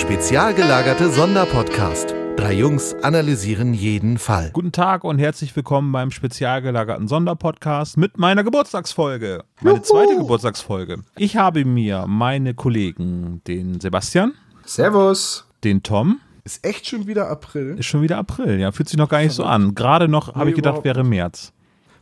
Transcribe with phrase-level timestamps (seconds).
[0.00, 2.14] Spezial gelagerte Sonderpodcast.
[2.36, 4.50] Drei Jungs analysieren jeden Fall.
[4.52, 9.44] Guten Tag und herzlich willkommen beim spezial gelagerten Sonderpodcast mit meiner Geburtstagsfolge.
[9.60, 9.84] Meine Juhu.
[9.86, 11.02] zweite Geburtstagsfolge.
[11.16, 14.32] Ich habe mir meine Kollegen, den Sebastian,
[14.64, 15.46] Servus.
[15.64, 17.76] den Tom, Ist echt schon wieder April.
[17.78, 19.74] ist schon wieder April, ja, fühlt sich noch gar nicht so an.
[19.74, 21.52] Gerade noch habe Nee, ich gedacht, wäre März.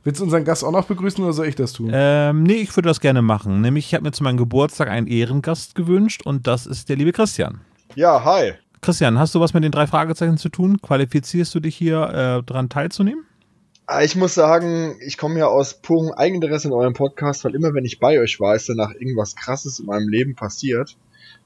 [0.05, 1.91] Willst du unseren Gast auch noch begrüßen oder soll ich das tun?
[1.93, 3.61] Ähm, nee, ich würde das gerne machen.
[3.61, 7.13] Nämlich, ich habe mir zu meinem Geburtstag einen Ehrengast gewünscht und das ist der liebe
[7.13, 7.61] Christian.
[7.95, 8.53] Ja, hi.
[8.81, 10.81] Christian, hast du was mit den drei Fragezeichen zu tun?
[10.81, 12.03] Qualifizierst du dich hier
[12.41, 13.25] äh, dran teilzunehmen?
[13.87, 17.75] Ah, Ich muss sagen, ich komme ja aus purem Eigeninteresse in eurem Podcast, weil immer
[17.75, 20.97] wenn ich bei euch war, ist danach irgendwas krasses in meinem Leben passiert.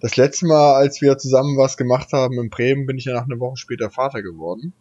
[0.00, 3.24] Das letzte Mal, als wir zusammen was gemacht haben in Bremen, bin ich ja nach
[3.24, 4.72] einer Woche später Vater geworden.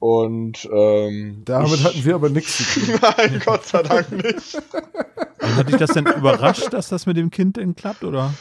[0.00, 2.98] Und ähm, Damit hatten wir aber nichts zu tun.
[3.00, 4.56] Nein, Gott sei Dank nicht.
[5.40, 8.34] Und hat dich das denn überrascht, dass das mit dem Kind denn klappt, oder?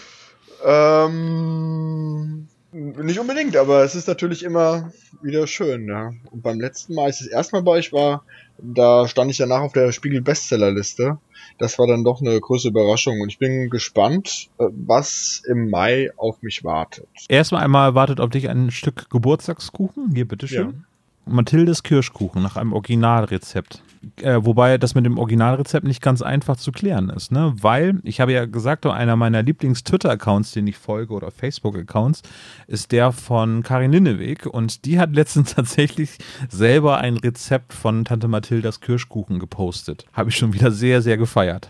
[0.66, 4.92] Ähm, nicht unbedingt, aber es ist natürlich immer
[5.22, 6.12] wieder schön, ja.
[6.32, 8.24] Und beim letzten Mal, als ich das erste Mal bei euch war,
[8.58, 11.18] da stand ich danach auf der Spiegel Bestsellerliste.
[11.58, 16.12] Das war dann doch eine große Überraschung und ich bin gespannt, äh, was im Mai
[16.18, 17.08] auf mich wartet.
[17.30, 20.12] Erstmal einmal wartet auf dich ein Stück Geburtstagskuchen.
[20.14, 20.86] Hier, bitteschön.
[21.26, 23.82] Mathildes Kirschkuchen nach einem Originalrezept.
[24.22, 27.54] Äh, wobei das mit dem Originalrezept nicht ganz einfach zu klären ist, ne?
[27.62, 32.22] Weil, ich habe ja gesagt, einer meiner Lieblings-Twitter-Accounts, den ich folge, oder Facebook-Accounts,
[32.68, 36.18] ist der von Karin Linneweg und die hat letztens tatsächlich
[36.50, 40.06] selber ein Rezept von Tante Mathildas Kirschkuchen gepostet.
[40.14, 41.70] Habe ich schon wieder sehr, sehr gefeiert.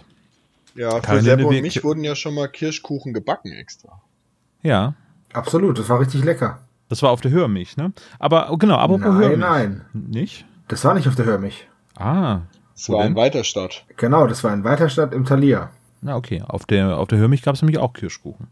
[0.76, 4.02] Ja, für Karin Sepp und Linneweg- mich wurden ja schon mal Kirschkuchen gebacken extra.
[4.62, 4.94] Ja,
[5.34, 6.60] Absolut, das war richtig lecker.
[6.90, 7.92] das war auf der Hörmilch, ne?
[8.20, 9.40] Aber oh, genau, apropos Nein, Hörmilch.
[9.40, 9.82] nein.
[9.94, 10.46] Nicht?
[10.68, 11.68] Das war nicht auf der Hörmich.
[12.00, 12.42] Ah,
[12.76, 13.12] Es Wo war denn?
[13.14, 13.86] in Weiterstadt.
[13.98, 15.72] Genau, das war in Weiterstadt im Thalia.
[16.02, 18.48] Na okay, auf der, auf der Hörmilch gab es nämlich auch Kirschkuchen.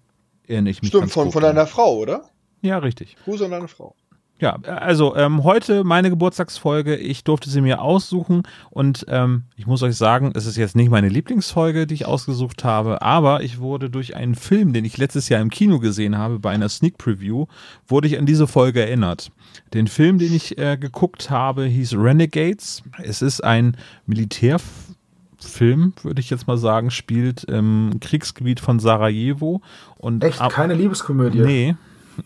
[0.47, 2.23] Erinnere ich mich Stimmt, von, von deiner Frau, oder?
[2.61, 3.15] Ja, richtig.
[3.23, 3.95] Gruß an deine Frau.
[4.37, 6.97] Ja, also ähm, heute meine Geburtstagsfolge.
[6.97, 10.91] Ich durfte sie mir aussuchen und ähm, ich muss euch sagen, es ist jetzt nicht
[10.91, 15.39] meine Lieblingsfolge, die ich ausgesucht habe, aber ich wurde durch einen Film, den ich letztesAr
[15.39, 17.45] im Kino gesehen habe, bei einer Sneak Preview,
[17.87, 19.31] wurde ich an diese Folge erinnert.
[19.73, 22.83] Den Film, den ich äh, geguckt habe, hieß Renegades.
[23.01, 29.61] Es ist ein Militärfilm, würde ich jetzt mal sagen, spielt im Kriegsgebiet von Sarajevo
[29.95, 31.39] und Echt, keine Liebeskomödie.
[31.39, 31.75] Nee.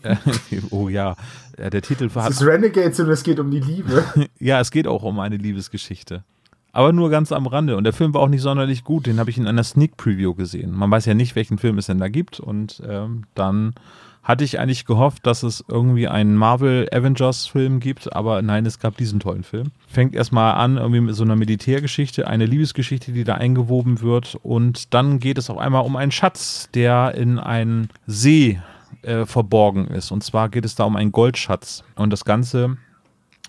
[0.70, 1.16] Oh ja,
[1.56, 4.04] Äh, der Titel Es hat ist Renegades und es geht um die Liebe.
[4.38, 6.24] ja, es geht auch um eine Liebesgeschichte.
[6.72, 7.76] Aber nur ganz am Rande.
[7.76, 9.06] Und der Film war auch nicht sonderlich gut.
[9.06, 10.72] Den habe ich in einer Sneak Preview gesehen.
[10.72, 12.38] Man weiß ja nicht, welchen Film es denn da gibt.
[12.38, 13.74] Und ähm, dann
[14.22, 18.14] hatte ich eigentlich gehofft, dass es irgendwie einen Marvel Avengers Film gibt.
[18.14, 19.72] Aber nein, es gab diesen tollen Film.
[19.88, 24.38] Fängt erstmal an, irgendwie mit so einer Militärgeschichte, eine Liebesgeschichte, die da eingewoben wird.
[24.42, 28.60] Und dann geht es auf einmal um einen Schatz, der in einen See
[29.02, 30.10] äh, verborgen ist.
[30.10, 31.84] Und zwar geht es da um einen Goldschatz.
[31.96, 32.76] Und das Ganze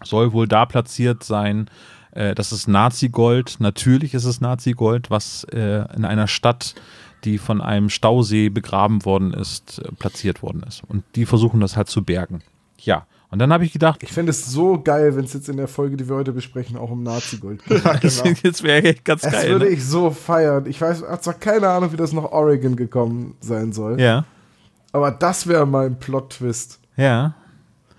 [0.03, 1.69] soll wohl da platziert sein.
[2.11, 3.57] Äh, das ist Nazi-Gold.
[3.59, 6.75] Natürlich ist es Nazi-Gold, was äh, in einer Stadt,
[7.23, 10.81] die von einem Stausee begraben worden ist, äh, platziert worden ist.
[10.87, 12.41] Und die versuchen das halt zu bergen.
[12.79, 13.05] Ja.
[13.29, 15.69] Und dann habe ich gedacht, Ich fände es so geil, wenn es jetzt in der
[15.69, 17.81] Folge, die wir heute besprechen, auch um Nazi-Gold geht.
[18.43, 19.51] jetzt wäre echt ganz Das geil.
[19.51, 19.71] würde Ne?
[19.71, 20.65] ich so feiern.
[20.65, 24.25] Ich weiß, habe zwar keine Ahnung, wie das nach Oregon gekommen sein soll, Ja,
[24.91, 26.79] aber das wäre mal ein Plot-Twist.
[26.97, 27.33] ja.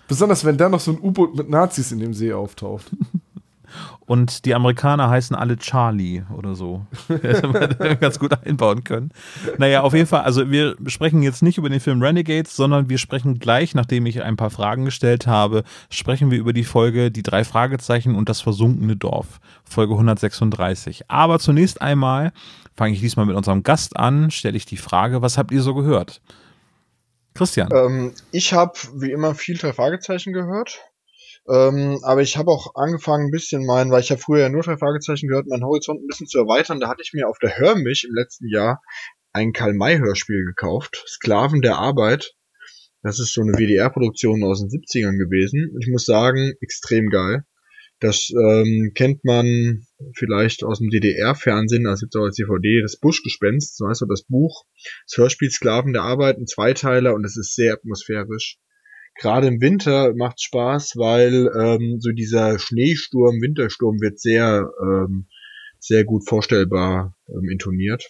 [0.05, 2.91] Besonders wenn da noch so ein U-Boot mit Nazis in dem See auftaucht.
[4.05, 6.85] Und die Amerikaner heißen alle Charlie oder so.
[7.07, 9.11] Hätte man ganz gut einbauen können.
[9.57, 12.97] Naja, auf jeden Fall, also wir sprechen jetzt nicht über den Film Renegades, sondern wir
[12.97, 17.23] sprechen gleich, nachdem ich ein paar Fragen gestellt habe, sprechen wir über die Folge Die
[17.23, 21.09] drei Fragezeichen und das versunkene Dorf, Folge 136.
[21.09, 22.33] Aber zunächst einmal
[22.75, 25.73] fange ich diesmal mit unserem Gast an, stelle ich die Frage, was habt ihr so
[25.73, 26.21] gehört?
[27.33, 27.69] Christian.
[27.73, 30.79] Ähm, ich habe wie immer viel drei Fragezeichen gehört.
[31.49, 34.63] Ähm, aber ich habe auch angefangen, ein bisschen meinen, weil ich habe früher ja nur
[34.63, 36.79] drei Fragezeichen gehört, meinen Horizont ein bisschen zu erweitern.
[36.79, 38.81] Da hatte ich mir auf der Hörmich im letzten Jahr
[39.33, 41.03] ein Karl-May-Hörspiel gekauft.
[41.07, 42.33] Sklaven der Arbeit.
[43.01, 45.75] Das ist so eine WDR-Produktion aus den 70ern gewesen.
[45.81, 47.43] Ich muss sagen, extrem geil.
[47.99, 49.85] Das ähm, kennt man
[50.15, 54.23] vielleicht aus dem DDR-Fernsehen, das gibt's auch als DVD, das Buschgespenst, so heißt auch das
[54.23, 54.65] Buch.
[55.07, 58.57] Das Hörspiel Sklaven der Arbeit, ein Zweiteiler und es ist sehr atmosphärisch.
[59.15, 65.27] Gerade im Winter macht Spaß, weil ähm, so dieser Schneesturm, Wintersturm wird sehr, ähm,
[65.79, 68.09] sehr gut vorstellbar ähm, intoniert.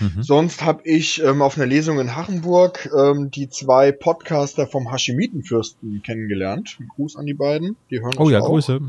[0.00, 0.22] Mhm.
[0.22, 6.02] Sonst habe ich ähm, auf einer Lesung in Hachenburg ähm, die zwei Podcaster vom Hashimitenfürsten
[6.02, 6.76] kennengelernt.
[6.80, 7.76] Ein Gruß an die beiden.
[7.90, 8.48] Die hören Oh uns ja, auch.
[8.48, 8.80] Grüße.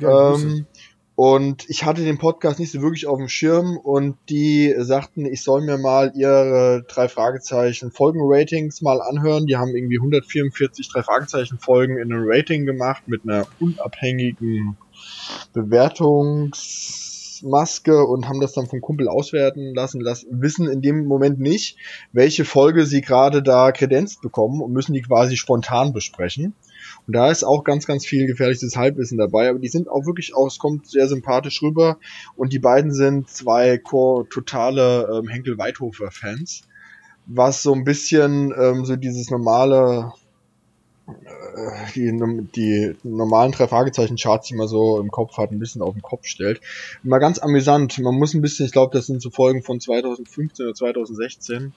[0.00, 0.66] Ja, Grüße.
[1.16, 5.44] Und ich hatte den Podcast nicht so wirklich auf dem Schirm und die sagten, ich
[5.44, 9.46] soll mir mal ihre drei Fragezeichen Folgenratings mal anhören.
[9.46, 14.76] Die haben irgendwie 144 drei Fragezeichen Folgen in einem Rating gemacht mit einer unabhängigen
[15.52, 21.76] Bewertungsmaske und haben das dann vom Kumpel auswerten lassen, lassen, wissen in dem Moment nicht,
[22.12, 26.54] welche Folge sie gerade da kredenzt bekommen und müssen die quasi spontan besprechen.
[27.06, 30.34] Und da ist auch ganz, ganz viel gefährliches Halbwissen dabei, aber die sind auch wirklich
[30.34, 31.98] auch, es kommt sehr sympathisch rüber
[32.36, 36.62] und die beiden sind zwei core, totale ähm, Henkel-Weithofer-Fans,
[37.26, 40.12] was so ein bisschen ähm, so dieses normale
[41.06, 45.94] äh, die, die normalen drei Fragezeichen-Charts, die man so im Kopf hat, ein bisschen auf
[45.94, 46.60] den Kopf stellt.
[47.02, 47.98] Mal ganz amüsant.
[47.98, 51.74] Man muss ein bisschen, ich glaube, das sind so Folgen von 2015 oder 2016.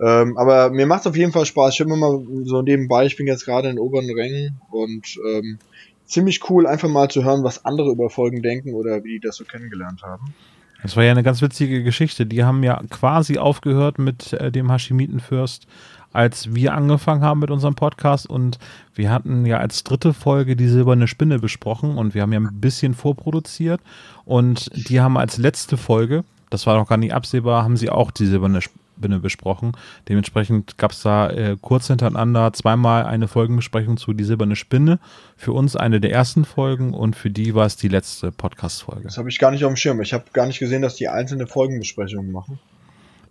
[0.00, 1.74] Ähm, aber mir macht es auf jeden Fall Spaß.
[1.74, 5.58] Ich mir mal so nebenbei, ich bin jetzt gerade in den oberen Rängen und ähm,
[6.06, 9.36] ziemlich cool, einfach mal zu hören, was andere über Folgen denken oder wie die das
[9.36, 10.34] so kennengelernt haben.
[10.82, 12.24] Das war ja eine ganz witzige Geschichte.
[12.24, 15.66] Die haben ja quasi aufgehört mit äh, dem Hashimitenfürst,
[16.12, 18.58] als wir angefangen haben mit unserem Podcast und
[18.94, 22.60] wir hatten ja als dritte Folge die silberne Spinne besprochen und wir haben ja ein
[22.60, 23.80] bisschen vorproduziert
[24.24, 28.10] und die haben als letzte Folge, das war noch gar nicht absehbar, haben sie auch
[28.10, 28.60] die silberne
[29.00, 29.72] Spinne besprochen.
[30.08, 34.98] Dementsprechend gab es da äh, kurz hintereinander zweimal eine Folgenbesprechung zu Die silberne Spinne.
[35.36, 39.04] Für uns eine der ersten Folgen und für die war es die letzte Podcast-Folge.
[39.04, 40.02] Das habe ich gar nicht auf dem Schirm.
[40.02, 42.58] Ich habe gar nicht gesehen, dass die einzelne Folgenbesprechungen machen.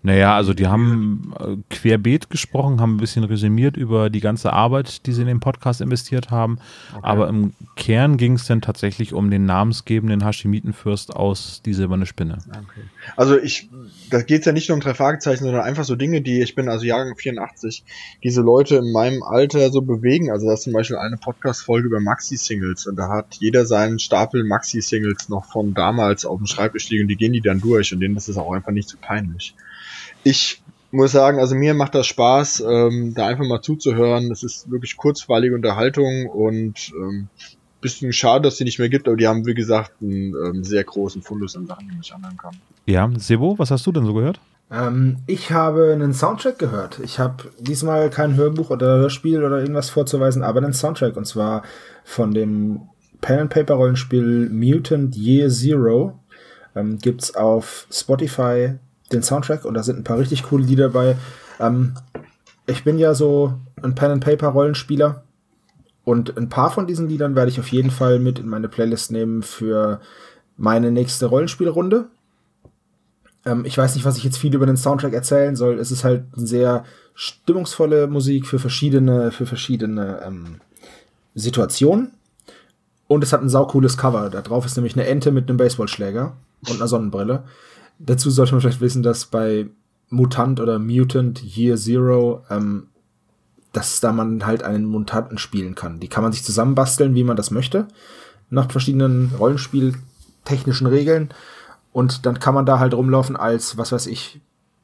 [0.01, 5.06] Naja, also die haben äh, querbeet gesprochen, haben ein bisschen resümiert über die ganze Arbeit,
[5.06, 6.57] die sie in den Podcast investiert haben.
[6.94, 7.01] Okay.
[7.04, 12.38] Aber im Kern ging es dann tatsächlich um den namensgebenden Hashimitenfürst aus Die Silberne Spinne.
[12.48, 12.81] Okay.
[13.18, 13.69] Also ich,
[14.10, 16.56] da geht es ja nicht nur um drei Fragezeichen, sondern einfach so Dinge, die, ich
[16.56, 17.84] bin also Jahrgang 84,
[18.24, 20.31] diese Leute in meinem Alter so bewegen.
[20.31, 24.46] Also das ist zum Beispiel eine Podcast-Folge über Maxi-Singles und da hat jeder seinen Stapel
[24.46, 28.00] Maxi-Singles noch von damals auf dem Schreibtisch liegen und die gehen die dann durch und
[28.00, 29.56] denen ist es auch einfach nicht zu so peinlich
[30.24, 30.62] ich
[30.92, 34.31] muss sagen, also mir macht das Spaß, ähm, da einfach mal zuzuhören.
[34.31, 37.27] Es ist wirklich kurzweilige Unterhaltung und ähm,
[37.81, 40.83] bisschen schade, dass sie nicht mehr gibt, aber die haben, wie gesagt, einen ähm, sehr
[40.83, 42.56] großen Fundus an Sachen, die man sich anhören kann.
[42.86, 44.39] Ja, Sebo, was hast du denn so gehört?
[44.71, 47.00] Ähm, ich habe einen Soundtrack gehört.
[47.04, 51.63] Ich habe diesmal kein Hörbuch oder Hörspiel oder irgendwas vorzuweisen, aber einen Soundtrack und zwar
[52.04, 52.81] von dem
[53.22, 56.19] Pen and Paper Rollenspiel Mutant Year Zero.
[56.75, 58.75] Ähm, gibt's auf Spotify
[59.11, 61.17] den Soundtrack und da sind ein paar richtig coole Lieder dabei.
[61.59, 61.94] Ähm,
[62.67, 65.23] ich bin ja so ein Pen-and-Paper-Rollenspieler
[66.03, 69.11] und ein paar von diesen Liedern werde ich auf jeden Fall mit in meine Playlist
[69.11, 70.00] nehmen für
[70.57, 72.07] meine nächste Rollenspielrunde.
[73.45, 75.79] Ähm, ich weiß nicht, was ich jetzt viel über den Soundtrack erzählen soll.
[75.79, 76.83] Es ist halt sehr
[77.13, 80.62] stimmungsvolle Musik für verschiedene, für verschiedene ähm,
[81.35, 82.12] Situationen.
[83.07, 84.29] Und es hat ein saucooles Cover.
[84.29, 87.44] Da drauf ist nämlich eine Ente mit einem Baseballschläger und einer Sonnenbrille.
[88.00, 89.68] Dazu sollte man vielleicht wissen, dass bei
[90.10, 92.88] Mutant oder Mutant Year Zero, ähm,
[93.74, 96.00] dass da man halt einen Mutanten spielen kann.
[96.00, 97.88] Die kann man sich zusammenbasteln, wie man das möchte,
[98.50, 101.30] nach verschiedenen Rollenspieltechnischen Regeln.
[101.92, 104.42] Und dann kann man da halt rumlaufen als, was weiß ich,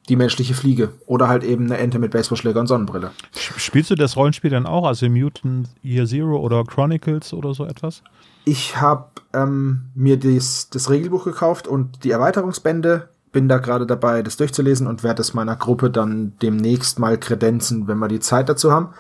[0.10, 3.12] die menschliche Fliege oder halt eben eine Ente mit Baseballschläger und Sonnenbrille.
[3.34, 8.04] Spielst du das Rollenspiel dann auch, also Mutant Year Zero oder Chronicles oder so etwas?
[8.46, 13.10] Ich habe ähm, mir das, das Regelbuch gekauft und die Erweiterungsbände.
[13.32, 17.88] Bin da gerade dabei, das durchzulesen und werde es meiner Gruppe dann demnächst mal kredenzen,
[17.88, 18.94] wenn wir die Zeit dazu haben.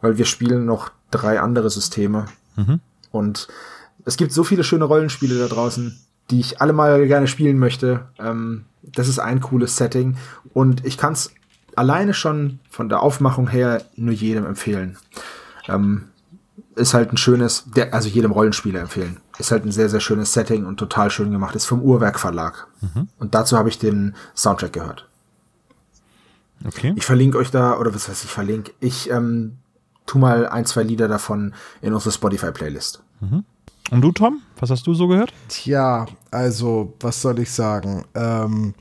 [0.00, 2.26] Weil wir spielen noch drei andere Systeme.
[2.56, 2.80] Mhm.
[3.10, 3.48] Und
[4.04, 5.98] es gibt so viele schöne Rollenspiele da draußen,
[6.30, 8.06] die ich alle mal gerne spielen möchte.
[8.18, 10.16] Ähm, das ist ein cooles Setting.
[10.52, 11.32] Und ich kann es
[11.76, 14.96] alleine schon von der Aufmachung her nur jedem empfehlen.
[15.68, 16.04] Ähm,
[16.76, 19.20] ist halt ein schönes, der, also jedem Rollenspieler empfehlen.
[19.38, 21.54] Ist halt ein sehr, sehr schönes Setting und total schön gemacht.
[21.54, 22.66] Ist vom Uhrwerk Verlag.
[22.80, 23.08] Mhm.
[23.18, 25.08] Und dazu habe ich den Soundtrack gehört.
[26.66, 26.94] Okay.
[26.96, 28.72] Ich verlinke euch da, oder was heißt ich verlinke?
[28.80, 29.58] Ich ähm,
[30.06, 33.02] tu mal ein, zwei Lieder davon in unsere Spotify-Playlist.
[33.20, 33.44] Mhm.
[33.90, 34.40] Und du, Tom?
[34.58, 35.32] Was hast du so gehört?
[35.48, 38.04] Tja, also, was soll ich sagen?
[38.14, 38.74] Ähm,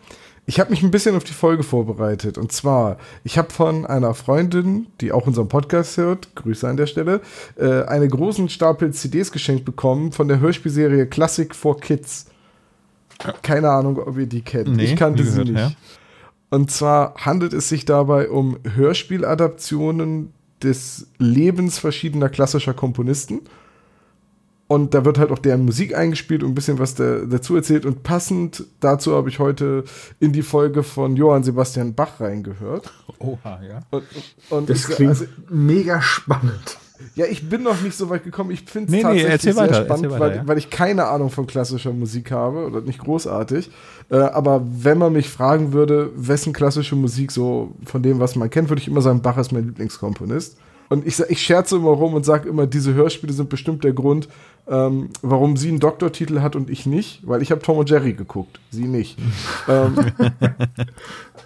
[0.46, 2.38] ich habe mich ein bisschen auf die Folge vorbereitet.
[2.38, 6.88] Und zwar, ich habe von einer Freundin, die auch unseren Podcast hört, Grüße an der
[6.88, 7.22] Stelle,
[7.56, 12.26] äh, einen großen Stapel CDs geschenkt bekommen von der Hörspielserie Classic for Kids.
[13.42, 14.76] Keine Ahnung, ob ihr die kennt.
[14.76, 15.60] Nee, ich kannte nie sie gehört, nicht.
[15.60, 15.72] ja.
[16.50, 23.42] Und zwar handelt es sich dabei um Hörspieladaptionen des Lebens verschiedener klassischer Komponisten.
[24.74, 27.86] Und da wird halt auch deren Musik eingespielt und ein bisschen was da, dazu erzählt.
[27.86, 29.84] Und passend dazu habe ich heute
[30.20, 32.92] in die Folge von Johann Sebastian Bach reingehört.
[33.20, 33.80] Oha, ja.
[33.92, 34.03] Und,
[34.50, 36.77] und Das ich- klingt also, mega spannend.
[37.15, 38.50] Ja, ich bin noch nicht so weit gekommen.
[38.51, 40.48] Ich finde es Nee, nee, tatsächlich erzähl sehr weiter, spannend, weiter, weil, ja.
[40.48, 43.70] weil ich keine Ahnung von klassischer Musik habe oder nicht großartig.
[44.10, 48.50] Äh, aber wenn man mich fragen würde, wessen klassische Musik so von dem, was man
[48.50, 50.58] kennt, würde ich immer sagen, Bach ist mein Lieblingskomponist.
[50.90, 54.28] Und ich, ich scherze immer rum und sage immer, diese Hörspiele sind bestimmt der Grund,
[54.68, 58.13] ähm, warum sie einen Doktortitel hat und ich nicht, weil ich habe Tom und Jerry
[58.13, 59.18] geguckt, sie nicht.
[59.68, 59.96] ähm,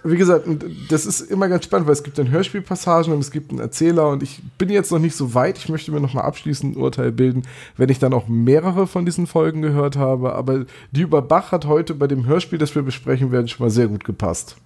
[0.03, 0.47] wie gesagt,
[0.89, 4.09] das ist immer ganz spannend, weil es gibt dann Hörspielpassagen und es gibt einen Erzähler
[4.09, 5.57] und ich bin jetzt noch nicht so weit.
[5.57, 7.43] Ich möchte mir noch mal abschließend ein Urteil bilden,
[7.75, 10.33] wenn ich dann auch mehrere von diesen Folgen gehört habe.
[10.33, 13.71] Aber die über Bach hat heute bei dem Hörspiel, das wir besprechen werden, schon mal
[13.71, 14.57] sehr gut gepasst.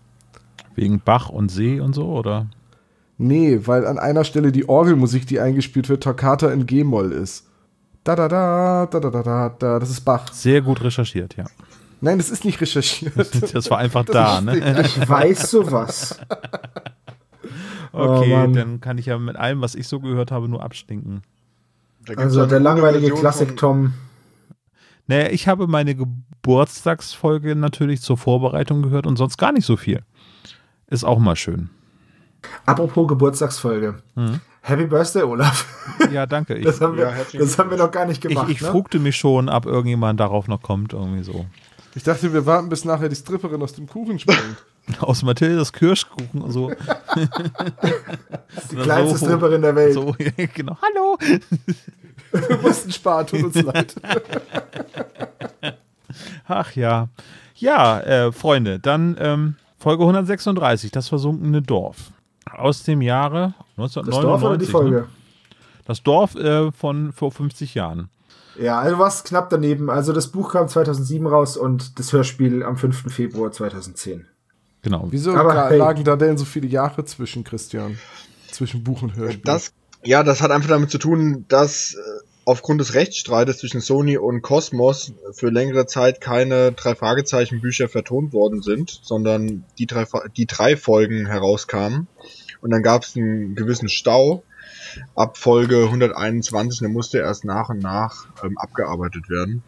[0.76, 2.48] Wegen Bach und See und so, oder?
[3.22, 7.48] Nee, weil an einer Stelle die Orgelmusik, die eingespielt wird, Toccata in G-Moll ist.
[8.04, 10.34] Da da da, da da da da da, das ist Bach.
[10.34, 11.46] Sehr gut recherchiert, ja.
[12.02, 13.14] Nein, das ist nicht recherchiert.
[13.54, 14.82] Das war einfach da, ne?
[14.82, 16.20] Ich weiß sowas.
[17.92, 21.22] Okay, Oh, dann kann ich ja mit allem, was ich so gehört habe, nur abstinken.
[22.16, 23.94] Also der langweilige Version Klassik von- Tom.
[25.08, 30.02] Naja, ich habe meine Geburtstagsfolge natürlich zur Vorbereitung gehört und sonst gar nicht so viel.
[30.88, 31.70] Ist auch mal schön.
[32.66, 34.02] Apropos Geburtstagsfolge.
[34.62, 35.66] Happy Birthday, Olaf.
[36.12, 36.56] Ja, danke.
[36.58, 38.50] Ich, Das haben wir, Ja, das haben wir noch gar nicht ich, gemacht.
[38.50, 38.68] ich ne?
[38.68, 41.46] frugte mich schon, ob irgendjemand darauf noch kommt, irgendwie so.
[41.96, 44.40] Ich dachte, wir warten, bis nachher die Stripperin aus dem Kuchen springt.
[45.00, 46.72] Aus Mathildas Kirschkuchen und so.
[48.72, 49.94] Die kleinste so, Stripperin der Welt.
[49.94, 50.16] So,
[50.56, 50.76] genau.
[50.82, 51.18] Hallo.
[52.32, 53.94] wir mussten sparen, tut uns leid.
[56.48, 57.10] Ach ja.
[57.56, 62.12] Ja, äh, Freunde, dann ähm, Folge 136, das versunkene Dorf.
[62.54, 64.06] Aus dem Jahre 1999.
[64.06, 64.72] Das Dorf oder die Ne?
[64.72, 65.08] Folge?
[65.86, 68.10] Das Dorf äh, von vor 50 Jahren.
[68.60, 69.90] Ja, also was knapp daneben.
[69.90, 73.14] Also das Buch kam 2007 raus und das Hörspiel am 5.
[73.14, 74.28] Februar 2010.
[74.82, 75.08] Genau.
[75.10, 75.78] Wieso Aber hey.
[75.78, 77.98] lagen da denn so viele Jahre zwischen, Christian?
[78.52, 79.44] Zwischen Buch und Hörspiel?
[79.44, 79.72] Das,
[80.04, 81.98] ja, das hat einfach damit zu tun, dass äh,
[82.46, 88.34] aufgrund des Rechtsstreites zwischen Sony und Cosmos für längere Zeit keine drei Fragezeichen Bücher vertont
[88.34, 90.06] worden sind, sondern die drei,
[90.36, 92.08] die drei Folgen herauskamen.
[92.62, 94.44] Und dann gab es einen gewissen Stau
[95.16, 99.64] ab Folge 121, der musste erst nach und nach ähm, abgearbeitet werden.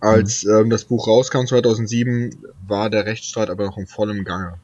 [0.00, 2.36] Als ähm, das Buch rauskam 2007,
[2.66, 4.54] war der Rechtsstreit aber noch in vollem Gange.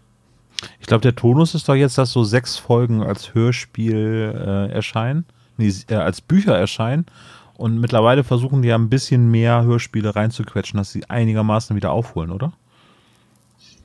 [0.81, 5.25] Ich glaube, der Tonus ist doch jetzt, dass so sechs Folgen als Hörspiel äh, erscheinen,
[5.57, 7.07] nee, äh, als Bücher erscheinen.
[7.55, 12.31] Und mittlerweile versuchen die ja ein bisschen mehr Hörspiele reinzuquetschen, dass sie einigermaßen wieder aufholen,
[12.31, 12.53] oder?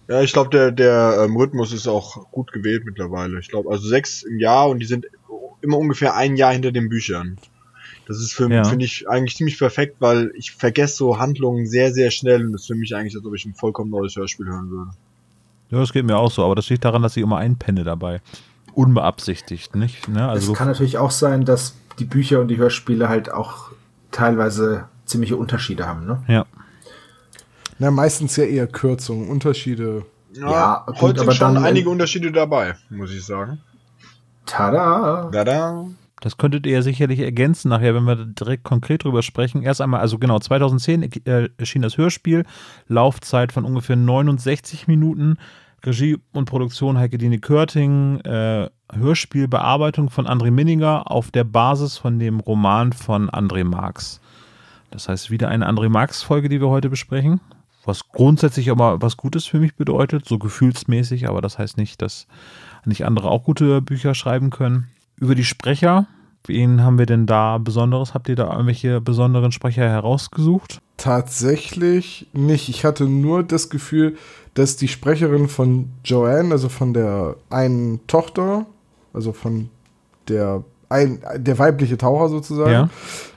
[0.08, 3.40] Ja, ich glaube, der, der ähm, Rhythmus ist auch gut gewählt mittlerweile.
[3.40, 5.06] Ich glaube, also sechs im Jahr und die sind
[5.62, 7.38] immer ungefähr ein Jahr hinter den Büchern.
[8.08, 8.64] Das ist für Ja.
[8.64, 12.62] finde ich eigentlich ziemlich perfekt, weil ich vergesse so Handlungen sehr, sehr schnell und das
[12.62, 14.92] ist für mich eigentlich, als ob ich ein vollkommen neues Hörspiel hören würde.
[15.70, 18.22] Ja, das geht mir auch so, aber das liegt daran, dass ich immer einpenne dabei.
[18.74, 20.08] Unbeabsichtigt, nicht?
[20.08, 20.22] Ne?
[20.22, 23.72] Es Also kann natürlich auch sein, dass die Bücher und die Hörspiele halt auch
[24.12, 26.06] teilweise ziemliche Unterschiede haben.
[26.06, 26.24] Ne?
[26.28, 26.46] ja.
[27.80, 30.06] Na, meistens ja eher Kürzungen, Unterschiede.
[30.34, 33.60] Ja, gut, heute aber sind schon dann- einige Unterschiede dabei, muss ich sagen.
[34.46, 35.30] Tada!
[35.32, 35.86] Tada.
[36.22, 39.62] Das könntet ihr ja sicherlich ergänzen nachher, wenn wir direkt konkret drüber sprechen.
[39.62, 42.44] Erst einmal, also genau, 2010 äh, erschien das Hörspiel,
[42.88, 45.38] Laufzeit von ungefähr 69 Minuten,
[45.86, 52.18] Regie und Produktion Heike Dine Körting, äh, Hörspielbearbeitung von André Minninger auf der Basis von
[52.18, 54.20] dem Roman von André Marx.
[54.90, 57.42] Das heißt, wieder eine André Marx-Folge, die wir heute besprechen,
[57.88, 62.28] was grundsätzlich aber was Gutes für mich bedeutet, so gefühlsmäßig, aber das heißt nicht, dass
[62.86, 64.88] nicht andere auch gute Bücher schreiben können.
[65.18, 66.08] Über die Sprecher,
[66.46, 68.14] wen haben wir denn da Besonderes?
[68.14, 70.82] Habt ihr da irgendwelche besonderen Sprecher herausgesucht?
[70.98, 72.70] Tatsächlich nicht.
[72.70, 74.18] Ich hatte nur das Gefühl,
[74.54, 78.66] dass die Sprecherin von Joanne, also von der einen Tochter,
[79.14, 79.70] also von
[80.28, 82.90] der ein, der weibliche Taucher sozusagen,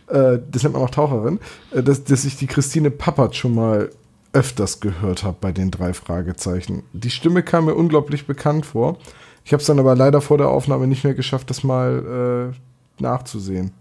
[0.07, 1.41] äh, das nennt man auch Taucherin,
[1.73, 3.91] äh, dass, dass ich die Christine Pappert schon mal
[4.33, 6.83] öfters gehört habe bei den drei Fragezeichen.
[6.93, 8.99] Die Stimme kam mir unglaublich bekannt vor.
[9.45, 13.03] Ich habe es dann aber leider vor der Aufnahme nicht mehr geschafft, das mal äh,
[13.03, 13.73] nachzusehen.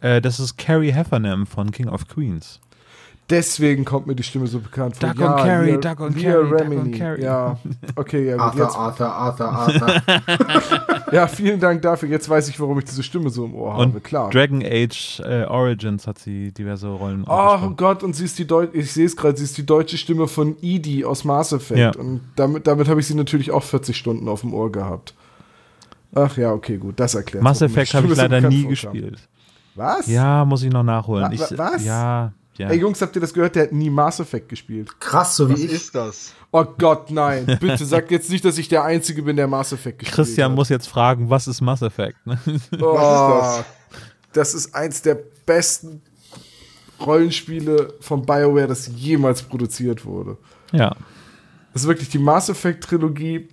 [0.00, 2.60] Äh, das ist Carrie Heffernan von King of Queens.
[3.30, 5.08] Deswegen kommt mir die Stimme so bekannt vor.
[5.08, 6.80] Duck on Carrie, Leah- Duck on Leah Carrie, Duck Remini.
[6.80, 7.22] on Carrie.
[7.22, 7.58] Ja,
[7.96, 8.42] okay, ja, gut.
[8.42, 10.02] Arthur, Jetzt, Arthur, Arthur, Arthur.
[11.12, 12.08] ja, vielen Dank dafür.
[12.10, 13.84] Jetzt weiß ich, warum ich diese Stimme so im Ohr habe.
[13.84, 14.28] Und Klar.
[14.28, 17.70] Dragon Age äh, Origins hat sie diverse Rollen Oh.
[17.76, 20.28] Gott, und sie ist die Deu ich sehe es gerade, sie ist die deutsche Stimme
[20.28, 21.78] von Edie aus Mass Effect.
[21.80, 21.92] Ja.
[21.98, 25.14] Und damit, damit habe ich sie natürlich auch 40 Stunden auf dem Ohr gehabt.
[26.14, 27.42] Ach ja, okay, gut, das erklärt.
[27.42, 29.18] Mass Effect habe ich leider nie gespielt.
[29.76, 30.06] Was?
[30.08, 31.24] Ja, muss ich noch nachholen.
[31.24, 31.84] Wa- Ich, wa- was?
[31.84, 32.68] Ja, Ja.
[32.70, 33.56] Ey Jungs, habt ihr das gehört?
[33.56, 34.88] Der hat nie Mass Effect gespielt.
[35.00, 35.72] Krass, so wie Was ich.
[35.72, 36.32] ist das?
[36.52, 37.46] Oh Gott, nein.
[37.60, 40.56] Bitte sag jetzt nicht, dass ich der Einzige bin, der Mass Effect gespielt Christian hat.
[40.56, 42.16] muss jetzt fragen, was ist Mass Effect?
[42.26, 42.38] Ne?
[42.80, 43.64] Oh, Was ist
[44.32, 46.00] das ist eins der besten
[47.00, 50.36] Rollenspiele von BioWare, das jemals produziert wurde.
[50.72, 50.94] ja.
[51.72, 53.48] Das ist wirklich die Mass Effect Trilogie.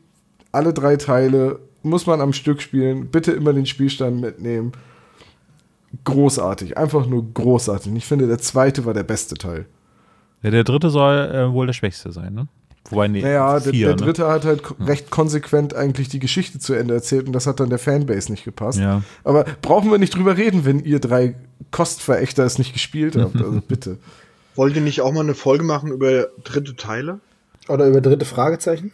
[0.51, 3.07] Alle drei Teile muss man am Stück spielen.
[3.09, 4.73] Bitte immer den Spielstand mitnehmen.
[6.03, 7.91] Großartig, einfach nur großartig.
[7.91, 9.65] Und Ich finde, der zweite war der beste Teil.
[10.41, 12.47] ja der dritte soll äh, wohl der schwächste sein, ne?
[12.89, 14.01] Wobei, nee, Naja, der, vier, der ne?
[14.01, 17.59] dritte hat halt ko- recht konsequent eigentlich die Geschichte zu Ende erzählt und das hat
[17.59, 18.79] dann der Fanbase nicht gepasst.
[18.79, 19.03] Ja.
[19.23, 21.35] Aber brauchen wir nicht drüber reden, wenn ihr drei
[21.69, 23.35] Kostverächter es nicht gespielt habt.
[23.35, 23.97] Also bitte.
[24.55, 27.19] Wollt ihr nicht auch mal eine Folge machen über dritte Teile?
[27.69, 28.91] Oder über dritte Fragezeichen?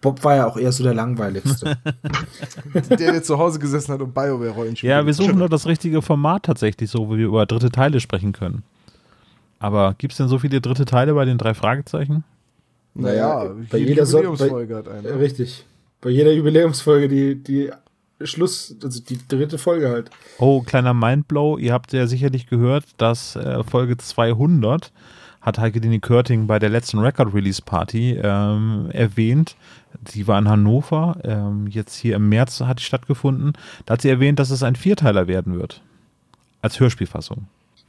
[0.00, 1.76] Bob war ja auch eher so der langweiligste.
[2.90, 4.92] Der, der zu Hause gesessen hat und BioWare-Rollenspiele.
[4.92, 8.32] Ja, wir suchen nur das richtige Format tatsächlich, so wie wir über dritte Teile sprechen
[8.32, 8.62] können.
[9.58, 12.22] Aber gibt es denn so viele dritte Teile bei den drei Fragezeichen?
[12.94, 15.18] Naja, bei jede jeder so- Jubiläumsfolge hat Äh, eine.
[15.18, 15.66] Richtig.
[16.00, 17.70] Bei jeder Jubiläumsfolge die, die
[18.22, 20.10] Schluss, also die dritte Folge halt.
[20.38, 21.58] Oh, kleiner Mindblow.
[21.58, 24.92] Ihr habt ja sicherlich gehört, dass äh, Folge 200
[25.40, 29.56] hat Heike Dini Körting bei der letzten Record-Release-Party ähm, erwähnt.
[30.14, 31.16] Die war in Hannover.
[31.24, 33.52] Ähm, jetzt hier im März hat die stattgefunden.
[33.86, 35.82] Da hat sie erwähnt, dass es ein Vierteiler werden wird.
[36.60, 37.46] Als Hörspielfassung.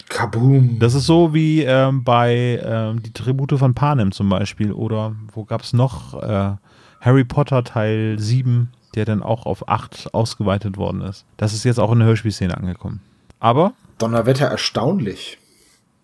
[0.09, 0.79] Kaboom.
[0.79, 4.71] Das ist so wie ähm, bei ähm, die Tribute von Panem zum Beispiel.
[4.71, 6.55] Oder wo gab es noch äh,
[7.01, 11.25] Harry Potter Teil 7, der dann auch auf 8 ausgeweitet worden ist.
[11.37, 13.01] Das ist jetzt auch in der Hörspielszene angekommen.
[13.39, 15.37] Aber Donnerwetter erstaunlich.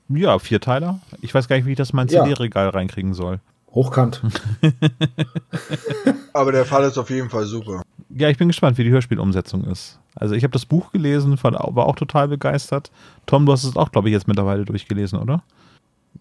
[0.09, 0.99] Ja, Vierteiler.
[1.21, 2.23] Ich weiß gar nicht, wie ich das in mein Ja.
[2.23, 3.39] CD-Regal reinkriegen soll.
[3.73, 4.21] Hochkant.
[6.33, 7.81] Aber der Fall ist auf jeden Fall super.
[8.09, 9.99] Ja, ich bin gespannt, wie die Hörspielumsetzung ist.
[10.15, 12.91] Also ich habe das Buch gelesen, war auch total begeistert.
[13.25, 15.43] Tom, du hast es auch, glaube ich, jetzt mittlerweile durchgelesen, oder?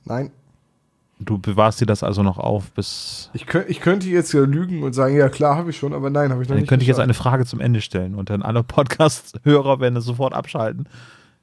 [0.04, 0.32] Nein.
[1.20, 3.30] Du bewahrst dir das also noch auf, bis.
[3.34, 6.10] Ich, könnt, ich könnte jetzt ja lügen und sagen, ja klar, habe ich schon, aber
[6.10, 6.68] nein, habe ich noch Dann nicht.
[6.68, 10.34] könnte ich jetzt eine Frage zum Ende stellen und dann alle Podcast-Hörer werden es sofort
[10.34, 10.88] abschalten.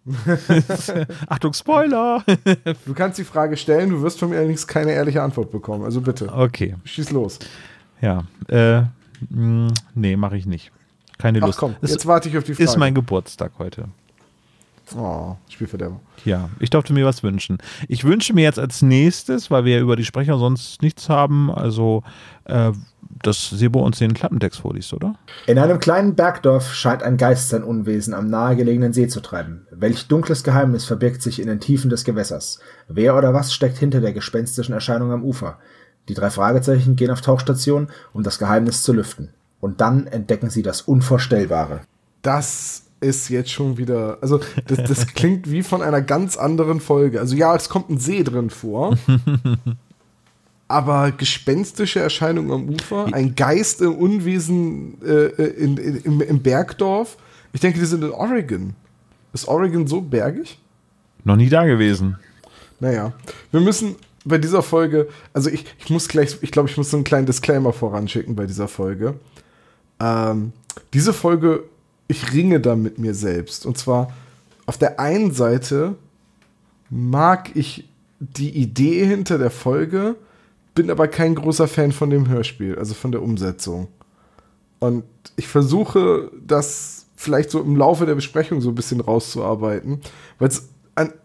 [1.28, 2.24] Achtung, Spoiler!
[2.86, 5.84] Du kannst die Frage stellen, du wirst von mir allerdings keine ehrliche Antwort bekommen.
[5.86, 7.40] Also bitte, okay, schieß los.
[8.02, 8.24] ja.
[8.48, 8.84] Äh,
[9.30, 10.72] mh, nee, mache ich nicht.
[11.18, 11.60] Keine Ach Lust.
[11.60, 12.64] komm, es jetzt warte ich auf die Frage.
[12.64, 13.86] ist mein Geburtstag heute.
[14.98, 16.00] Oh, Spielverderber.
[16.26, 17.60] Ja, ich durfte mir was wünschen.
[17.88, 21.50] Ich wünsche mir jetzt als nächstes, weil wir ja über die Sprecher sonst nichts haben,
[21.50, 22.04] also,
[22.46, 22.72] äh,
[23.24, 25.16] dass Sebo uns den Klappentext vorliest, oder?
[25.48, 29.68] In einem kleinen Bergdorf scheint ein Geist sein Unwesen am nahegelegenen See zu treiben.
[29.72, 32.60] Welch dunkles Geheimnis verbirgt sich in den Tiefen des Gewässers?
[32.88, 35.58] Wer oder was steckt hinter der gespenstischen Erscheinung am Ufer?
[36.10, 39.30] Die drei Fragezeichen gehen auf Tauchstation, um das Geheimnis zu lüften.
[39.60, 41.82] Und dann entdecken sie das Unvorstellbare.
[42.22, 47.20] Das ist jetzt schon wieder, also das, das klingt wie von einer ganz anderen Folge.
[47.20, 48.98] Also ja, es kommt ein See drin vor.
[50.72, 57.18] Aber gespenstische Erscheinungen am Ufer, ein Geist im Unwesen äh, in, in, im, im Bergdorf.
[57.54, 58.74] Ich denke, die sind in Oregon.
[59.34, 60.58] Ist Oregon so bergig?
[61.24, 62.18] Noch nie da gewesen.
[62.80, 63.14] Naja,
[63.52, 66.98] wir müssen bei dieser Folge, also ich, ich muss gleich, ich glaube, ich muss so
[66.98, 69.16] einen kleinen Disclaimer voranschicken bei dieser Folge.
[70.00, 70.54] Ähm,
[70.94, 71.64] diese Folge,
[72.08, 73.66] ich ringe da mit mir selbst.
[73.66, 74.14] Und zwar,
[74.66, 75.96] auf der einen Seite
[76.90, 77.88] mag ich
[78.20, 80.16] die Idee hinter der Folge,
[80.76, 83.88] bin aber kein großer Fan von dem Hörspiel, also von der Umsetzung.
[84.80, 85.04] Und
[85.36, 90.02] ich versuche, das vielleicht so im Laufe der Besprechung so ein bisschen rauszuarbeiten,
[90.40, 90.70] weil es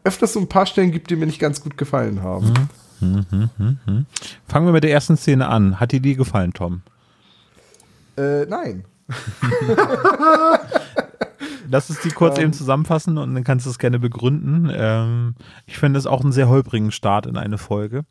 [0.04, 2.52] öfters so ein paar Stellen gibt, die mir nicht ganz gut gefallen haben.
[3.00, 5.80] Fangen wir mit der ersten Szene an.
[5.80, 6.82] Hat dir die gefallen, Tom?
[8.16, 8.84] Äh, nein.
[11.68, 14.70] Lass uns die kurz eben zusammenfassen und dann kannst du es gerne begründen.
[14.72, 15.34] Ähm,
[15.66, 18.04] ich finde es auch einen sehr holprigen Start in eine Folge.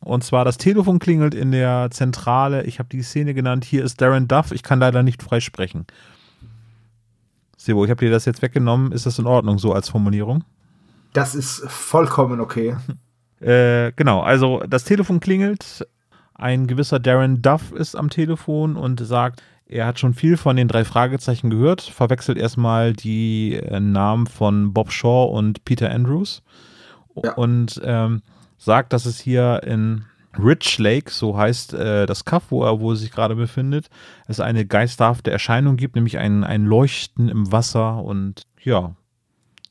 [0.00, 2.64] Und zwar das Telefon klingelt in der Zentrale.
[2.64, 3.64] Ich habe die Szene genannt.
[3.64, 4.52] Hier ist Darren Duff.
[4.52, 5.86] Ich kann leider nicht frei sprechen.
[7.56, 8.92] Sebo, ich habe dir das jetzt weggenommen.
[8.92, 10.44] Ist das in Ordnung so als Formulierung?
[11.12, 12.76] Das ist vollkommen okay.
[13.40, 15.86] Äh, genau, also das Telefon klingelt.
[16.34, 20.66] Ein gewisser Darren Duff ist am Telefon und sagt, er hat schon viel von den
[20.66, 26.42] drei Fragezeichen gehört, verwechselt erstmal die äh, Namen von Bob Shaw und Peter Andrews
[27.22, 27.34] Ja.
[27.34, 28.22] und ähm,
[28.58, 30.04] sagt, dass es hier in
[30.38, 33.88] Rich Lake, so heißt äh, das Kaff, wo er wo er sich gerade befindet,
[34.26, 38.94] es eine geisterhafte Erscheinung gibt, nämlich ein, ein Leuchten im Wasser und ja,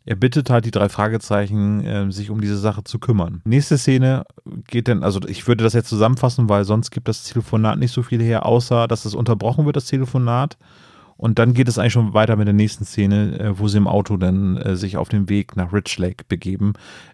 [0.08, 3.42] er bittet halt die drei Fragezeichen, äh, sich um diese Sache zu kümmern.
[3.44, 4.24] Nächste Szene
[4.68, 8.04] geht dann, also ich würde das jetzt zusammenfassen, weil sonst gibt das Telefonat nicht so
[8.04, 10.58] viel her, außer dass es unterbrochen wird, das Telefonat.
[11.18, 13.88] Und dann geht es eigentlich schon weiter mit der nächsten Szene, äh, wo sie im
[13.88, 16.74] Auto dann äh, sich auf den Weg nach Rich Lake begeben,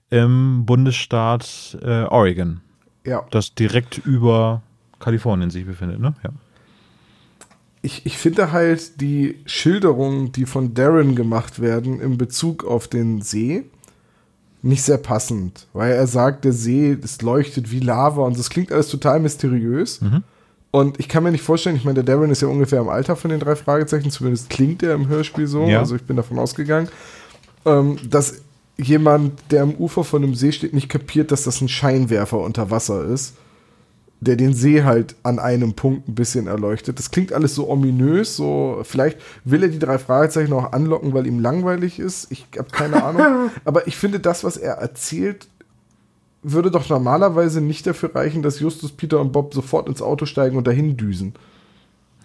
[0.09, 2.61] im Bundesstaat äh, Oregon,
[3.05, 3.25] Ja.
[3.31, 4.61] das direkt über
[4.99, 6.13] Kalifornien sich befindet, ne?
[6.23, 6.29] Ja.
[7.81, 13.21] ich, ich finde halt die Schilderungen, die von Darren gemacht werden in Bezug auf den
[13.21, 13.63] See,
[14.61, 18.71] nicht sehr passend, weil er sagt, der See, es leuchtet wie Lava und das klingt
[18.71, 19.99] alles total mysteriös.
[20.75, 23.15] Und ich kann mir nicht vorstellen, ich meine, der Darren ist ja ungefähr im Alter
[23.15, 25.77] von den drei Fragezeichen, zumindest klingt er im Hörspiel so, Ja.
[25.77, 26.89] also ich bin davon ausgegangen,
[27.63, 28.41] ähm, dass
[28.77, 32.71] jemand, der am Ufer von einem See steht, nicht kapiert, dass das ein Scheinwerfer unter
[32.71, 33.35] Wasser ist
[34.23, 36.97] der den See halt an einem Punkt ein bisschen erleuchtet.
[36.97, 41.27] Das klingt alles so ominös, so vielleicht will er die drei Fragezeichen auch anlocken, weil
[41.27, 42.31] ihm langweilig ist.
[42.31, 43.51] Ich habe keine Ahnung.
[43.65, 45.47] Aber ich finde, das, was er erzählt,
[46.43, 50.57] würde doch normalerweise nicht dafür reichen, dass Justus, Peter und Bob sofort ins Auto steigen
[50.57, 51.33] und dahin düsen.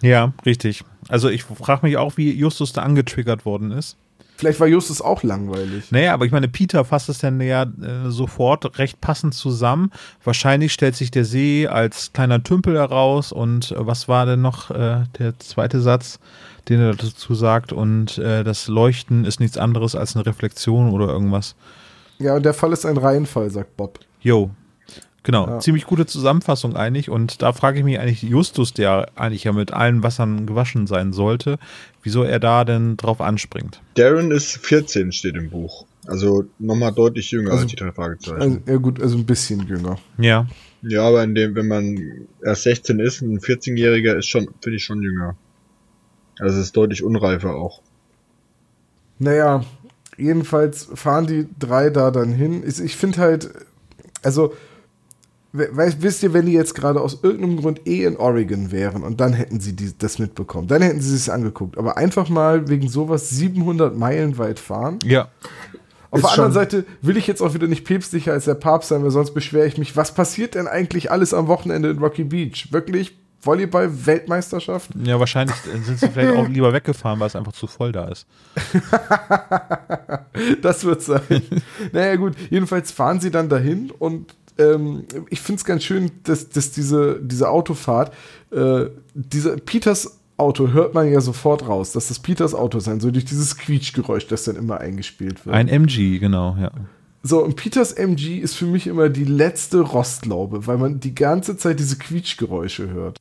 [0.01, 0.83] Ja, richtig.
[1.07, 3.97] Also ich frage mich auch, wie Justus da angetriggert worden ist.
[4.39, 5.91] Vielleicht war Justus auch langweilig.
[5.91, 9.91] Naja, aber ich meine, Peter fasst es dann ja äh, sofort recht passend zusammen.
[10.23, 14.71] Wahrscheinlich stellt sich der See als kleiner Tümpel heraus und äh, was war denn noch
[14.71, 16.19] äh, der zweite Satz,
[16.69, 17.73] den er dazu sagt?
[17.73, 21.55] Und äh, das Leuchten ist nichts anderes als eine Reflexion oder irgendwas.
[22.19, 23.99] Ja, und der Fall ist ein Reihenfall, sagt Bob.
[24.21, 24.51] Jo.
[25.23, 25.59] Genau, Ja.
[25.59, 27.09] ziemlich gute Zusammenfassung eigentlich.
[27.09, 31.11] Und da frage ich mich eigentlich, Justus, der eigentlich ja mit allen Wassern gewaschen sein
[31.13, 31.59] sollte,
[32.03, 33.81] wieso er da denn drauf anspringt.
[33.95, 35.85] Darren ist 14, steht im Buch.
[36.07, 38.41] Also nochmal deutlich jünger Also- als die drei Fragezeichen.
[38.41, 39.97] Also, ja gut, also ein bisschen jünger.
[40.17, 40.47] Ja,
[40.81, 44.85] ja, aber in dem, wenn man erst 16 ist, ein 14-Jähriger ist schon, finde ich
[44.85, 45.35] schon jünger.
[46.39, 47.81] Also es ist deutlich unreifer auch.
[49.19, 49.65] Naja,
[50.17, 52.63] jedenfalls fahren die drei da dann hin.
[52.65, 53.49] Ich, ich finde halt,
[54.23, 54.53] also,
[55.51, 59.03] we- weißt, wisst ihr, wenn die jetzt gerade aus irgendeinem Grund eh in Oregon wären
[59.03, 61.77] und dann hätten sie die, das mitbekommen, dann hätten sie es angeguckt.
[61.77, 64.99] Aber einfach mal wegen sowas 700 Meilen weit fahren.
[65.03, 65.29] ja.
[66.11, 69.03] Auf der anderen Seite will ich jetzt auch wieder nicht päpstlicher als der Papst sein,
[69.03, 69.95] weil sonst beschwere ich mich.
[69.95, 72.69] Was passiert denn eigentlich alles am Wochenende in Rocky Beach?
[72.71, 74.91] Wirklich Volleyball-Weltmeisterschaft?
[75.03, 78.27] Ja, wahrscheinlich sind sie vielleicht auch lieber weggefahren, weil es einfach zu voll da ist.
[80.61, 81.21] Das wird sein.
[81.91, 86.49] naja, gut, jedenfalls fahren sie dann dahin und ähm, ich finde es ganz schön, dass,
[86.49, 88.13] dass diese, diese Autofahrt,
[88.51, 93.11] äh, diese Peters Auto hört man ja sofort raus, dass das Peters Auto sein soll,
[93.11, 95.53] durch dieses Quietschgeräusch, das dann immer eingespielt wird.
[95.55, 96.71] Ein MG, genau, ja.
[97.23, 101.57] so, und Peters MG ist für mich immer die letzte Rostlaube, weil man die ganze
[101.57, 103.19] Zeit diese Quietschgeräusche hört.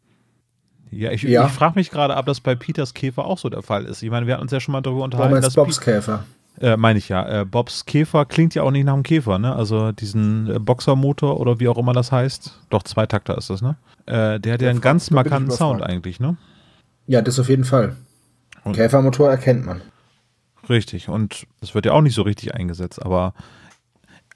[0.90, 1.46] Ja, ich, Ja.
[1.46, 4.03] ich frage mich gerade, ob das bei Peters Käfer auch so der Fall ist.
[4.03, 6.24] Ich meine, wir hatten uns ja schon mal darüber unterhalten, meinst dass Bobs Käfer.
[6.61, 9.55] äh, meine ich ja, äh, Bobs Käfer klingt ja auch nicht nach einem Käfer, ne?
[9.55, 12.59] Also diesen äh, Boxermotor oder wie auch immer das heißt.
[12.70, 13.77] Doch, Zweitakter ist das, ne?
[14.07, 16.37] Äh, der hat ja einen ganz markanten Sound eigentlich, ne?
[17.07, 17.96] Ja, das auf jeden Fall.
[18.64, 19.81] Und- Käfermotor erkennt man.
[20.68, 21.09] Richtig.
[21.09, 23.33] Und das wird ja auch nicht so richtig eingesetzt, aber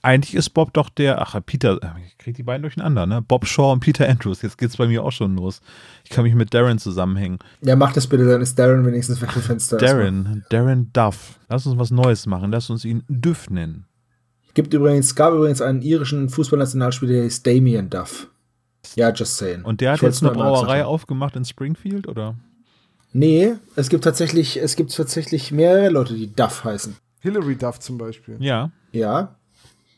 [0.03, 3.23] eigentlich ist Bob doch der, ach, Peter, ich krieg die beiden durcheinander, ne?
[3.23, 4.43] Bob Shaw und Peter Andrews.
[4.43, 5.61] Jetzt geht's bei mir auch schon los.
[6.05, 7.39] Ich kann mich mit Darren zusammenhängen.
[7.63, 9.79] Ja, mach das bitte, dann ist Darren wenigstens weg vom Fenster.
[9.79, 11.39] Darren, Darren Duff.
[11.49, 12.51] Lass uns was Neues machen.
[12.51, 13.87] Lass uns ihn Duff nennen.
[14.55, 18.29] Gibt übrigens, gab übrigens einen irischen Fußballnationalspieler, der hieß Damien Duff.
[18.97, 19.63] Ja, just saying.
[19.63, 22.35] Und der hat jetzt eine Brauerei aufgemacht in Springfield, oder?
[23.13, 26.97] Nee, es gibt tatsächlich, es gibt tatsächlich mehrere Leute, die Duff heißen.
[27.21, 28.37] Hillary Duff zum Beispiel.
[28.41, 28.73] Ja.
[28.91, 29.37] Ja.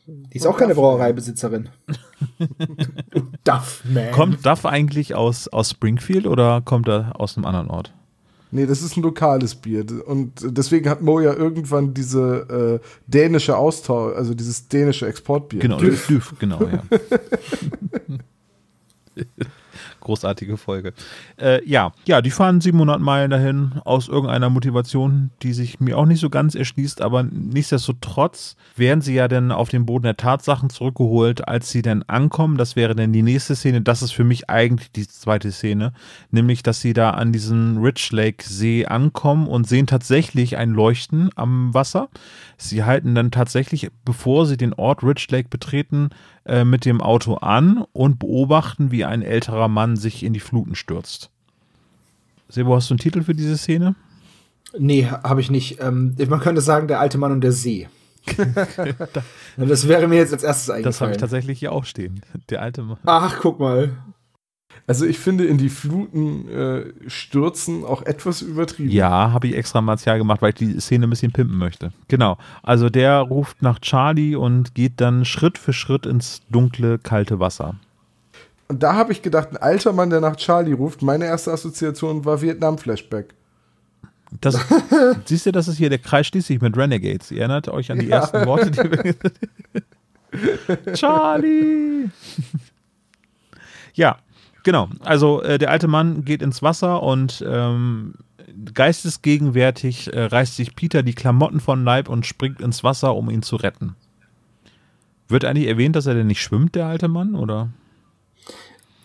[0.07, 1.69] Die ist auch keine Brauereibesitzerin.
[3.09, 4.11] du Duff, man.
[4.11, 7.93] Kommt Duff eigentlich aus, aus Springfield oder kommt er aus einem anderen Ort?
[8.51, 9.85] Nee, das ist ein lokales Bier.
[10.05, 15.59] Und deswegen hat Mo ja irgendwann diese äh, dänische Austausch, also dieses dänische Exportbier.
[15.59, 16.83] Genau, Düff, Düff genau, ja.
[20.05, 20.93] Großartige Folge.
[21.41, 26.05] Äh, ja, ja, die fahren 700 Meilen dahin aus irgendeiner Motivation, die sich mir auch
[26.05, 30.69] nicht so ganz erschließt, aber nichtsdestotrotz werden sie ja dann auf den Boden der Tatsachen
[30.69, 32.57] zurückgeholt, als sie dann ankommen.
[32.57, 33.81] Das wäre dann die nächste Szene.
[33.81, 35.91] Das ist für mich eigentlich die zweite Szene,
[36.29, 41.31] nämlich, dass sie da an diesem Rich Lake See ankommen und sehen tatsächlich ein Leuchten
[41.35, 42.09] am Wasser.
[42.57, 46.11] Sie halten dann tatsächlich, bevor sie den Ort Rich Lake betreten,
[46.45, 50.75] äh, mit dem Auto an und beobachten, wie ein älterer Mann sich in die Fluten
[50.75, 51.29] stürzt.
[52.49, 53.95] Sebo, hast du einen Titel für diese Szene?
[54.77, 55.81] Nee, habe ich nicht.
[55.81, 57.87] Ähm, man könnte sagen, der alte Mann und der See.
[59.57, 60.83] Das wäre mir jetzt als erstes eingefallen.
[60.83, 62.21] Das habe ich tatsächlich hier auch stehen.
[62.49, 62.97] Der alte Mann.
[63.05, 63.91] Ach, guck mal.
[64.87, 68.91] Also ich finde in die Fluten äh, stürzen auch etwas übertrieben.
[68.91, 71.91] Ja, habe ich extra martial gemacht, weil ich die Szene ein bisschen pimpen möchte.
[72.07, 72.37] Genau.
[72.61, 77.75] Also der ruft nach Charlie und geht dann Schritt für Schritt ins dunkle, kalte Wasser.
[78.67, 82.25] Und da habe ich gedacht, ein alter Mann, der nach Charlie ruft, meine erste Assoziation
[82.25, 83.33] war Vietnam-Flashback.
[84.41, 84.59] Das,
[85.25, 87.31] siehst du, das ist hier, der Kreis schließt sich mit Renegades.
[87.31, 88.17] Ihr erinnert euch an die Ja.
[88.17, 89.15] ersten Worte, die wir.
[90.95, 92.09] Charlie!
[93.93, 94.17] ja,
[94.65, 94.89] genau.
[94.99, 98.15] Also äh, der alte Mann geht ins Wasser und ähm,
[98.73, 103.41] geistesgegenwärtig äh, reißt sich Peter die Klamotten von Leib und springt ins Wasser, um ihn
[103.43, 103.95] zu retten.
[105.29, 107.69] Wird eigentlich erwähnt, dass er denn nicht schwimmt, der alte Mann, oder?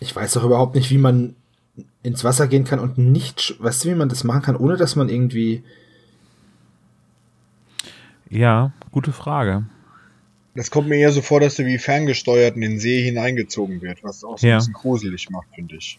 [0.00, 1.36] Ich weiß doch überhaupt nicht, wie man
[2.02, 4.96] ins Wasser gehen kann und nicht, weißt du, wie man das machen kann, ohne dass
[4.96, 5.62] man irgendwie,
[8.30, 9.64] Ja, gute Frage.
[10.54, 14.02] Das kommt mir eher so vor, dass er wie ferngesteuert in den See hineingezogen wird,
[14.02, 14.54] was auch so Ja.
[14.54, 15.98] ein bisschen gruselig macht, finde ich.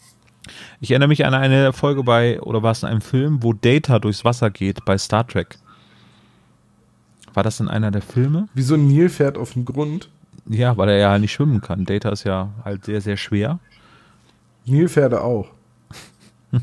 [0.80, 3.98] Ich erinnere mich an eine Folge bei, oder war es in einem Film, wo Data
[3.98, 5.56] durchs Wasser geht bei Star Trek.
[7.32, 8.48] War das in einer der Filme?
[8.52, 10.10] Wie so ein Nilpferd auf dem Grund.
[10.46, 11.86] Ja, weil er ja nicht schwimmen kann.
[11.86, 13.58] Data ist ja halt sehr, sehr schwer.
[14.66, 15.48] Nilpferde auch.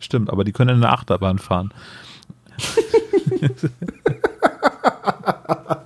[0.00, 1.74] Stimmt, aber die können in der Achterbahn fahren.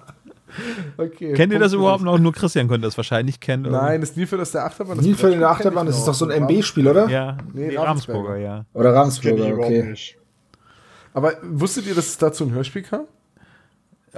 [0.98, 2.18] Okay, Kennt ihr das überhaupt für noch?
[2.18, 3.70] Nur Christian könnte das wahrscheinlich kennen.
[3.70, 4.96] Nein, das Nilpferd aus der Achterbahn.
[4.96, 7.08] das Nilpferd in der Achterbahn, das ist doch so ein MB-Spiel, oder?
[7.08, 7.76] Ja, Nee, nee.
[7.76, 8.64] Ravensburger, ja.
[8.72, 9.94] Oder überhaupt okay.
[11.12, 13.06] Aber wusstet ihr, dass es dazu ein Hörspiel kam?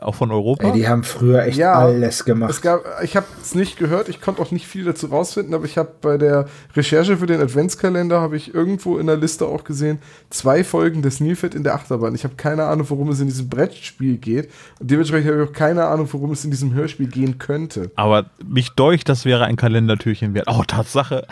[0.01, 0.67] Auch von Europa?
[0.69, 2.63] Ey, die haben früher echt Ja, alles Es gemacht.
[2.63, 5.77] gab, ich habe es nicht gehört, ich konnte auch nicht viel dazu rausfinden, aber ich
[5.79, 9.99] habe bei der Recherche für den Adventskalender habe ich irgendwo in der Liste auch gesehen,
[10.31, 12.15] zwei Folgen des Nilpferd in der Achterbahn.
[12.15, 15.53] Ich habe keine Ahnung, worum es in diesem Brettspiel geht und dementsprechend habe ich auch
[15.53, 17.91] keine Ahnung, worum es in diesem Hörspiel gehen könnte.
[17.97, 20.47] Aber mich deucht, das wäre ein Kalendertürchen wert.
[20.49, 21.27] Oh, Tatsache.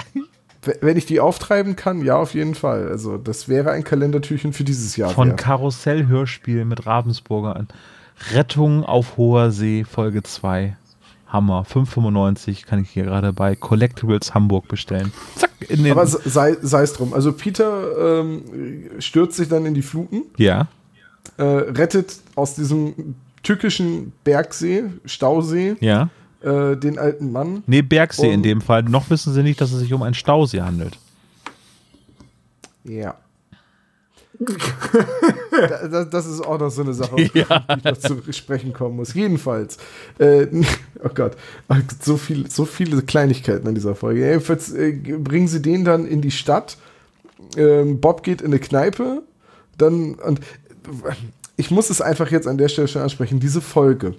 [0.81, 2.89] Wenn ich die auftreiben kann, ja, auf jeden Fall.
[2.89, 5.11] Also, das wäre ein Kalendertürchen für dieses Jahr.
[5.11, 5.37] Von.
[5.37, 7.69] Karussell-Hörspiel mit Ravensburger an.
[8.33, 10.77] Rettung auf hoher See, Folge 2.
[11.29, 11.65] Hammer.
[11.71, 15.13] 5,95 kann ich hier gerade bei Collectibles Hamburg bestellen.
[15.35, 15.93] Zack, in den.
[15.93, 17.13] Aber sei sei es drum.
[17.13, 18.43] Also, Peter ähm,
[19.01, 20.23] stürzt sich dann in die Fluten.
[20.37, 20.69] ja.
[21.37, 26.11] äh, rettet aus diesem tückischen Bergsee, Stausee, Ja.
[26.43, 27.65] äh, den alten Mann.
[27.67, 28.85] Nee, Bergsee in dem Fall.
[28.85, 30.97] Noch wissen sie nicht, dass es sich um einen Stausee handelt.
[32.85, 33.17] Ja.
[35.61, 38.73] Da- das, das ist auch noch so eine Sache, auf die ich noch zu sprechen
[38.73, 39.15] kommen muss.
[39.15, 39.79] Jedenfalls,
[40.19, 40.47] äh,
[41.05, 41.37] oh Gott,
[42.03, 44.21] so, viel, so viele Kleinigkeiten an dieser Folge.
[44.27, 46.77] Jedenfalls äh, bringen sie den dann in die Stadt.
[47.57, 49.23] Ähm, Bob geht in eine Kneipe.
[49.79, 50.41] Dann, und
[51.57, 53.41] ich muss es einfach jetzt an der Stelle schon ansprechen.
[53.41, 54.15] Diese Folge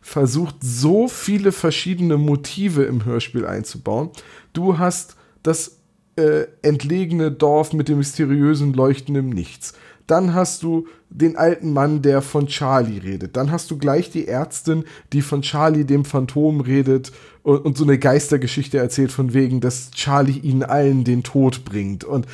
[0.00, 4.10] versucht so viele verschiedene Motive im Hörspiel einzubauen.
[4.52, 5.76] Du hast das
[6.16, 9.74] äh, entlegene Dorf mit dem mysteriösen Leuchten im Nichts.
[10.06, 13.36] Dann hast du den alten Mann, der von Charlie redet.
[13.36, 17.12] Dann hast du gleich die Ärztin, die von Charlie, dem Phantom, redet
[17.42, 22.04] und, und so eine Geistergeschichte erzählt, von wegen, dass Charlie ihnen allen den Tod bringt.
[22.04, 22.26] Und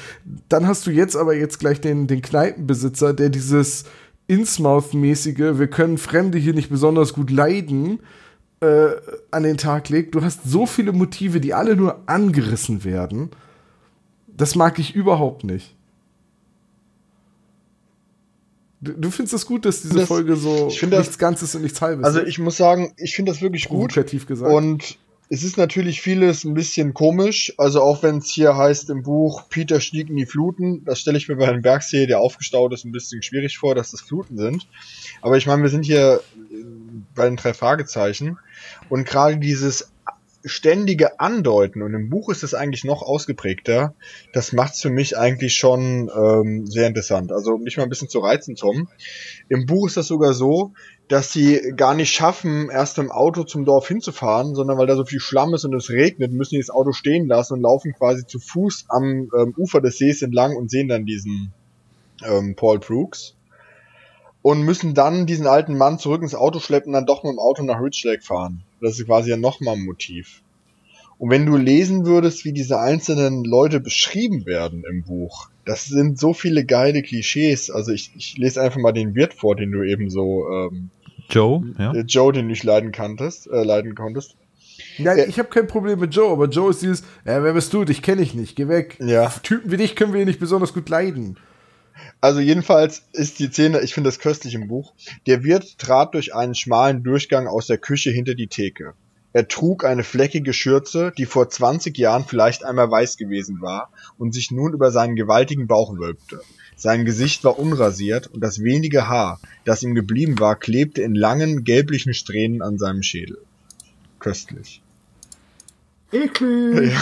[0.48, 3.84] dann hast du jetzt aber jetzt gleich den, den Kneipenbesitzer, der dieses
[4.28, 8.00] Innsmouth-mäßige, wir können Fremde hier nicht besonders gut leiden,
[8.60, 8.90] äh,
[9.30, 10.14] an den Tag legt.
[10.14, 13.30] Du hast so viele Motive, die alle nur angerissen werden.
[14.26, 15.77] Das mag ich überhaupt nicht.
[18.80, 21.54] Du, du findest es gut, dass diese Das- Folge so ich find das- nichts Ganzes
[21.54, 22.28] und nichts Halbes Also ist?
[22.28, 23.92] ich muss sagen, ich finde das wirklich gut.
[23.92, 24.52] Provokativ gesagt.
[24.52, 24.98] Und
[25.30, 27.52] es ist natürlich vieles ein bisschen komisch.
[27.58, 31.18] Also auch wenn es hier heißt im Buch, Peter stieg in die Fluten, das stelle
[31.18, 34.38] ich mir bei einem Bergsee, der aufgestaut ist, ein bisschen schwierig vor, dass das Fluten
[34.38, 34.66] sind.
[35.20, 36.20] Aber ich meine, wir sind hier
[37.14, 38.38] bei den drei Fragezeichen.
[38.88, 39.90] Und gerade dieses
[40.44, 43.94] ständige Andeuten, und im Buch ist es eigentlich noch ausgeprägter,
[44.32, 47.32] das macht es für mich eigentlich schon ähm, sehr interessant.
[47.32, 48.88] Also dich mal ein bisschen zu reizen, Tom.
[49.48, 50.72] Im Buch ist das sogar so,
[51.08, 55.04] dass sie gar nicht schaffen, erst im Auto zum Dorf hinzufahren, sondern weil da so
[55.04, 58.26] viel Schlamm ist und es regnet, müssen die das Auto stehen lassen und laufen quasi
[58.26, 61.52] zu Fuß am ähm, Ufer des Sees entlang und sehen dann diesen
[62.24, 63.34] ähm, Paul Brooks
[64.42, 67.38] und müssen dann diesen alten Mann zurück ins Auto schleppen und dann doch mit dem
[67.38, 68.62] Auto nach Ridge Lake fahren.
[68.80, 70.42] Das ist quasi ja nochmal ein Motiv.
[71.18, 76.18] Und wenn du lesen würdest, wie diese einzelnen Leute beschrieben werden im Buch, das sind
[76.18, 77.70] so viele geile Klischees.
[77.70, 80.90] Also ich, ich lese einfach mal den Wirt vor, den du eben so, ähm,
[81.28, 81.92] Joe, ja.
[81.92, 84.36] der Joe, den du nicht leiden kanntest, äh, leiden konntest.
[84.98, 87.72] Nein, äh, ich habe kein Problem mit Joe, aber Joe ist dieses, ja, wer bist
[87.74, 87.84] du?
[87.84, 88.96] Dich kenne ich nicht, geh weg.
[89.00, 89.28] Ja.
[89.42, 91.36] Typen wie dich können wir nicht besonders gut leiden.
[92.20, 94.92] Also jedenfalls ist die Szene, ich finde das köstlich im Buch.
[95.26, 98.94] Der Wirt trat durch einen schmalen Durchgang aus der Küche hinter die Theke.
[99.32, 104.32] Er trug eine fleckige Schürze, die vor 20 Jahren vielleicht einmal weiß gewesen war und
[104.34, 106.40] sich nun über seinen gewaltigen Bauch wölbte.
[106.76, 111.64] Sein Gesicht war unrasiert und das wenige Haar, das ihm geblieben war, klebte in langen
[111.64, 113.38] gelblichen Strähnen an seinem Schädel.
[114.18, 114.80] Köstlich.
[116.12, 116.94] Eklig.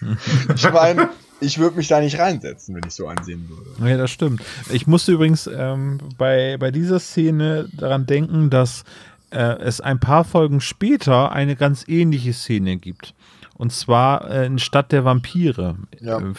[0.54, 3.88] Ich meine, ich würde mich da nicht reinsetzen, wenn ich so ansehen würde.
[3.90, 4.42] Ja, das stimmt.
[4.70, 8.84] Ich musste übrigens ähm, bei, bei dieser Szene daran denken, dass
[9.30, 13.14] äh, es ein paar Folgen später eine ganz ähnliche Szene gibt.
[13.54, 15.76] Und zwar äh, in Stadt der Vampire.
[16.00, 16.18] Ja.
[16.18, 16.32] Äh,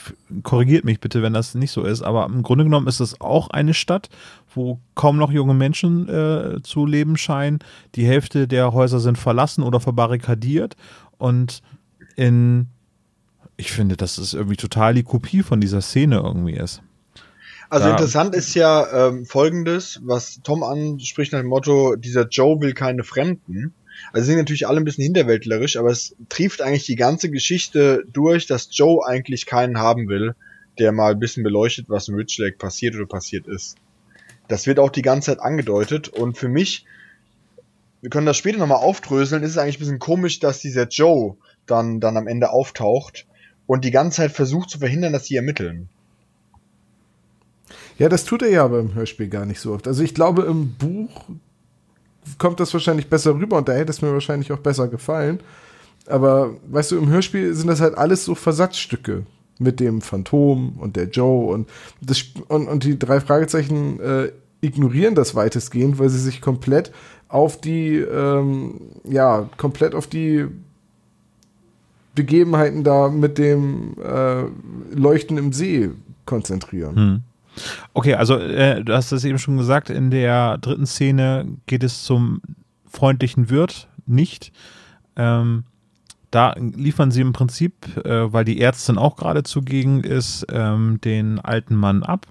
[0.44, 3.50] korrigiert mich bitte, wenn das nicht so ist, aber im Grunde genommen ist es auch
[3.50, 4.10] eine Stadt,
[4.56, 7.60] wo kaum noch junge Menschen äh, zu leben scheinen.
[7.96, 10.78] Die Hälfte der Häuser sind verlassen oder verbarrikadiert.
[11.18, 11.62] Und
[12.16, 12.68] in,
[13.60, 16.82] ich finde, dass es irgendwie total die Kopie von dieser Szene irgendwie ist.
[17.70, 17.92] Also Ja.
[17.92, 23.04] interessant ist ja ähm, folgendes, was Tom anspricht nach dem Motto, dieser Joe will keine
[23.04, 23.74] Fremden.
[24.14, 28.48] Also sind natürlich alle ein bisschen hinterwäldlerisch, aber es trieft eigentlich die ganze Geschichte durch,
[28.48, 30.36] dass Joe eigentlich keinen haben will,
[30.80, 33.76] der mal ein bisschen beleuchtet, was in Rich Lake passiert oder passiert ist.
[34.48, 36.86] Das wird auch die ganze Zeit angedeutet und für mich,
[38.02, 41.36] wir können das später nochmal aufdröseln, ist es eigentlich ein bisschen komisch, dass dieser Joe
[41.68, 43.28] dann, dann am Ende auftaucht
[43.70, 45.90] und die ganze Zeit versucht zu verhindern, dass sie ermitteln.
[48.00, 49.88] Ja, das tut er ja aber im Hörspiel gar nicht so oft.
[49.88, 51.26] Also ich glaube, im Buch
[52.40, 55.40] kommt das wahrscheinlich besser rüber und da hätte es mir wahrscheinlich auch besser gefallen.
[56.08, 59.28] Aber weißt du, im Hörspiel sind das halt alles so Versatzstücke
[59.60, 61.70] mit dem Phantom und der Joe und,
[62.02, 66.92] das, und, und die drei Fragezeichen äh, ignorieren das weitestgehend, weil sie sich komplett
[67.28, 70.48] auf die, ähm, ja, komplett auf die
[72.16, 74.44] Begebenheiten da mit dem äh,
[74.96, 75.92] Leuchten im See
[76.26, 76.96] konzentrieren.
[76.96, 77.22] Hm.
[77.94, 82.04] Okay, also äh, du hast es eben schon gesagt, in der dritten Szene geht es
[82.04, 82.42] zum
[82.90, 84.52] freundlichen Wirt nicht.
[85.16, 85.64] Ähm,
[86.32, 87.74] da liefern sie im Prinzip,
[88.06, 92.28] äh, weil die Ärztin auch gerade zugegen ist, ähm, den alten Mann ab.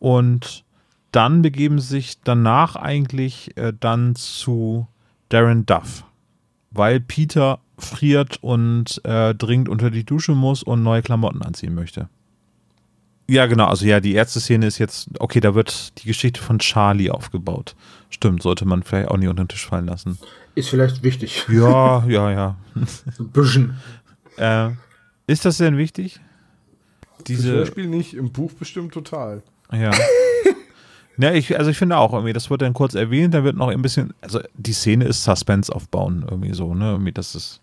[0.00, 0.64] Und
[1.12, 4.88] dann begeben sie sich danach eigentlich äh, dann zu
[5.28, 6.04] Darren Duff,
[6.70, 12.08] weil Peter friert und äh, dringend unter die Dusche muss und neue Klamotten anziehen möchte.
[13.26, 13.66] Ja, genau.
[13.66, 17.74] Also ja, die erste Szene ist jetzt, okay, da wird die Geschichte von Charlie aufgebaut.
[18.10, 20.18] Stimmt, sollte man vielleicht auch nicht unter den Tisch fallen lassen.
[20.54, 21.46] Ist vielleicht wichtig.
[21.48, 22.56] Ja, ja, ja.
[22.74, 23.78] Ein bisschen.
[24.36, 24.70] Äh,
[25.26, 26.20] ist das denn wichtig?
[27.18, 29.42] Im Diese, Hörspiel nicht, im Buch bestimmt total.
[29.72, 29.90] ja.
[31.16, 33.68] Ja, ich, also ich finde auch irgendwie, das wird dann kurz erwähnt, da wird noch
[33.68, 36.92] ein bisschen, also die Szene ist Suspense aufbauen, irgendwie so, ne?
[36.92, 37.60] Irgendwie, das ist.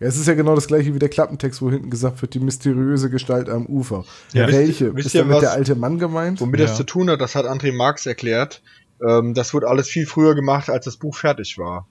[0.00, 2.40] Ja, es ist ja genau das gleiche wie der Klappentext, wo hinten gesagt wird, die
[2.40, 4.04] mysteriöse Gestalt am Ufer.
[4.32, 4.48] Ja.
[4.50, 4.96] Welche?
[4.96, 6.40] Wisst ist damit was- der alte Mann gemeint?
[6.40, 6.66] Womit Ja.
[6.66, 8.62] das zu tun hat, das hat André Marx erklärt.
[9.06, 11.86] Ähm, das wurde alles viel früher gemacht, als das Buch fertig war.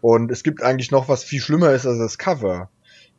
[0.00, 2.70] Und es gibt eigentlich noch was viel schlimmer ist als das Cover.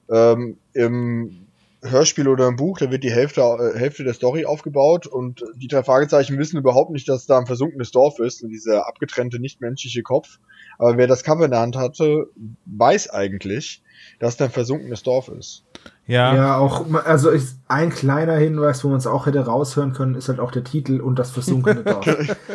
[0.10, 1.46] Ähm, Im
[1.84, 5.68] Hörspiel oder im Buch, da wird die Hälfte, äh, Hälfte der Story aufgebaut und die
[5.68, 10.02] drei Fragezeichen wissen überhaupt nicht, dass da ein versunkenes Dorf ist und dieser abgetrennte nichtmenschliche
[10.02, 10.40] Kopf.
[10.80, 12.28] Aber wer das Cover in der Hand hatte,
[12.66, 13.84] weiß eigentlich,
[14.20, 15.64] dass da ein versunkenes Dorf ist.
[16.08, 20.14] Ja, Ja, auch, also ist ein kleiner Hinweis, wo man es auch hätte raushören können,
[20.16, 22.06] ist halt auch der Titel und das versunkene Dorf.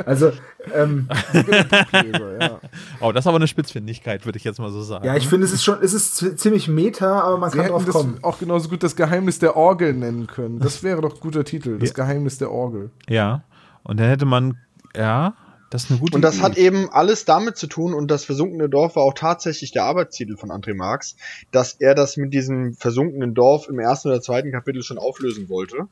[0.06, 0.32] Also,
[0.74, 1.08] ähm,
[2.40, 2.60] ja.
[3.00, 5.04] oh, das ist aber eine Spitzfindigkeit, würde ich jetzt mal so sagen.
[5.04, 7.84] ja, ich finde, es ist schon, es ist ziemlich meta, aber man Sie kann drauf
[7.84, 8.18] das kommen.
[8.22, 10.58] auch genauso gut das Geheimnis der Orgel nennen können.
[10.60, 11.94] Das wäre doch ein guter Titel, das Ja.
[11.94, 12.90] Geheimnis der Orgel.
[13.08, 13.42] Ja.
[13.82, 14.58] Und dann hätte man,
[14.96, 15.34] ja,
[15.70, 16.42] das ist eine gute Und das Idee.
[16.42, 20.36] hat eben alles damit zu tun, und das versunkene Dorf war auch tatsächlich der Arbeitstitel
[20.36, 21.16] von André Marx,
[21.52, 25.86] dass er das mit diesem versunkenen Dorf im ersten oder zweiten Kapitel schon auflösen wollte.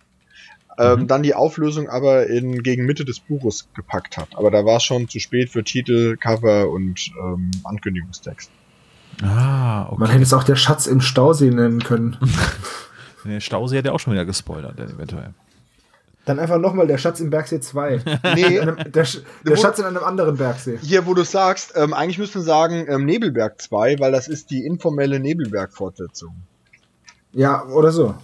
[0.81, 4.29] Ähm, dann die Auflösung aber in, gegen Mitte des Buches gepackt hat.
[4.37, 8.51] Aber da war es schon zu spät für Titel, Cover und ähm, Ankündigungstext.
[9.23, 9.97] Ah, okay.
[9.99, 12.17] Man hätte es auch der Schatz im Stausee nennen können.
[13.25, 15.35] Der Stausee hat ja auch schon wieder gespoilert, eventuell.
[16.29, 18.01] Dann einfach nochmal der Schatz im Bergsee 2.
[18.35, 20.79] Nee, In einem, der, Sch- der Wo- Schatz in einem anderen Bergsee.
[20.83, 24.51] hier, wo du sagst, ähm, eigentlich müsste man sagen ähm, Nebelberg 2, weil das ist
[24.51, 26.35] die informelle Nebelberg-Fortsetzung.
[27.33, 28.15] Ja, oder so.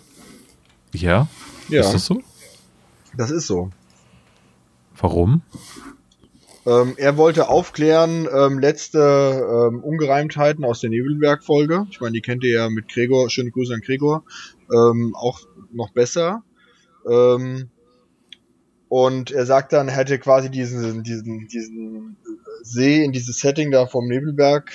[0.92, 1.28] Ja?
[1.68, 2.20] Ja, Ist das so?
[3.16, 3.70] das ist so.
[5.00, 5.42] Warum?
[6.66, 11.86] Ähm, er wollte aufklären, ähm, letzte ähm, Ungereimtheiten aus der Nebelberg-Folge.
[11.90, 14.24] Ich meine, die kennt ihr ja mit Gregor, schöne Grüße an Gregor,
[14.72, 15.40] ähm, auch
[15.72, 16.42] noch besser.
[17.10, 17.68] Ähm,
[18.94, 22.16] und er sagt dann, er hätte quasi diesen, diesen, diesen
[22.62, 24.70] See in dieses Setting da vom Nebelberg,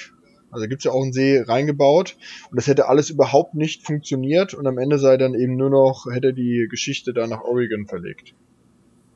[0.51, 2.17] also gibt's ja auch einen See, reingebaut.
[2.52, 4.54] Und das hätte alles überhaupt nicht funktioniert.
[4.54, 8.33] Und am Ende sei dann eben nur noch, hätte die Geschichte da nach Oregon verlegt.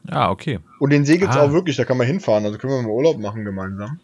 [0.08, 0.60] Ah, okay.
[0.80, 1.42] Und den See gibt's Ah.
[1.44, 2.46] auch wirklich, da kann man hinfahren.
[2.46, 4.00] Also können wir mal Urlaub machen gemeinsam.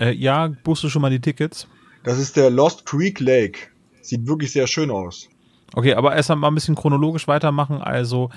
[0.00, 1.66] Äh, ja, buchst du schon mal die Tickets?
[2.04, 3.58] Das ist der Lost Creek Lake.
[4.00, 5.28] Sieht wirklich sehr schön aus.
[5.74, 7.82] Okay, aber erst mal ein bisschen chronologisch weitermachen.
[7.82, 8.30] Also,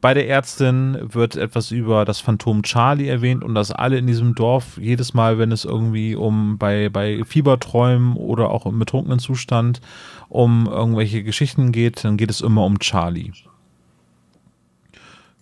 [0.00, 4.34] bei der Ärztin wird etwas über das Phantom Charlie erwähnt und dass alle in diesem
[4.34, 9.80] Dorf jedes Mal, wenn es irgendwie um bei, bei Fieberträumen oder auch im betrunkenen Zustand
[10.28, 13.32] um irgendwelche Geschichten geht, dann geht es immer um Charlie.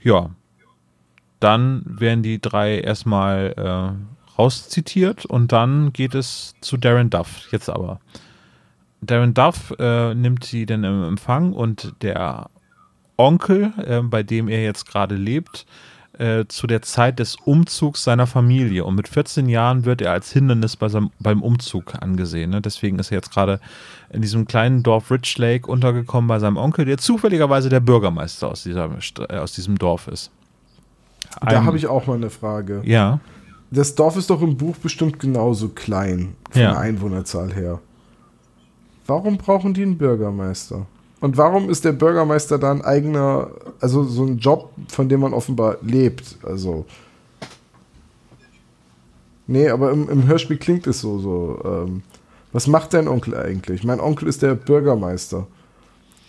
[0.03, 0.31] Ja,
[1.39, 7.49] dann werden die drei erstmal äh, rauszitiert und dann geht es zu Darren Duff.
[7.53, 8.01] Jetzt aber.
[9.03, 12.49] Darren Duff äh, nimmt sie dann im Empfang und der
[13.17, 15.67] Onkel, äh, bei dem er jetzt gerade lebt,
[16.19, 18.85] äh, zu der Zeit des Umzugs seiner Familie.
[18.85, 22.51] Und mit 14 Jahren wird er als Hindernis bei seinem, beim Umzug angesehen.
[22.51, 22.63] Ne?
[22.63, 23.61] Deswegen ist er jetzt gerade
[24.11, 28.63] in diesem kleinen Dorf Rich Lake untergekommen bei seinem Onkel, der zufälligerweise der Bürgermeister aus,
[28.63, 28.89] dieser,
[29.29, 30.31] äh, aus diesem Dorf ist.
[31.47, 32.81] Da habe ich auch mal eine Frage.
[32.85, 33.21] Ja.
[33.71, 36.71] Das Dorf ist doch im Buch bestimmt genauso klein von Ja.
[36.71, 37.81] der Einwohnerzahl her.
[39.07, 40.87] Warum brauchen die einen Bürgermeister?
[41.27, 43.51] Und warum ist der Bürgermeister da ein eigener,
[43.81, 46.37] also so ein Job, von dem man offenbar lebt?
[46.45, 46.87] Also.
[49.49, 51.61] Nee, aber im, im Hörspiel klingt es so, so.
[51.65, 52.05] Ähm,
[52.53, 53.83] was macht dein Onkel eigentlich?
[53.83, 55.49] Mein Onkel ist der Bürgermeister.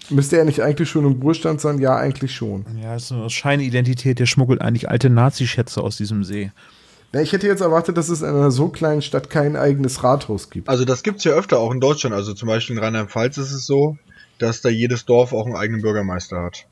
[0.09, 1.77] Müsste er nicht eigentlich schon im Ruhestand sein?
[1.77, 2.65] Ja, eigentlich schon.
[2.81, 6.51] Ja, ist eine Scheinidentität, der schmuggelt eigentlich alte Nazi-Schätze aus diesem See.
[7.13, 10.49] Ja, ich hätte jetzt erwartet, dass es in einer so kleinen Stadt kein eigenes Rathaus
[10.49, 10.67] gibt.
[10.67, 12.15] Also das gibt's ja öfter auch in Deutschland.
[12.15, 13.95] Also zum Beispiel in Rheinland-Pfalz ist es so,
[14.39, 16.65] dass da jedes Dorf auch einen eigenen Bürgermeister hat.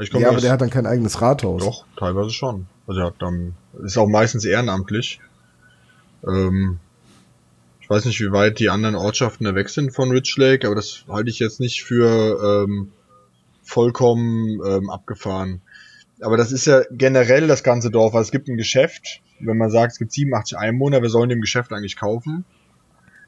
[0.00, 1.62] Ich Ja, aber der hat dann kein eigenes Rathaus.
[1.62, 2.66] Doch, teilweise schon.
[2.86, 5.20] Also er hat dann, ist auch meistens ehrenamtlich.
[6.26, 6.78] Ähm,
[7.80, 10.76] ich weiß nicht, wie weit die anderen Ortschaften da weg sind von Rich Lake, aber
[10.76, 12.92] das halte ich jetzt nicht für ähm,
[13.62, 15.62] vollkommen ähm, abgefahren.
[16.20, 18.14] Aber das ist ja generell das ganze Dorf.
[18.14, 21.30] Also es gibt ein Geschäft, wenn man sagt, es gibt 87 Einwohner, wer soll in
[21.30, 22.44] dem Geschäft eigentlich kaufen?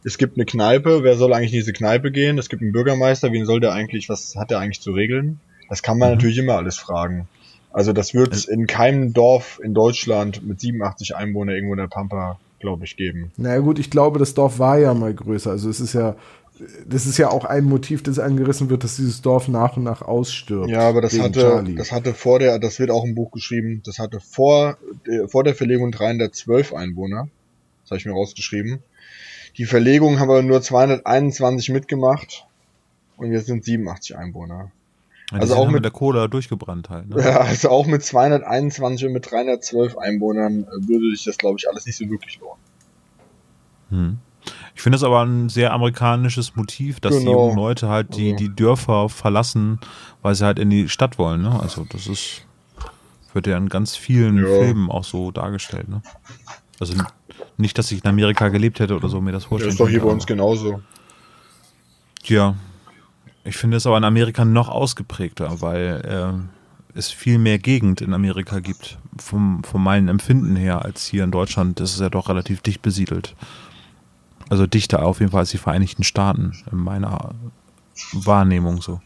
[0.04, 2.38] Es gibt eine Kneipe, wer soll eigentlich in diese Kneipe gehen?
[2.38, 5.40] Es gibt einen Bürgermeister, wen soll der eigentlich, was hat der eigentlich zu regeln?
[5.68, 7.28] Das kann man natürlich immer alles fragen.
[7.72, 11.86] Also das wird es in keinem Dorf in Deutschland mit 87 Einwohnern irgendwo in der
[11.86, 13.30] Pampa, glaube ich, geben.
[13.36, 15.50] Na gut, ich glaube, das Dorf war ja mal größer.
[15.50, 16.16] Also es ist ja,
[16.86, 20.02] das ist ja auch ein Motiv, das angerissen wird, dass dieses Dorf nach und nach
[20.02, 20.68] ausstirbt.
[20.68, 21.76] Ja, aber das hatte, Charlie.
[21.76, 24.76] das hatte vor der, das wird auch im Buch geschrieben, das hatte vor,
[25.06, 27.28] äh, vor der Verlegung 312 Einwohner.
[27.82, 28.82] Das habe ich mir rausgeschrieben.
[29.60, 32.46] Die Verlegung haben aber nur 221 mitgemacht
[33.18, 34.70] und jetzt sind 87 Einwohner.
[35.30, 37.10] Ja, die Also auch mit- mit der Cola durchgebrannt halt.
[37.10, 37.22] Ne?
[37.22, 41.68] Ja, also auch mit 221 und mit 312 Einwohnern äh, würde sich das, glaube ich,
[41.68, 42.58] alles nicht so wirklich lohnen.
[43.90, 44.18] Hm.
[44.74, 47.48] Ich finde es aber ein sehr amerikanisches Motiv, dass die Genau.
[47.48, 49.78] jungen Leute halt die, Also- die Dörfer verlassen,
[50.22, 51.42] weil sie halt in die Stadt wollen.
[51.42, 51.60] Ne?
[51.60, 52.46] Also das ist,
[53.34, 54.46] wird ja in ganz vielen Ja.
[54.46, 55.88] Filmen auch so dargestellt.
[55.90, 56.00] Ne?
[56.80, 56.94] Also
[57.60, 59.88] nicht, dass ich in Amerika gelebt hätte oder so, mir das Das vorstellen ist doch
[59.88, 60.82] hier bei uns genauso.
[62.24, 62.54] Ja,
[63.44, 66.02] ich finde es aber in Amerika noch ausgeprägter, weil
[66.94, 71.24] äh, es viel mehr Gegend in Amerika gibt, vom, von meinem Empfinden her, als hier
[71.24, 71.80] in Deutschland.
[71.80, 73.34] Das ist ja doch relativ dicht besiedelt.
[74.48, 77.34] Also dichter auf jeden Fall als die Vereinigten Staaten, in meiner
[78.12, 79.00] Wahrnehmung so.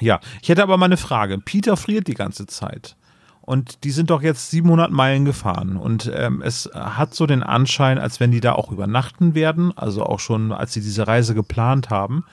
[0.00, 1.38] Ja, ich hätte aber mal eine Frage.
[1.38, 2.96] Peter friert die ganze Zeit.
[3.44, 5.76] Und die sind doch jetzt 700 Meilen gefahren.
[5.76, 9.76] Und ähm, es hat so den Anschein, als wenn die da auch übernachten werden.
[9.76, 12.24] Also auch schon, als sie diese Reise geplant haben.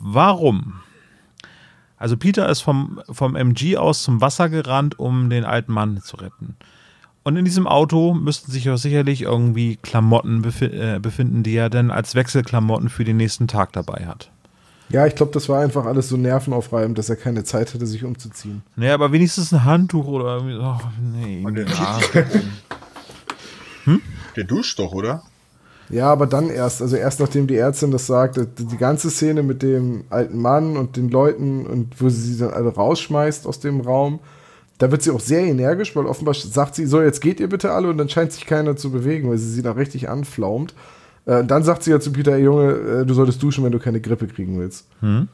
[0.00, 0.80] Warum?
[1.96, 6.16] Also Peter ist vom, vom MG aus zum Wasser gerannt, um den alten Mann zu
[6.16, 6.56] retten.
[7.22, 11.90] Und in diesem Auto müssten sich auch sicherlich irgendwie Klamotten äh, befinden, die er dann
[11.90, 14.32] als Wechselklamotten für den nächsten Tag dabei hat.
[14.90, 18.04] Ja, ich glaube, das war einfach alles so nervenaufreibend, dass er keine Zeit hatte, sich
[18.04, 18.62] umzuziehen.
[18.74, 20.58] Naja, aber wenigstens ein Handtuch oder irgendwie.
[20.60, 21.44] Oh, nee.
[21.44, 21.98] Und der Ja.
[24.36, 25.22] Der duscht doch, oder?
[25.88, 29.42] Ja, aber dann erst, also erst nachdem die Ärztin das sagt, die die ganze Szene
[29.42, 33.58] mit dem alten Mann und den Leuten und wo sie sie dann alle rausschmeißt aus
[33.58, 34.20] dem Raum,
[34.78, 37.72] da wird sie auch sehr energisch, weil offenbar sagt sie, so, jetzt geht ihr bitte
[37.72, 40.74] alle und dann scheint sich keiner zu bewegen, weil sie sie da richtig anflaumt.
[41.30, 43.78] Äh, dann sagt sie ja zu Peter, ey Junge, äh, du solltest duschen, wenn du
[43.78, 44.86] keine Grippe kriegen willst.
[45.00, 45.26] Genau.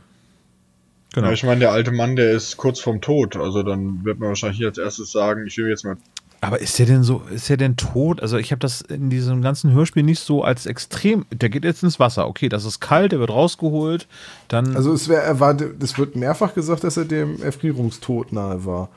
[1.14, 3.36] Ja, ich meine, der alte Mann, der ist kurz vorm Tod.
[3.36, 5.97] Also dann wird man wahrscheinlich hier als erstes sagen, ich will jetzt mal.
[6.42, 8.20] Aber ist der denn so, ist der denn tot?
[8.20, 11.24] Also ich habe das in diesem ganzen Hörspiel nicht so als extrem.
[11.32, 12.28] Der geht jetzt ins Wasser.
[12.28, 14.07] Okay, das ist kalt, der wird rausgeholt.
[14.49, 14.76] Dann.
[14.76, 18.90] Also es wär, er war, das wird mehrfach gesagt, dass er dem Erfrierungstod nahe war.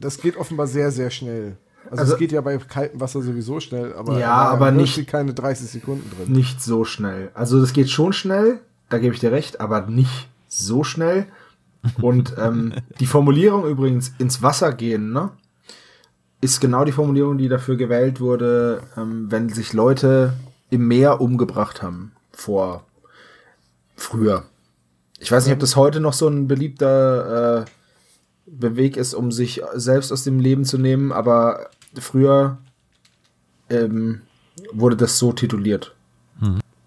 [0.00, 1.58] Das geht offenbar sehr, sehr schnell.
[1.98, 5.06] Also, Also- es geht ja bei kaltem Wasser sowieso schnell, aber, Ja, er aber nicht-
[5.06, 6.32] keine 30 Sekunden drin.
[6.32, 7.30] Nicht so schnell.
[7.34, 11.26] Also das geht schon schnell, da gebe ich dir recht, aber nicht so schnell.
[12.00, 15.30] Und ähm, die Formulierung übrigens ins Wasser gehen, ne?
[16.40, 20.34] Ist genau die Formulierung, die dafür gewählt wurde, ähm, wenn sich Leute
[20.70, 22.12] im Meer umgebracht haben.
[22.32, 22.84] Vor
[23.96, 24.44] früher.
[25.18, 27.64] Ich weiß nicht, ob das heute noch so ein beliebter äh,
[28.46, 32.58] Weg ist, um sich selbst aus dem Leben zu nehmen, aber früher
[33.70, 34.22] ähm,
[34.72, 35.94] wurde das so tituliert.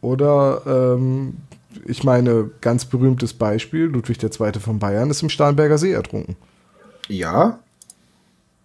[0.02, 1.38] Oder, ähm,
[1.86, 4.60] ich meine, ganz berühmtes Beispiel, Ludwig II.
[4.60, 6.36] von Bayern ist im Starnberger See ertrunken.
[7.08, 7.60] Ja,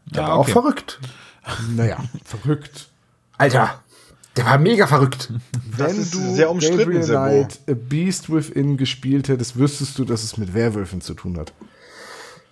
[0.06, 0.52] der Ja, war auch okay.
[0.52, 1.00] verrückt.
[1.76, 2.88] Naja, verrückt.
[3.36, 3.82] Alter,
[4.36, 5.32] der war mega verrückt.
[5.76, 7.46] Wenn ist du sehr umstritten, Gabriel.
[7.46, 11.52] Knight A Beast Within gespielt hättest, wüsstest du, dass es mit Werwölfen zu tun hat.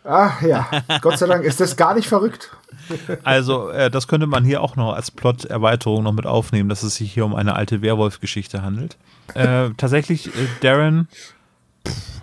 [0.04, 0.68] Ach ja,
[1.02, 2.50] Gott sei Dank ist das gar nicht verrückt.
[3.22, 6.96] Also, äh, das könnte man hier auch noch als Plot-Erweiterung noch mit aufnehmen, dass es
[6.96, 8.96] sich hier um eine alte Werwolf-Geschichte handelt.
[9.34, 11.06] Äh, tatsächlich, äh, Darren,
[11.86, 12.20] pff,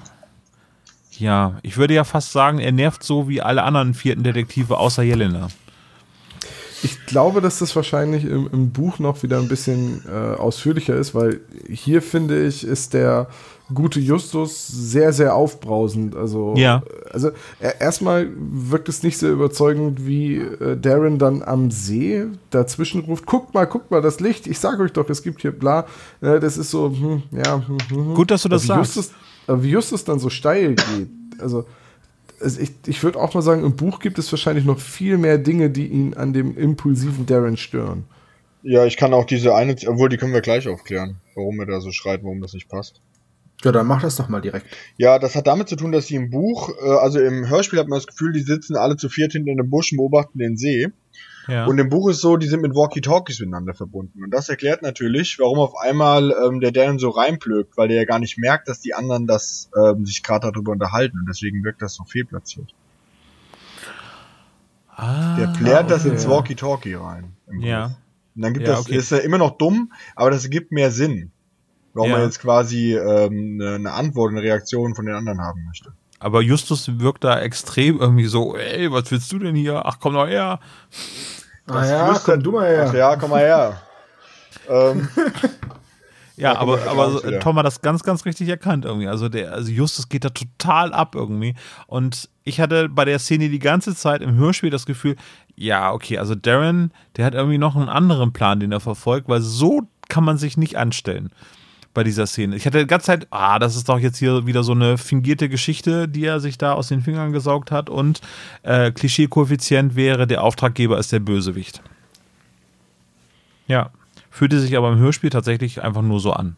[1.19, 5.03] ja, ich würde ja fast sagen, er nervt so wie alle anderen vierten Detektive außer
[5.03, 5.47] Jelena.
[6.83, 11.15] Ich glaube, dass das wahrscheinlich im, im Buch noch wieder ein bisschen äh, ausführlicher ist,
[11.15, 13.27] weil hier finde ich, ist der
[13.73, 16.15] gute Justus sehr, sehr aufbrausend.
[16.15, 16.83] Also, Ja.
[17.11, 23.01] also er, erstmal wirkt es nicht sehr überzeugend, wie äh, Darren dann am See dazwischen
[23.01, 25.85] ruft: Guckt mal, guckt mal, das Licht, ich sag euch doch, es gibt hier bla.
[26.21, 27.63] Äh, das ist so, hm, ja.
[27.67, 28.95] Hm, hm, Gut, dass du das aber wie sagst.
[28.95, 29.15] Justus,
[29.47, 31.09] aber wie Justus dann so steil geht.
[31.39, 31.65] Also,
[32.39, 35.37] also ich, ich würde auch mal sagen, im Buch gibt es wahrscheinlich noch viel mehr
[35.37, 38.05] Dinge, die ihn an dem impulsiven Darren stören.
[38.63, 41.79] Ja, ich kann auch diese eine, obwohl die können wir gleich aufklären, warum er da
[41.79, 43.01] so schreit, warum das nicht passt.
[43.63, 44.67] Ja, dann mach das doch mal direkt.
[44.97, 47.87] Ja, das hat damit zu tun, dass sie im Buch, äh, also im Hörspiel hat
[47.87, 50.89] man das Gefühl, die sitzen alle zu viert hinter einem Busch und beobachten den See.
[51.47, 51.65] Ja.
[51.65, 54.23] Und im Buch ist so, die sind mit Walkie-Talkies miteinander verbunden.
[54.23, 58.05] Und das erklärt natürlich, warum auf einmal ähm, der Darren so reinplögt, weil der ja
[58.05, 61.17] gar nicht merkt, dass die anderen das ähm, sich gerade darüber unterhalten.
[61.19, 62.75] Und deswegen wirkt das so fehlplatziert.
[64.95, 66.13] ah, Der plärt das okay.
[66.13, 67.33] ins Walkie-Talkie rein.
[67.51, 67.87] im Ja.
[67.87, 67.95] Buch.
[68.35, 68.95] Und dann gibt Ja, das, okay.
[68.97, 71.31] ist er immer noch dumm, aber das gibt mehr Sinn.
[71.93, 72.17] Warum Ja.
[72.17, 75.91] er jetzt quasi ähm, eine, Antwort, eine Reaktion von den anderen haben möchte.
[76.19, 79.85] Aber Justus wirkt da extrem irgendwie so, ey, was willst du denn hier?
[79.85, 80.59] Ach, komm doch her.
[81.67, 82.85] Ah ja, komm du mal her.
[82.89, 83.81] Ach ja, komm mal her.
[84.69, 85.07] ähm,
[86.37, 87.39] Ja, kommen aber, aber so.
[87.39, 89.07] Tom hat das ganz, ganz richtig erkannt irgendwie.
[89.07, 91.55] Also der, also Justus geht da total ab irgendwie.
[91.87, 95.15] Und ich hatte bei der Szene die ganze Zeit im Hörspiel das Gefühl,
[95.55, 99.41] ja, okay, also Darren, der hat irgendwie noch einen anderen Plan, den er verfolgt, weil
[99.41, 101.31] so kann man sich nicht anstellen
[101.97, 102.55] bei dieser Szene.
[102.55, 105.49] Ich hatte die ganze Zeit, ah, das ist doch jetzt hier wieder so eine fingierte
[105.49, 108.21] Geschichte, die er sich da aus den Fingern gesaugt hat und
[108.61, 111.81] äh, Klischee-Koeffizient wäre, der Auftraggeber ist der Bösewicht.
[113.65, 113.89] Ja,
[114.29, 116.55] fühlte sich aber im Hörspiel tatsächlich einfach nur so an.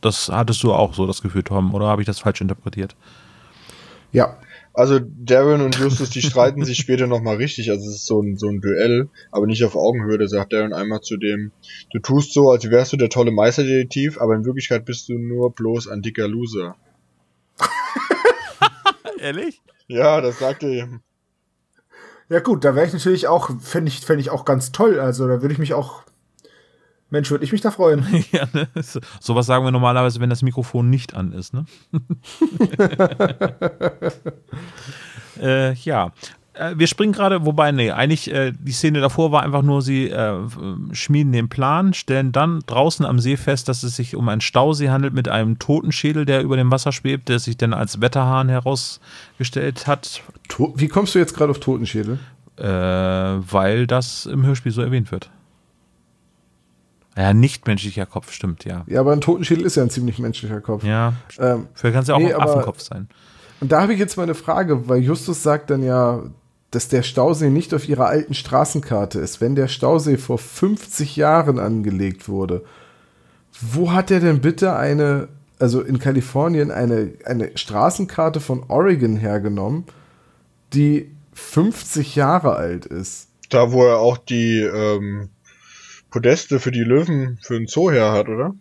[0.00, 2.96] Das hattest du auch so das Gefühl, Tom, oder habe ich das falsch interpretiert?
[4.12, 4.34] Ja,
[4.78, 7.68] also Darren und Justus, die streiten sich später nochmal richtig.
[7.68, 10.18] Also es ist so ein, so ein Duell, aber nicht auf Augenhöhe.
[10.18, 11.50] Da sagt Darren einmal zu dem,
[11.92, 15.52] du tust so, als wärst du der tolle Meisterdetektiv, aber in Wirklichkeit bist du nur
[15.52, 16.76] bloß ein dicker Loser.
[19.18, 19.60] Ehrlich?
[19.88, 21.00] Ja, das sagt er ihm.
[22.28, 25.00] Ja gut, da wäre ich natürlich auch, fände ich, fänd ich auch ganz toll.
[25.00, 26.04] Also da würde ich mich auch,
[27.10, 28.04] Mensch, würde ich mich da freuen.
[28.32, 28.68] ja, ne?
[28.82, 31.64] So- Sowas sagen wir normalerweise, wenn das Mikrofon nicht an ist, ne?
[35.40, 36.12] äh, ja.
[36.54, 40.08] Äh, Wir springen gerade, wobei, nee, eigentlich äh, die Szene davor war einfach nur, sie
[40.10, 40.34] äh,
[40.92, 44.90] schmieden den Plan, stellen dann draußen am See fest, dass es sich um einen Stausee
[44.90, 49.86] handelt mit einem Totenschädel, der über dem Wasser schwebt, der sich dann als Wetterhahn herausgestellt
[49.86, 52.18] hat, To wie kommst du jetzt gerade auf Totenschädel?
[52.56, 55.30] äh, weil das im Hörspiel so erwähnt wird.
[57.18, 58.84] Ja, nicht menschlicher Kopf, stimmt, ja.
[58.86, 60.84] Ja, aber ein Totenschädel ist ja ein ziemlich menschlicher Kopf.
[60.84, 63.08] Ja, Ähm, vielleicht kann es ja auch Nee, ein aber- Affenkopf sein.
[63.60, 66.22] und da habe ich jetzt mal eine Frage, weil Justus sagt dann ja,
[66.70, 69.40] dass der Stausee nicht auf ihrer alten Straßenkarte ist.
[69.40, 72.62] Wenn der Stausee vor 50 Jahren angelegt wurde,
[73.60, 79.84] wo hat er denn bitte eine, also in Kalifornien, eine, eine Straßenkarte von Oregon hergenommen,
[80.74, 83.28] die 50 Jahre alt ist?
[83.48, 85.30] Da, wo er auch die ähm,
[86.10, 88.54] Podeste für die Löwen für den Zoo her hat, oder?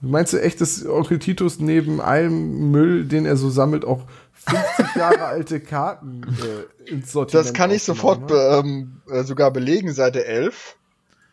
[0.00, 4.96] Meinst du echt, dass Onkel Titus neben allem Müll, den er so sammelt, auch 50
[4.96, 9.92] Jahre alte Karten äh, ins Sortiment Das kann ich sofort be, ähm, äh, sogar belegen,
[9.92, 10.76] Seite 11.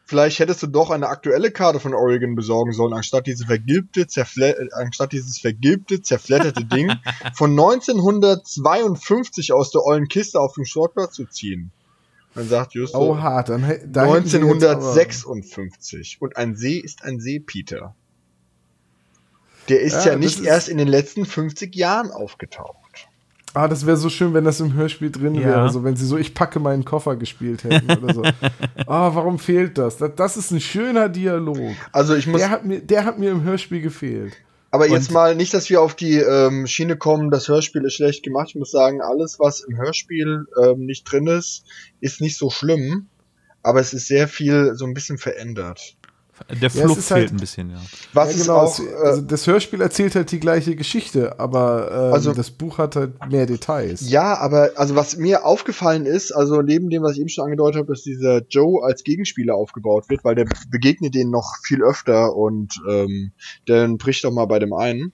[0.03, 4.57] Vielleicht hättest du doch eine aktuelle Karte von Oregon besorgen sollen, anstatt diese vergilbte, zerfle
[4.57, 6.91] äh, anstatt dieses vergilbte, zerfledderte Ding
[7.35, 11.71] von 1952 aus der ollen Kiste auf dem Schrottplatz zu ziehen.
[12.37, 13.49] Dann sagt Justus Oh, hart.
[13.49, 16.17] Dann, da hätten sie jetzt aber- 1956.
[16.21, 17.95] Und ein See ist ein See, Peter.
[19.69, 23.09] Der ist Ja, ja, nicht ist- erst in den letzten 50 Jahren aufgetaucht.
[23.53, 25.41] Ah, das wäre so schön, wenn das im Hörspiel drin Ja.
[25.41, 25.61] wäre.
[25.61, 28.21] Also wenn sie so Ich packe meinen Koffer gespielt hätten oder so.
[28.85, 29.97] Ah, warum fehlt das?
[29.97, 30.11] das?
[30.15, 31.57] Das ist ein schöner Dialog.
[31.91, 34.33] Also ich muss Der hat, mir, der hat mir im Hörspiel gefehlt.
[34.71, 37.95] Aber jetzt Und- mal nicht, dass wir auf die ähm, Schiene kommen, das Hörspiel ist
[37.95, 38.49] schlecht gemacht.
[38.49, 41.63] Ich muss sagen, alles, was im Hörspiel ähm, nicht drin ist,
[42.01, 43.07] ist nicht so schlimm.
[43.63, 45.96] Aber es ist sehr viel so ein bisschen verändert.
[46.49, 47.81] Der es Fluch ist halt- fehlt ein bisschen, ja.
[48.13, 51.39] Was ja, ist genau, auch, es, äh, also das Hörspiel erzählt halt die gleiche Geschichte,
[51.39, 54.09] aber ähm, Also- das Buch hat halt mehr Details.
[54.09, 57.79] Ja, aber also was mir aufgefallen ist, also neben dem, was ich eben schon angedeutet
[57.79, 62.35] habe, dass dieser Joe als Gegenspieler aufgebaut wird, weil der begegnet denen noch viel öfter
[62.35, 63.31] und ähm,
[63.67, 65.13] der bricht doch mal bei dem einen,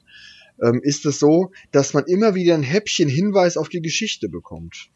[0.62, 4.90] ähm, ist es so, dass man immer wieder ein Häppchen Hinweis auf die Geschichte bekommt.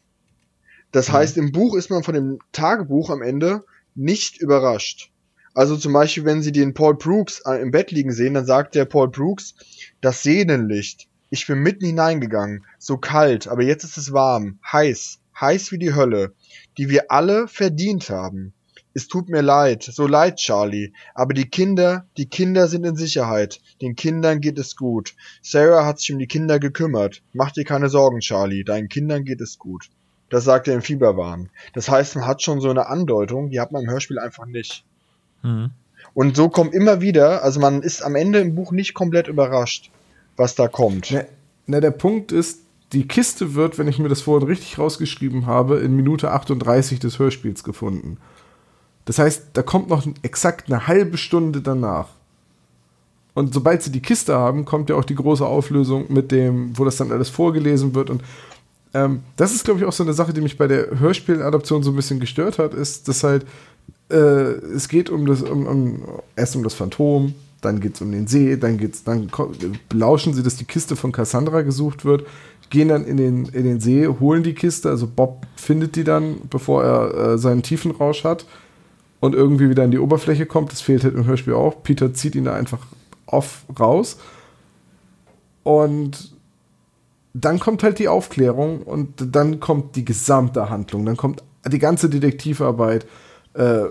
[0.92, 3.64] Das heißt, im Buch ist man von dem Tagebuch am Ende
[3.94, 5.10] nicht überrascht.
[5.58, 8.76] Also zum Beispiel, wenn sie den Paul Brooks äh, im Bett liegen sehen, dann sagt
[8.76, 9.56] der Paul Brooks,
[10.00, 11.08] das Sehnenlicht.
[11.30, 15.96] Ich bin mitten hineingegangen, so kalt, aber jetzt ist es warm, heiß, heiß wie die
[15.96, 16.32] Hölle,
[16.78, 18.52] die wir alle verdient haben.
[18.94, 23.60] Es tut mir leid, so leid, Charlie, aber die Kinder, die Kinder sind in Sicherheit,
[23.82, 25.16] den Kindern geht es gut.
[25.42, 27.20] Sarah hat sich um die Kinder gekümmert.
[27.32, 29.90] Mach dir keine Sorgen, Charlie, deinen Kindern geht es gut.
[30.30, 31.50] Das sagt er im Fieberwahn.
[31.72, 34.84] Das heißt, man hat schon so eine Andeutung, die hat man im Hörspiel einfach nicht.
[35.42, 35.70] Mhm.
[36.14, 39.90] Und so kommt immer wieder, also man ist am Ende im Buch nicht komplett überrascht,
[40.36, 41.10] was da kommt.
[41.12, 41.22] Na,
[41.66, 42.60] na, der Punkt ist,
[42.92, 47.18] die Kiste wird, wenn ich mir das vorhin richtig rausgeschrieben habe, in Minute 38 des
[47.18, 48.16] Hörspiels gefunden.
[49.04, 52.08] Das heißt, da kommt noch exakt eine halbe Stunde danach.
[53.34, 56.84] Und sobald sie die Kiste haben, kommt ja auch die große Auflösung mit dem, wo
[56.84, 58.10] das dann alles vorgelesen wird.
[58.10, 58.22] Und
[58.94, 61.92] ähm, das ist, glaube ich, auch so eine Sache, die mich bei der Hörspieladaption so
[61.92, 63.46] ein bisschen gestört hat, ist, dass halt
[64.10, 66.02] äh, es geht um das, um, um,
[66.36, 69.30] erst um das Phantom, dann geht es um den See, dann geht's, dann
[69.88, 72.26] belauschen sie, dass die Kiste von Cassandra gesucht wird,
[72.70, 76.36] gehen dann in den, in den See, holen die Kiste, also Bob findet die dann,
[76.50, 78.46] bevor er äh, seinen Tiefenrausch hat
[79.20, 80.72] und irgendwie wieder an die Oberfläche kommt.
[80.72, 81.82] Das fehlt halt im Hörspiel auch.
[81.82, 82.86] Peter zieht ihn da einfach
[83.26, 84.18] off raus.
[85.64, 86.32] Und
[87.34, 91.04] dann kommt halt die Aufklärung und dann kommt die gesamte Handlung.
[91.04, 93.06] Dann kommt die ganze Detektivarbeit.
[93.58, 93.88] Äh,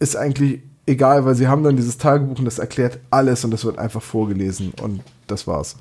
[0.00, 3.64] ist eigentlich egal, weil sie haben dann dieses Tagebuch und das erklärt alles und das
[3.64, 5.76] wird einfach vorgelesen und das war's.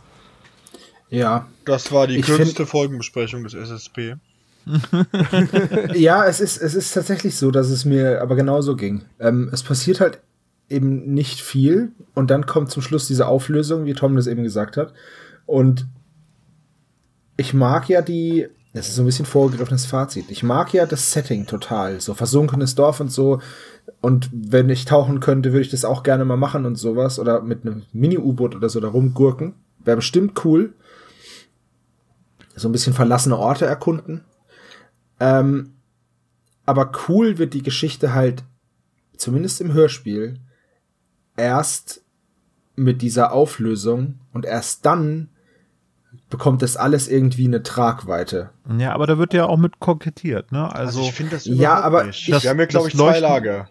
[1.09, 1.47] Ja.
[1.65, 4.15] Das war die Ich kürzeste Folgenbesprechung des SSP.
[5.93, 9.03] Ja, es ist, es ist tatsächlich so, dass es mir aber genauso ging.
[9.19, 10.19] Ähm, es passiert halt
[10.69, 14.77] eben nicht viel und dann kommt zum Schluss diese Auflösung, wie Tom das eben gesagt
[14.77, 14.93] hat.
[15.45, 15.85] Und
[17.35, 21.11] ich mag ja die, das ist so ein bisschen vorgegriffenes Fazit, ich mag ja das
[21.11, 23.39] Setting total, so versunkenes Dorf und so.
[24.01, 27.19] Und wenn ich tauchen könnte, würde ich das auch gerne mal machen und sowas.
[27.19, 29.53] Oder mit einem Mini-U-Boot oder so da rumgurken.
[29.79, 30.73] Wäre bestimmt cool.
[32.55, 34.23] So ein bisschen verlassene Orte erkunden.
[35.19, 35.73] Ähm,
[36.65, 38.43] aber cool wird die Geschichte halt,
[39.17, 40.39] zumindest im Hörspiel,
[41.35, 42.03] erst
[42.75, 45.29] mit dieser Auflösung und erst dann
[46.29, 48.49] bekommt das alles irgendwie eine Tragweite.
[48.77, 50.63] Ja, aber da wird ja auch mit kokettiert, ne?
[50.73, 52.27] Also, Also, ich finde das Ja, aber nicht.
[52.27, 53.69] ich- Wir haben hier, glaube das ich, zwei Lager.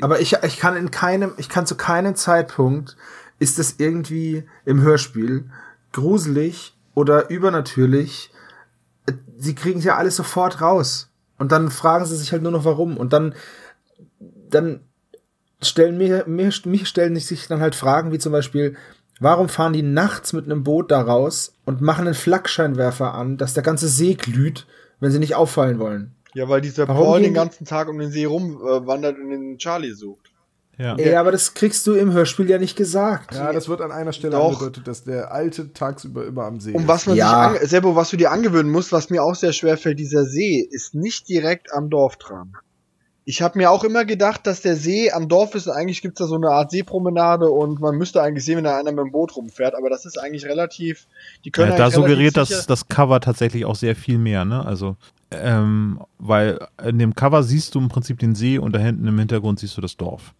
[0.00, 2.96] Aber ich, ich kann in keinem, ich kann zu keinem Zeitpunkt
[3.40, 5.50] ist es irgendwie im Hörspiel
[5.92, 8.30] gruselig oder übernatürlich.
[9.36, 11.10] Sie kriegen ja alles sofort raus.
[11.38, 12.96] Und dann fragen sie sich halt nur noch warum.
[12.96, 13.34] Und dann,
[14.48, 14.80] dann
[15.60, 18.76] stellen mir, mir, mich stellen sich dann halt Fragen wie zum Beispiel,
[19.22, 23.54] warum fahren die nachts mit einem Boot da raus und machen einen Flakscheinwerfer an, dass
[23.54, 24.66] der ganze See glüht,
[25.00, 26.14] wenn sie nicht auffallen wollen?
[26.34, 29.92] Ja, weil dieser Warum Paul den ganzen Tag um den See rumwandert und den Charlie
[29.92, 30.30] sucht.
[30.78, 30.96] ja.
[30.98, 33.34] Ja, aber das kriegst du im Hörspiel ja nicht gesagt.
[33.34, 34.54] Ja, das wird an einer Stelle Doch.
[34.54, 36.88] angedeutet, dass der alte tagsüber immer am See Und ist.
[36.88, 37.54] was man Ja.
[37.60, 40.66] sich, Sebo, was du dir angewöhnen musst, was mir auch sehr schwer fällt, dieser See
[40.70, 42.52] ist nicht direkt am Dorf dran.
[43.24, 46.18] Ich habe mir auch immer gedacht, dass der See am Dorf ist und eigentlich gibt's
[46.18, 49.12] da so eine Art Seepromenade und man müsste eigentlich sehen, wenn da einer mit dem
[49.12, 51.06] Boot rumfährt, aber das ist eigentlich relativ,
[51.44, 54.66] die können Ja, da suggeriert das, das Cover tatsächlich auch sehr viel mehr, ne?
[54.66, 54.96] Also,
[55.30, 59.18] ähm, weil in dem Cover siehst du im Prinzip den See und da hinten im
[59.18, 60.34] Hintergrund siehst du das Dorf.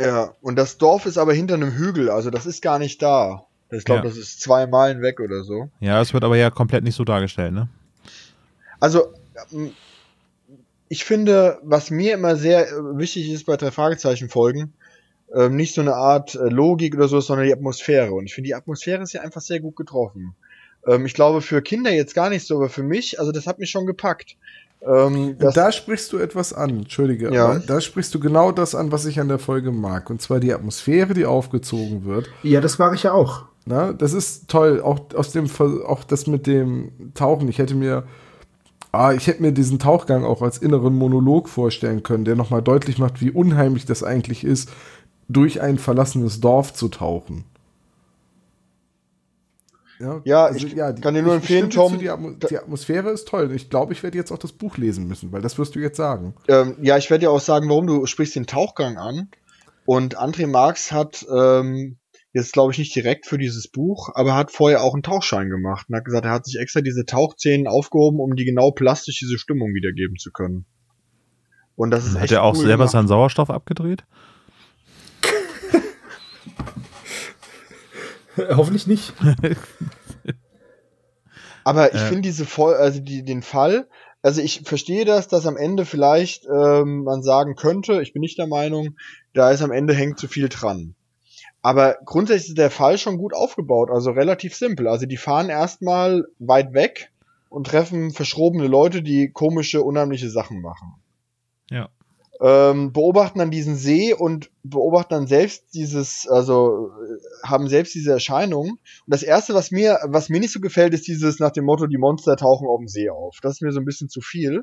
[0.00, 3.44] Ja, und das Dorf ist aber hinter einem Hügel, also das ist gar nicht da.
[3.70, 4.08] Ich glaube, Ja.
[4.08, 5.70] das ist zwei Meilen weg oder so.
[5.80, 7.68] Ja, es wird aber ja komplett nicht so dargestellt, ne?
[8.78, 9.12] Also,
[10.92, 14.74] ich finde, was mir immer sehr äh, wichtig ist bei drei Fragezeichen Folgen,
[15.34, 18.12] ähm, nicht so eine Art äh, Logik oder so, sondern die Atmosphäre.
[18.12, 20.34] Und ich finde, die Atmosphäre ist ja einfach sehr gut getroffen.
[20.86, 23.58] Ähm, ich glaube, für Kinder jetzt gar nicht so, aber für mich, also das hat
[23.58, 24.36] mich schon gepackt.
[24.86, 27.46] Ähm, da sprichst du etwas an, entschuldige, Ja.
[27.46, 30.10] aber da sprichst du genau das an, was ich an der Folge mag.
[30.10, 32.28] Und zwar die Atmosphäre, die aufgezogen wird.
[32.42, 33.46] Ja, das mag ich ja auch.
[33.64, 34.82] Na, das ist toll.
[34.82, 35.46] Auch aus dem
[35.86, 37.48] auch das mit dem Tauchen.
[37.48, 38.04] Ich hätte mir,
[38.92, 42.98] ah, ich hätte mir diesen Tauchgang auch als inneren Monolog vorstellen können, der nochmal deutlich
[42.98, 44.70] macht, wie unheimlich das eigentlich ist,
[45.28, 47.44] durch ein verlassenes Dorf zu tauchen.
[49.98, 53.28] Ja, Ja, also, ich die- kann dir nur empfehlen, Tom, Die, Atmo die Atmosphäre ist
[53.28, 53.52] toll.
[53.54, 55.96] Ich glaube, ich werde jetzt auch das Buch lesen müssen, weil das wirst du jetzt
[55.96, 56.34] sagen.
[56.48, 59.28] Ähm, ja, ich werde dir auch sagen, warum du sprichst den Tauchgang an.
[59.84, 61.96] Und André Marx hat ähm,
[62.32, 65.86] jetzt, glaube ich, nicht direkt für dieses Buch, aber hat vorher auch einen Tauchschein gemacht
[65.88, 69.38] und hat gesagt, er hat sich extra diese Tauchszenen aufgehoben, um die genau plastisch diese
[69.38, 70.64] Stimmung wiedergeben zu können.
[71.76, 72.90] Und das ist Hat echt er auch cool selber gemacht.
[72.92, 74.04] seinen Sauerstoff abgedreht?
[78.36, 79.12] Hoffentlich nicht.
[81.64, 82.06] Aber ich Äh.
[82.06, 83.88] finde diese Voll also die, den Fall,
[84.22, 88.38] also ich verstehe das, dass am Ende vielleicht ähm, man sagen könnte, ich bin nicht
[88.38, 88.96] der Meinung,
[89.34, 90.94] da ist am Ende hängt zu viel dran.
[91.62, 94.88] Aber grundsätzlich ist der Fall schon gut aufgebaut, also relativ simpel.
[94.88, 97.12] Also die fahren erstmal weit weg
[97.48, 100.94] und treffen verschrobene Leute, die komische, unheimliche Sachen machen.
[101.70, 101.88] Ja.
[102.40, 108.10] Ähm, beobachten dann diesen See und beobachten dann selbst dieses, also äh, haben selbst diese
[108.10, 108.70] Erscheinung.
[108.70, 111.86] Und das erste, was mir, was mir nicht so gefällt, ist dieses nach dem Motto,
[111.86, 113.38] die Monster tauchen auf dem See auf.
[113.40, 114.62] Das ist mir so ein bisschen zu viel.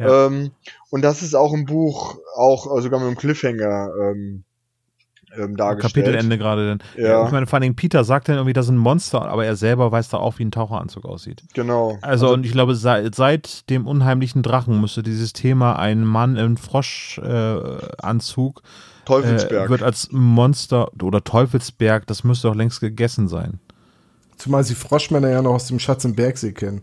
[0.00, 0.26] Ja.
[0.26, 0.50] Ähm,
[0.90, 4.44] und das ist auch im Buch auch äh, sogar mit einem Cliffhanger ähm,
[5.36, 6.06] ähm, dargestellt.
[6.06, 6.78] Kapitelende gerade.
[6.78, 7.04] denn.
[7.04, 7.26] Ja.
[7.26, 9.90] Ich meine, vor allem Peter sagt dann irgendwie, das ist ein Monster, aber er selber
[9.92, 11.42] weiß da auch, wie ein Taucheranzug aussieht.
[11.54, 11.98] Genau.
[12.02, 16.56] Also, und ich glaube, seit, seit dem unheimlichen Drachen müsste dieses Thema ein Mann im
[16.56, 19.66] Froschanzug äh, Teufelsberg.
[19.66, 23.60] äh, wird als Monster oder Teufelsberg, das müsste doch längst gegessen sein.
[24.36, 26.82] Zumal sie Froschmänner ja noch aus dem Schatz im Bergsee kennen.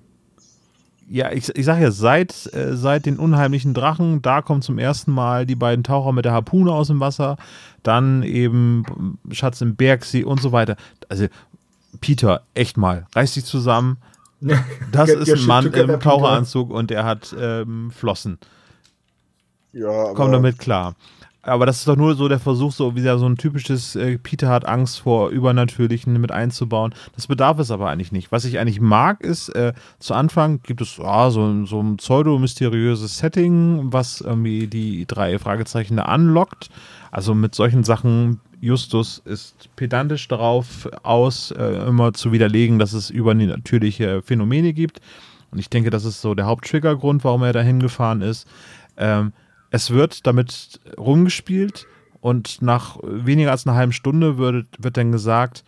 [1.09, 5.11] Ja, ich, ich sage ja, seit, äh, seit den unheimlichen Drachen, da kommen zum ersten
[5.11, 7.37] Mal die beiden Taucher mit der Harpune aus dem Wasser,
[7.81, 10.75] dann eben Schatz im Bergsee und so weiter.
[11.07, 11.27] Also,
[12.01, 13.97] Peter, echt mal, reiß dich zusammen.
[14.91, 18.37] Das ist ein Mann im Taucheranzug und er hat ähm, Flossen.
[19.73, 20.93] ja, aber Komm damit klar.
[21.47, 24.49] Aber das ist doch nur so der Versuch, so wieder so ein typisches äh, Peter
[24.49, 26.93] hat Angst vor Übernatürlichen mit einzubauen.
[27.15, 28.33] Das bedarf es aber eigentlich nicht.
[28.33, 33.17] Was ich eigentlich mag, ist, äh, zu Anfang gibt es ah, so, so ein pseudo-mysteriöses
[33.17, 36.69] Setting, was irgendwie die drei Fragezeichen da anlockt.
[37.11, 43.09] Also mit solchen Sachen, Justus ist pedantisch darauf aus, äh, immer zu widerlegen, dass es
[43.09, 44.99] übernatürliche Phänomene gibt.
[45.51, 48.47] Und ich denke, das ist so der Haupttriggergrund, warum er da hingefahren ist.
[48.97, 49.31] Ähm,
[49.71, 51.87] es wird damit rumgespielt
[52.21, 55.63] und nach weniger als einer halben Stunde wird, wird dann gesagt,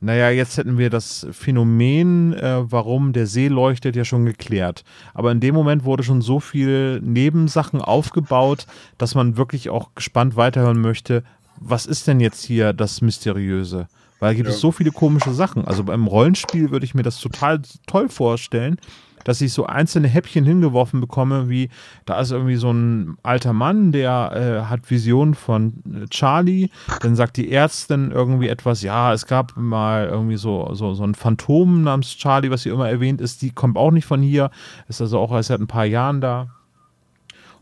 [0.00, 4.84] naja, jetzt hätten wir das Phänomen, äh, warum der See leuchtet, ja schon geklärt.
[5.14, 8.66] Aber in dem Moment wurde schon so viel Nebensachen aufgebaut,
[8.98, 11.22] dass man wirklich auch gespannt weiterhören möchte,
[11.58, 13.86] was ist denn jetzt hier das Mysteriöse?
[14.20, 14.54] Weil da gibt Ja.
[14.54, 15.64] es so viele komische Sachen.
[15.64, 18.78] Also beim Rollenspiel würde ich mir das total toll vorstellen,
[19.24, 21.70] dass ich so einzelne Häppchen hingeworfen bekomme, wie
[22.04, 24.32] da ist irgendwie so ein alter Mann, der
[24.66, 26.68] äh, hat Visionen von äh, Charlie,
[27.00, 31.14] dann sagt die Ärztin irgendwie etwas, ja, es gab mal irgendwie so, so, so ein
[31.14, 34.50] Phantom namens Charlie, was hier immer erwähnt ist, die kommt auch nicht von hier,
[34.88, 36.48] ist also auch erst seit ein paar Jahren da.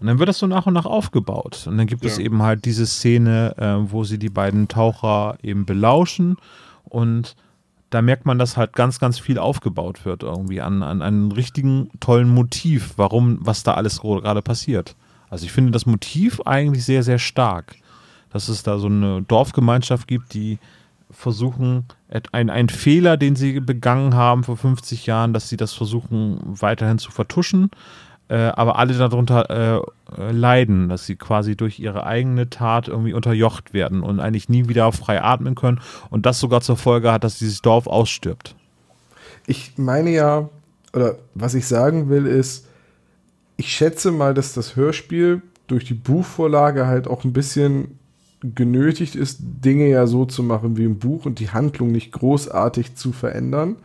[0.00, 1.64] Und dann wird das so nach und nach aufgebaut.
[1.68, 2.24] Und dann gibt es Ja.
[2.24, 6.38] eben halt diese Szene, äh, wo sie die beiden Taucher eben belauschen
[6.84, 7.36] und
[7.92, 11.90] da merkt man, dass halt ganz, ganz viel aufgebaut wird irgendwie an, an einem richtigen
[12.00, 14.96] tollen Motiv, warum, was da alles gerade passiert.
[15.30, 17.76] Also ich finde das Motiv eigentlich sehr, sehr stark.
[18.30, 20.58] Dass es da so eine Dorfgemeinschaft gibt, die
[21.10, 25.74] versuchen, et- ein, ein Fehler, den sie begangen haben vor 50 Jahren, dass sie das
[25.74, 27.70] versuchen weiterhin zu vertuschen,
[28.32, 29.82] äh, aber alle darunter
[30.16, 34.70] äh, leiden, dass sie quasi durch ihre eigene Tat irgendwie unterjocht werden und eigentlich nie
[34.70, 38.56] wieder frei atmen können und das sogar zur Folge hat, dass dieses Dorf ausstirbt.
[39.46, 40.48] Ich meine ja,
[40.94, 42.66] oder was ich sagen will, ist,
[43.58, 47.98] ich schätze mal, dass das Hörspiel durch die Buchvorlage halt auch ein bisschen
[48.40, 52.94] genötigt ist, Dinge ja so zu machen wie im Buch und die Handlung nicht großartig
[52.94, 53.76] zu verändern.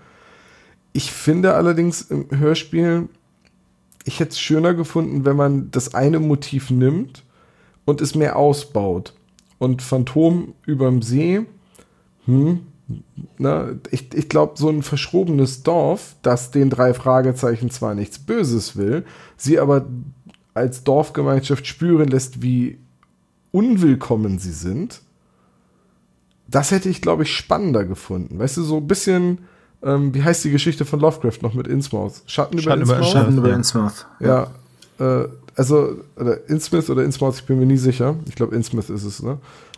[0.94, 3.10] Ich finde allerdings im Hörspiel,
[4.08, 7.24] ich hätte es schöner gefunden, wenn man das eine Motiv nimmt
[7.86, 9.14] und es mehr ausbaut.
[9.60, 11.46] Und Phantom überm See,
[12.26, 12.62] hm,
[13.38, 18.78] na, ich, ich glaube, so ein verschrobenes Dorf, das den drei Fragezeichen zwar nichts Böses
[18.78, 19.06] will,
[19.36, 19.86] sie aber
[20.54, 22.78] als Dorfgemeinschaft spüren lässt, wie
[23.52, 25.02] unwillkommen sie sind,
[26.48, 28.40] das hätte ich, glaube ich, spannender gefunden.
[28.40, 29.40] Weißt du, so ein bisschen,
[29.84, 32.22] ähm, wie heißt die Geschichte von Lovecraft noch mit Innsmouth?
[32.26, 33.12] Schatten über Schatten über Innsmouth?
[33.14, 33.56] Schatten über Ja.
[33.56, 34.06] Innsmouth.
[34.20, 34.48] Ja,
[35.00, 38.16] äh, also, oder Innsmouth oder Innsmouth, ich bin mir nie sicher.
[38.28, 39.38] Ich glaube, Innsmouth ist es, ne?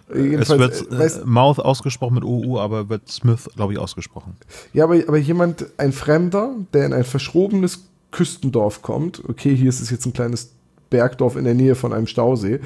[0.10, 3.74] Äh, Es jedenfalls, wird äh, äh, weißt- Mouth ausgesprochen mit OU, aber wird Smith, glaube
[3.74, 4.36] ich, ausgesprochen.
[4.74, 9.80] Ja, aber, aber jemand, ein Fremder, der in ein verschrobenes Küstendorf kommt, okay, hier ist
[9.82, 10.50] es jetzt ein kleines
[10.89, 12.60] Bergdorf in der Nähe von einem Stausee,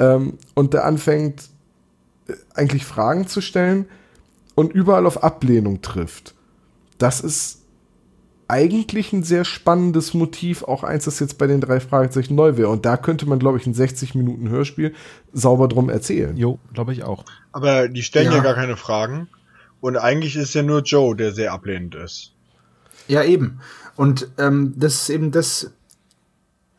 [0.00, 1.48] ähm, und der anfängt
[2.54, 3.86] eigentlich Fragen zu stellen
[4.54, 6.34] und überall auf Ablehnung trifft.
[6.98, 7.58] Das ist
[8.48, 12.70] eigentlich ein sehr spannendes Motiv, auch eins, das jetzt bei den drei Fragezeichen neu wäre.
[12.70, 14.94] Und da könnte man, glaube ich, ein 60 Minuten Hörspiel
[15.32, 16.36] sauber drum erzählen.
[16.36, 17.24] Jo, glaube ich auch.
[17.52, 18.38] Aber die stellen ja.
[18.38, 18.42] Ja.
[18.42, 19.28] gar keine Fragen.
[19.80, 22.32] Und eigentlich ist ja nur Joe, der sehr ablehnend ist.
[23.06, 23.60] Ja, eben.
[23.96, 25.70] Und ähm, das ist eben das.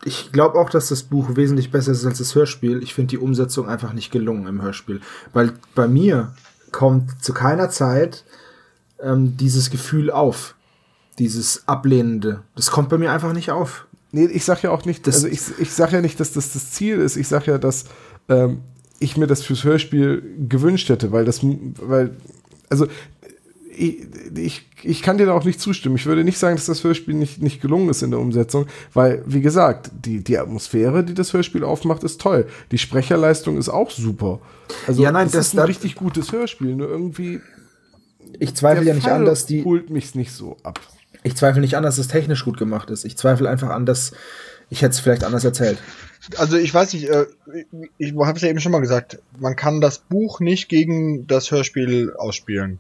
[0.06, 2.82] Ich glaube auch, dass das Buch wesentlich besser ist als das Hörspiel.
[2.82, 5.02] Ich finde die Umsetzung einfach nicht gelungen im Hörspiel.
[5.34, 6.34] Weil bei mir
[6.72, 8.24] kommt zu keiner Zeit
[9.02, 10.56] ähm, dieses Gefühl auf.
[11.18, 12.42] Dieses Ablehnende.
[12.56, 13.86] Das kommt bei mir einfach nicht auf.
[14.12, 16.54] Nee, ich sag ja auch nicht, Das- also ich, ich sag ja nicht, dass das
[16.54, 17.16] das Ziel ist.
[17.18, 17.86] Ich sag ja, dass
[18.30, 18.60] ähm,
[19.00, 22.16] ich mir das fürs Hörspiel gewünscht hätte, weil das, weil,
[22.70, 22.88] also
[23.76, 23.98] ich,
[24.36, 25.96] ich, ich kann dir da auch nicht zustimmen.
[25.96, 29.24] Ich würde nicht sagen, dass das Hörspiel nicht, nicht gelungen ist in der Umsetzung, weil,
[29.26, 32.48] wie gesagt, die, die Atmosphäre, die das Hörspiel aufmacht, ist toll.
[32.72, 34.40] Die Sprecherleistung ist auch super.
[34.88, 37.40] Also, Ja, nein, es das- ist ein da- richtig gutes Hörspiel, nur irgendwie.
[38.38, 39.64] Ich zweifle ja nicht Fall an, dass die.
[39.64, 40.80] holt mich's nicht so ab.
[41.24, 43.04] Ich zweifle nicht an, dass es technisch gut gemacht ist.
[43.04, 44.14] Ich zweifle einfach an, dass
[44.70, 45.80] ich hätte es vielleicht anders erzählt.
[46.38, 47.26] Also ich weiß nicht, äh,
[47.98, 51.50] ich habe es ja eben schon mal gesagt, man kann das Buch nicht gegen das
[51.52, 52.80] Hörspiel ausspielen.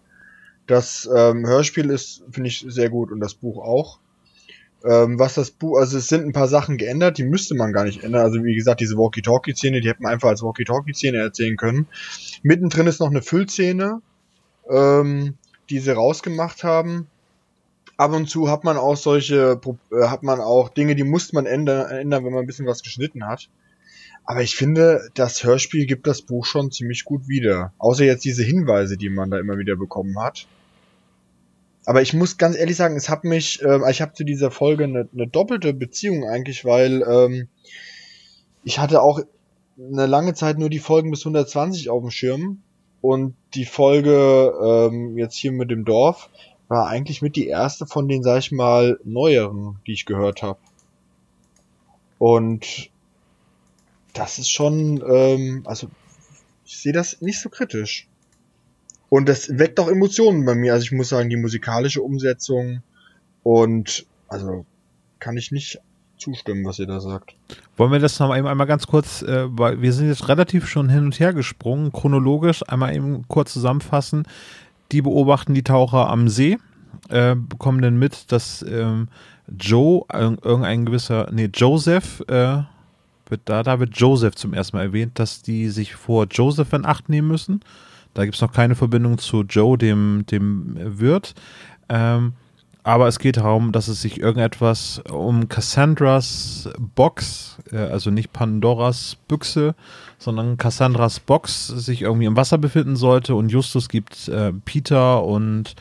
[0.68, 4.00] Das ähm, Hörspiel ist, finde ich, sehr gut und das Buch auch.
[4.86, 7.84] Ähm, was das Buch, also es sind ein paar Sachen geändert, die müsste man gar
[7.84, 8.22] nicht ändern.
[8.22, 11.88] Also wie gesagt, diese Walkie-Talkie-Szene, die hätte man einfach als Walkie-Talkie-Szene erzählen können.
[12.44, 14.02] Mittendrin ist noch eine Füllszene,
[14.70, 15.36] ähm,
[15.70, 17.08] die sie rausgemacht haben.
[17.98, 19.60] Ab und zu hat man auch solche,
[19.92, 22.84] äh, hat man auch Dinge, die muss man ändern, ändern, wenn man ein bisschen was
[22.84, 23.50] geschnitten hat.
[24.24, 27.74] Aber ich finde, das Hörspiel gibt das Buch schon ziemlich gut wieder.
[27.78, 30.48] Außer jetzt diese Hinweise, die man da immer wieder bekommen hat.
[31.86, 34.84] Aber ich muss ganz ehrlich sagen, es hat mich, ähm, ich habe zu dieser Folge
[34.84, 37.48] eine, eine doppelte Beziehung eigentlich, weil ähm,
[38.64, 39.22] ich hatte auch
[39.78, 42.62] eine lange Zeit nur die Folgen bis 120 auf dem Schirm
[43.02, 46.30] und die Folge ähm, jetzt hier mit dem Dorf
[46.68, 50.60] war eigentlich mit die erste von den, sag ich mal, neueren, die ich gehört habe.
[52.20, 52.92] Und
[54.14, 55.88] das ist schon, ähm, also
[56.66, 58.08] ich sehe das nicht so kritisch.
[59.10, 60.74] Und das weckt auch Emotionen bei mir.
[60.74, 62.84] Also ich muss sagen, die musikalische Umsetzung
[63.44, 64.66] und also
[65.18, 65.82] kann ich nicht
[66.20, 67.36] zustimmen, was ihr da sagt.
[67.78, 70.90] Wollen wir das noch einmal, einmal ganz kurz, äh, weil wir sind jetzt relativ schon
[70.90, 74.28] hin und her gesprungen, chronologisch einmal eben kurz zusammenfassen.
[74.92, 76.58] Die beobachten die Taucher am See,
[77.10, 79.08] äh, bekommen dann mit, dass ähm,
[79.60, 82.64] Joe, irg- irgendein gewisser, nee, Joseph, äh,
[83.28, 86.86] wird da, da wird Joseph zum ersten Mal erwähnt, dass die sich vor Joseph in
[86.86, 87.62] Acht nehmen müssen.
[88.16, 91.36] Da gibt es noch keine Verbindung zu Joe, dem, dem Wirt.
[91.90, 92.34] Ähm,
[92.84, 99.18] aber es geht darum, dass es sich irgendetwas um Cassandras Box, äh, also nicht Pandoras
[99.28, 99.76] Büchse,
[100.18, 103.36] sondern Cassandras Box sich irgendwie im Wasser befinden sollte.
[103.36, 105.76] Und Justus gibt äh, Peter und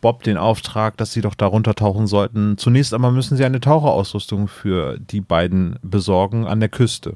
[0.00, 2.58] Bob den Auftrag, dass sie doch darunter tauchen sollten.
[2.58, 7.14] Zunächst einmal müssen sie eine Taucherausrüstung für die beiden besorgen an der Küste.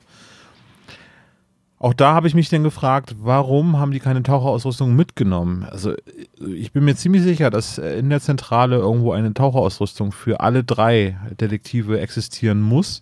[1.80, 5.64] Auch da habe ich mich dann gefragt, warum haben die keine Taucherausrüstung mitgenommen?
[5.64, 5.94] Also
[6.40, 11.16] ich bin mir ziemlich sicher, dass in der Zentrale irgendwo eine Taucherausrüstung für alle drei
[11.40, 13.00] Detektive existieren muss.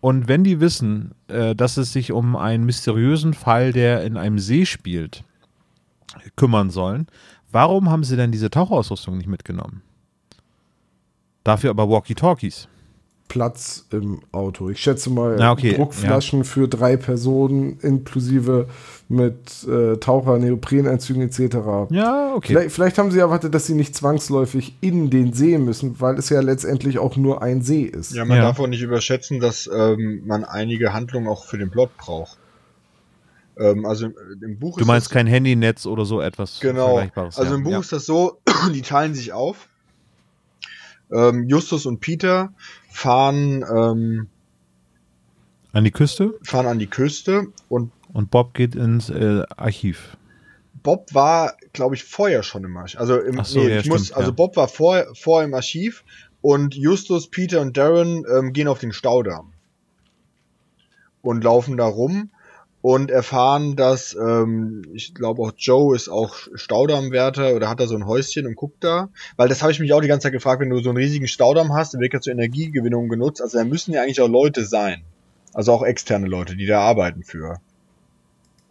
[0.00, 4.38] Und wenn die wissen, äh, dass es sich um einen mysteriösen Fall, der in einem
[4.38, 5.22] See spielt,
[6.36, 7.06] kümmern sollen,
[7.52, 9.82] warum haben sie denn diese Taucherausrüstung nicht mitgenommen?
[11.44, 12.68] Dafür aber Walkie-Talkies.
[13.28, 14.68] Platz im Auto.
[14.70, 18.68] Ich schätze mal Na, okay, Druckflaschen für drei Personen inklusive
[19.08, 21.90] mit äh, Taucher, Neoprenanzügen etc.
[21.90, 22.48] Ja, okay.
[22.52, 26.28] Vielleicht, vielleicht haben sie erwartet, dass sie nicht zwangsläufig in den See müssen, weil es
[26.28, 28.14] ja letztendlich auch nur ein See ist.
[28.14, 28.44] Ja, man Ja.
[28.44, 32.38] darf auch nicht überschätzen, dass ähm, man einige Handlungen auch für den Plot braucht.
[33.58, 36.86] Ähm, also im- im Buch Du meinst das, kein Handynetz oder so etwas Genau.
[36.96, 37.38] Vergleichbares.
[37.38, 37.56] Also ja.
[37.56, 37.80] im Buch ja.
[37.80, 38.38] ist das so,
[38.74, 39.68] die teilen sich auf.
[41.12, 42.52] Ähm, Justus und Peter
[42.90, 44.28] fahren, ähm,
[45.72, 50.16] An die Küste fahren an die Küste und und Bob geht ins äh, Archiv.
[50.84, 53.00] Bob war, glaube ich, vorher schon im Archiv.
[53.00, 54.34] Also, im, so, nee, ja, ich muss, stimmt, also ja.
[54.34, 56.04] Bob war vor, vor im Archiv
[56.40, 59.52] und Justus, Peter und Darren ähm, gehen auf den Staudamm
[61.22, 62.30] und laufen da rum
[62.84, 67.94] und erfahren, dass ähm, ich glaube auch Joe ist auch Staudammwärter oder hat da so
[67.94, 69.08] ein Häuschen und guckt da,
[69.38, 71.26] weil das habe ich mich auch die ganze Zeit gefragt, wenn du so einen riesigen
[71.26, 74.66] Staudamm hast, der wird ja zur Energiegewinnung genutzt, also da müssen ja eigentlich auch Leute
[74.66, 75.02] sein,
[75.54, 77.58] also auch externe Leute, die da arbeiten für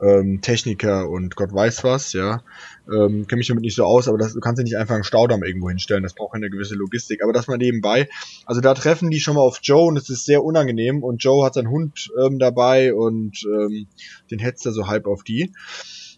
[0.03, 2.43] ähm, Techniker und Gott weiß was, ja.
[2.87, 5.05] Ähm, kenne mich damit nicht so aus, aber das, du kannst ja nicht einfach einen
[5.05, 7.23] Staudamm irgendwo hinstellen, das braucht eine gewisse Logistik.
[7.23, 8.09] Aber das mal nebenbei.
[8.45, 11.45] Also da treffen die schon mal auf Joe und es ist sehr unangenehm und Joe
[11.45, 13.87] hat seinen Hund ähm, dabei und ähm,
[14.29, 15.53] den hetzt er so halb auf die.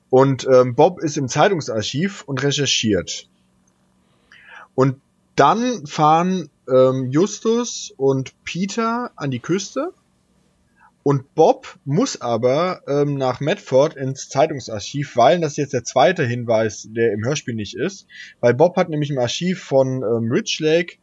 [0.09, 3.27] Und ähm, Bob ist im Zeitungsarchiv und recherchiert.
[4.73, 4.97] Und
[5.35, 9.91] dann fahren ähm, Justus und Peter an die Küste
[11.07, 16.25] und Bob muss aber ähm, nach Medford ins Zeitungsarchiv, weil das ist jetzt der zweite
[16.25, 18.07] Hinweis, der im Hörspiel nicht ist,
[18.39, 20.95] weil Bob hat nämlich im Archiv von ähm, Rich Lake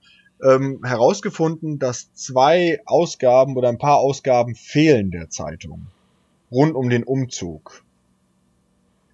[0.43, 5.87] ähm, herausgefunden, dass zwei Ausgaben oder ein paar Ausgaben fehlen der Zeitung
[6.51, 7.85] rund um den Umzug.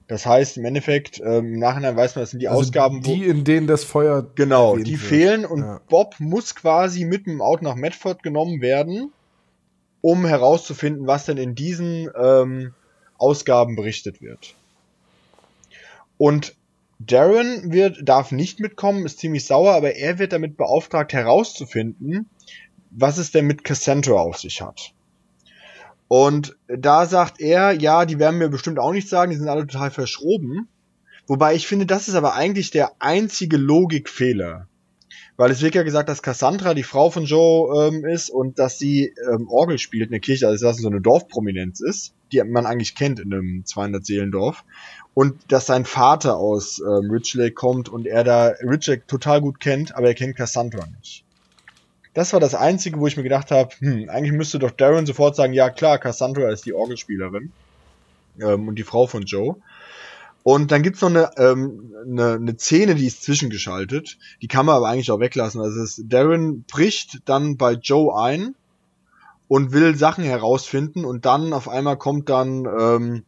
[0.07, 3.12] Das heißt, im Endeffekt, ähm, im Nachhinein weiß man, das sind die Also Ausgaben, wo,
[3.12, 4.26] die, in denen das Feuer.
[4.36, 5.03] Genau, die wird.
[5.03, 5.82] fehlen und Ja.
[5.91, 9.12] Bob muss quasi mit dem Auto nach Medford genommen werden,
[10.09, 12.73] um herauszufinden, was denn in diesen ähm,
[13.19, 14.55] Ausgaben berichtet wird.
[16.17, 16.55] Und
[16.99, 22.31] Darren wird, darf nicht mitkommen, ist ziemlich sauer, aber er wird damit beauftragt herauszufinden,
[22.91, 24.95] was es denn mit Cassandra auf sich hat.
[26.09, 29.67] Und da sagt er, ja, die werden mir bestimmt auch nicht sagen, die sind alle
[29.67, 30.69] total verschroben.
[31.27, 34.69] Wobei ich finde, das ist aber eigentlich der einzige Logikfehler.
[35.39, 38.76] Weil es wird ja gesagt, dass Cassandra die Frau von Joe ähm, ist und dass
[38.76, 42.43] sie ähm, Orgel spielt in der Kirche, also dass sie so eine Dorfprominenz ist, die
[42.43, 44.64] man eigentlich kennt in einem 200-Seelendorf.
[45.14, 49.95] Und dass sein Vater aus ähm, Lake kommt und er da Lake total gut kennt,
[49.95, 51.24] aber er kennt Cassandra nicht.
[52.14, 55.36] Das war das Einzige, wo ich mir gedacht habe, hm, eigentlich müsste doch Darren sofort
[55.36, 57.53] sagen, ja klar, Cassandra ist die Orgelspielerin
[58.41, 59.55] ähm, und die Frau von Joe.
[60.51, 64.17] Und dann gibt's noch eine, ähm, eine, eine Szene, die ist zwischengeschaltet.
[64.41, 65.61] Die kann man aber eigentlich auch weglassen.
[65.61, 68.55] Also es, Darren bricht dann bei Joe ein
[69.47, 73.25] und will Sachen herausfinden und dann auf einmal kommt dann ähm,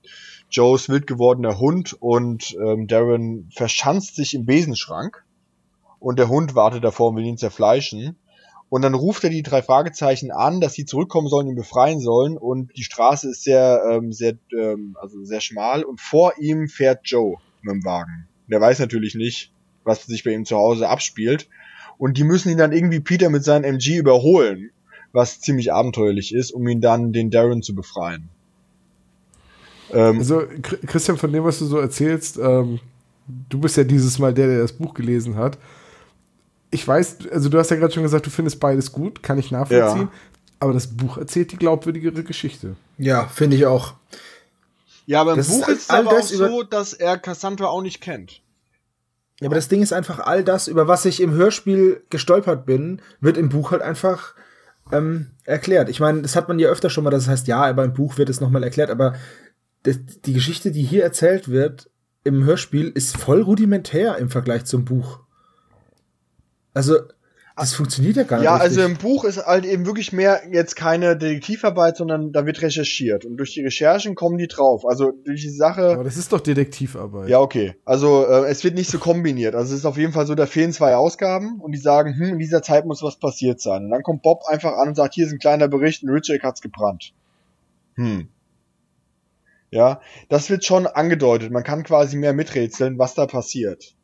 [0.50, 5.22] Joes wild gewordener Hund und ähm, Darren verschanzt sich im Besenschrank
[5.98, 8.16] und der Hund wartet davor und will ihn zerfleischen.
[8.70, 12.38] Und dann ruft er die drei Fragezeichen an, dass sie zurückkommen sollen, ihn befreien sollen.
[12.38, 15.82] Und die Straße ist sehr, ähm, sehr, ähm, also sehr schmal.
[15.82, 18.28] Und vor ihm fährt Joe mit dem Wagen.
[18.46, 19.52] Der weiß natürlich nicht,
[19.82, 21.48] was sich bei ihm zu Hause abspielt.
[21.98, 24.70] Und die müssen ihn dann irgendwie Peter mit seinem MG überholen,
[25.12, 28.28] was ziemlich abenteuerlich ist, um ihn dann den Darren zu befreien.
[29.92, 32.78] Ähm, Also, Chri- Christian, von dem, was du so erzählst, ähm,
[33.48, 35.58] du bist ja dieses Mal der, der das Buch gelesen hat.
[36.70, 39.50] Ich weiß, also du hast ja gerade schon gesagt, du findest beides gut, kann ich
[39.50, 40.08] nachvollziehen.
[40.12, 40.12] Ja.
[40.60, 42.76] Aber das Buch erzählt die glaubwürdigere Geschichte.
[42.98, 43.94] Ja, finde ich auch.
[45.06, 48.00] ja, aber im das Buch ist es aber auch so, dass er Cassandra auch nicht
[48.00, 48.42] kennt.
[49.40, 53.00] Ja, aber das Ding ist einfach, all das, über was ich im Hörspiel gestolpert bin,
[53.20, 54.34] wird im Buch halt einfach
[54.92, 55.88] ähm, erklärt.
[55.88, 58.18] Ich meine, das hat man ja öfter schon mal, das heißt, ja, aber im Buch
[58.18, 59.14] wird es nochmal erklärt, aber
[59.82, 59.96] das,
[60.26, 61.90] die Geschichte, die hier erzählt wird
[62.22, 65.20] im Hörspiel, ist voll rudimentär im Vergleich zum Buch.
[66.74, 66.96] Also,
[67.60, 68.46] das funktioniert ja gar nicht.
[68.46, 68.78] Ja, richtig.
[68.78, 73.26] also im Buch ist halt eben wirklich mehr jetzt keine Detektivarbeit, sondern da wird recherchiert.
[73.26, 74.86] Und durch die Recherchen kommen die drauf.
[74.86, 75.90] Also durch die Sache.
[75.90, 77.28] Aber das ist doch Detektivarbeit.
[77.28, 77.74] Ja, okay.
[77.84, 79.54] Also äh, es wird nicht so kombiniert.
[79.54, 82.34] Also es ist auf jeden Fall so, da fehlen zwei Ausgaben und die sagen, hm,
[82.34, 83.84] in dieser Zeit muss was passiert sein.
[83.84, 86.42] Und dann kommt Bob einfach an und sagt, hier ist ein kleiner Bericht, ein Richard
[86.42, 87.12] hat's gebrannt.
[87.96, 88.28] Hm.
[89.70, 90.00] Ja,
[90.30, 91.52] das wird schon angedeutet.
[91.52, 93.94] Man kann quasi mehr miträtseln, was da passiert.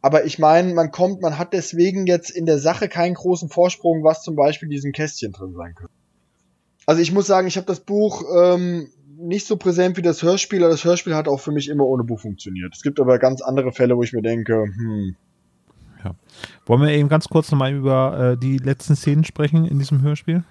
[0.00, 4.04] Aber ich meine, man kommt, man hat deswegen jetzt in der Sache keinen großen Vorsprung,
[4.04, 5.92] was zum Beispiel in diesem Kästchen drin sein könnte.
[6.86, 8.88] Also ich muss sagen, ich habe das Buch ähm,
[9.18, 12.04] nicht so präsent wie das Hörspiel, aber das Hörspiel hat auch für mich immer ohne
[12.04, 12.74] Buch funktioniert.
[12.74, 15.16] Es gibt aber ganz andere Fälle, wo ich mir denke, hm,
[16.66, 20.44] Wollen wir eben ganz kurz nochmal über äh, die letzten Szenen sprechen in diesem Hörspiel?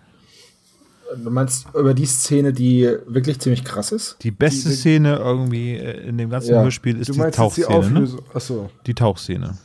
[1.15, 4.17] Du meinst über die Szene, die wirklich ziemlich krass ist?
[4.23, 6.61] Die beste Die- Szene irgendwie in dem ganzen Ja.
[6.63, 7.99] Hörspiel ist Du die meinst jetzt die Tauchszene.
[8.01, 8.17] Ne?
[8.33, 8.69] Achso.
[8.85, 9.57] Die Tauchszene.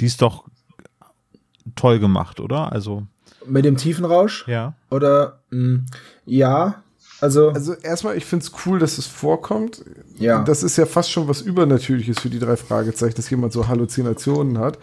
[0.00, 0.44] Die ist doch
[1.76, 2.72] toll gemacht, oder?
[2.72, 3.06] Also,
[3.46, 4.46] Mit dem Tiefenrausch?
[4.48, 4.74] ja.
[4.90, 5.80] Oder, mh,
[6.26, 6.82] ja,
[7.20, 9.84] also, Also erstmal, ich finde es cool, dass es vorkommt.
[10.18, 10.42] ja.
[10.42, 14.58] Das ist ja fast schon was Übernatürliches für die drei Fragezeichen, dass jemand so Halluzinationen
[14.58, 14.78] hat.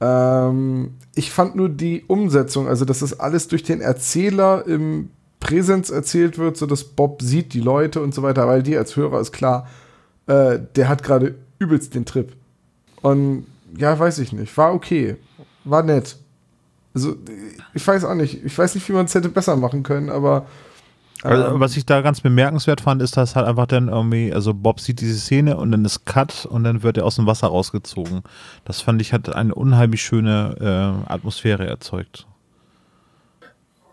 [0.00, 5.90] Ähm, ich fand nur die Umsetzung, also dass das alles durch den Erzähler im Präsens
[5.90, 9.20] erzählt wird, so dass Bob sieht die Leute und so weiter, weil die als Hörer
[9.20, 9.68] ist klar,
[10.26, 12.32] äh, der hat gerade übelst den Trip.
[13.02, 15.16] Und ja, weiß ich nicht, war okay,
[15.64, 16.16] war nett.
[16.94, 17.16] Also
[17.74, 20.46] ich weiß auch nicht, ich weiß nicht, wie man es hätte besser machen können, aber
[21.26, 24.54] Also, ähm, was ich da ganz bemerkenswert fand, ist, dass halt einfach dann irgendwie, also
[24.54, 27.48] Bob sieht diese Szene und dann ist Cut und dann wird er aus dem Wasser
[27.48, 28.22] rausgezogen.
[28.64, 32.26] Das fand ich, hat eine unheimlich schöne äh, Atmosphäre erzeugt.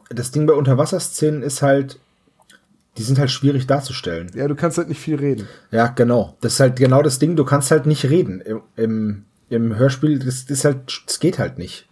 [0.10, 2.00] das Ding bei Unterwasserszenen ist halt,
[2.98, 4.32] die sind halt schwierig darzustellen.
[4.36, 5.48] ja, du kannst halt nicht viel reden.
[5.72, 6.38] Ja, genau.
[6.42, 10.20] Das ist halt genau das Ding, du kannst halt nicht reden im, im, im Hörspiel,
[10.20, 11.88] das, das ist halt, das geht halt nicht.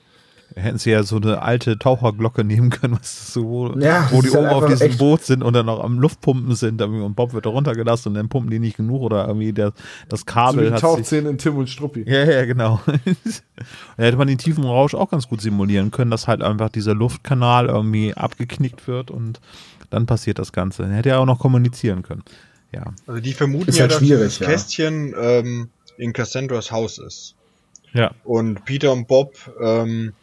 [0.55, 4.29] Hätten sie ja so eine alte Taucherglocke nehmen können, was so, wo, Ja, wo die
[4.29, 7.33] halt oben auf diesem echt- Boot sind und dann noch am Luftpumpen sind und Bob
[7.33, 9.73] wird da runtergelassen und dann pumpen die nicht genug oder irgendwie der,
[10.09, 12.03] das So Kabel hat sich, Tauchszenen in Tim und Struppi.
[12.05, 12.81] Ja, ja, genau.
[13.97, 16.93] da hätte man den tiefen Rausch auch ganz gut simulieren können, dass halt einfach dieser
[16.95, 19.39] Luftkanal irgendwie abgeknickt wird und
[19.89, 20.83] dann passiert das Ganze.
[20.83, 22.23] Dann hätte er auch noch kommunizieren können.
[22.73, 22.93] Ja.
[23.07, 24.47] Also die vermuten Ist ja, halt dass schwierig, dieses ja.
[24.47, 27.35] Kästchen ähm, in Cassandras Haus ist.
[27.93, 28.11] Ja.
[28.23, 30.13] Und Peter und Bob ähm,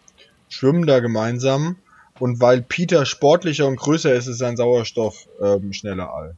[0.48, 1.76] schwimmen da gemeinsam.
[2.18, 6.36] Und weil Peter sportlicher und größer ist, ist sein Sauerstoff ähm, schneller all.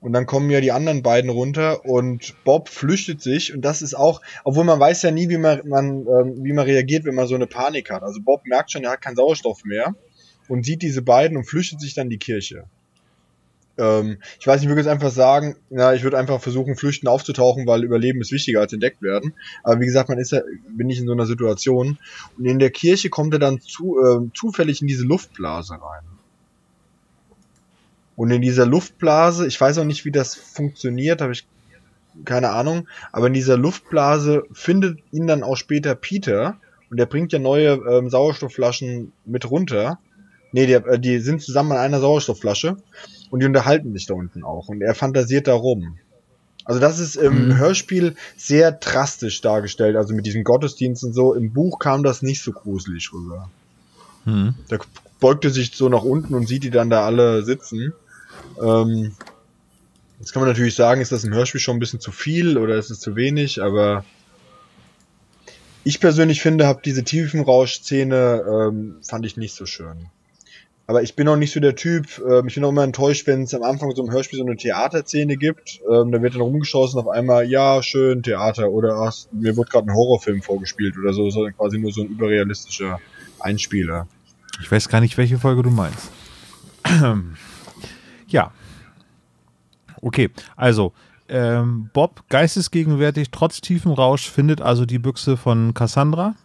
[0.00, 3.94] Und dann kommen ja die anderen beiden runter und Bob flüchtet sich und das ist
[3.94, 7.26] auch, obwohl man weiß ja nie, wie man, man ähm, wie man reagiert, wenn man
[7.26, 8.02] so eine Panik hat.
[8.02, 9.94] Also Bob merkt schon, er hat keinen Sauerstoff mehr
[10.48, 12.64] und sieht diese beiden und flüchtet sich dann die Kirche.
[13.78, 17.08] Ähm, ich weiß nicht, ich würde jetzt einfach sagen, ja, ich würde einfach versuchen, flüchten
[17.08, 19.34] aufzutauchen, weil Überleben ist wichtiger als entdeckt werden.
[19.62, 21.98] Aber wie gesagt, man ist ja, bin nicht in so einer Situation.
[22.38, 26.04] Und in der Kirche kommt er dann zu, ähm, zufällig in diese Luftblase rein.
[28.16, 31.46] Und in dieser Luftblase, ich weiß auch nicht, wie das funktioniert, habe ich
[32.24, 36.58] keine Ahnung, aber in dieser Luftblase findet ihn dann auch später Peter
[36.90, 39.98] und der bringt ja neue ähm, Sauerstoffflaschen mit runter.
[40.52, 42.78] Nee, der, äh, die sind zusammen an einer Sauerstoffflasche
[43.30, 45.98] und die unterhalten sich da unten auch und er fantasiert da rum.
[46.64, 47.56] Also das ist im Mhm.
[47.58, 51.32] Hörspiel sehr drastisch dargestellt, also mit diesem Gottesdienst und so.
[51.34, 53.48] Im Buch kam das nicht so gruselig rüber.
[54.24, 54.54] Hm.
[54.68, 54.78] Da
[55.20, 57.92] beugte sich so nach unten und sieht die dann da alle sitzen.
[58.60, 59.12] Ähm,
[60.18, 62.74] jetzt kann man natürlich sagen, ist das im Hörspiel schon ein bisschen zu viel oder
[62.74, 64.04] ist es zu wenig, aber
[65.84, 70.06] ich persönlich finde, habe diese Tiefenrausch-Szene ähm, fand ich nicht so schön.
[70.88, 73.42] Aber ich bin auch nicht so der Typ, ähm, ich bin auch immer enttäuscht, wenn
[73.42, 75.80] es am Anfang so im Hörspiel so eine Theaterszene gibt.
[75.90, 79.88] Ähm, da wird dann rumgeschossen auf einmal, ja, schön, Theater oder ach, mir wird gerade
[79.88, 83.00] ein Horrorfilm vorgespielt oder so, sondern quasi nur so ein überrealistischer
[83.40, 84.06] Einspieler.
[84.60, 86.10] Ich weiß gar nicht, welche Folge du meinst.
[88.28, 88.52] ja.
[90.00, 90.92] Okay, also
[91.28, 96.36] ähm, Bob, geistesgegenwärtig, trotz tiefem Rausch, findet also die Büchse von Cassandra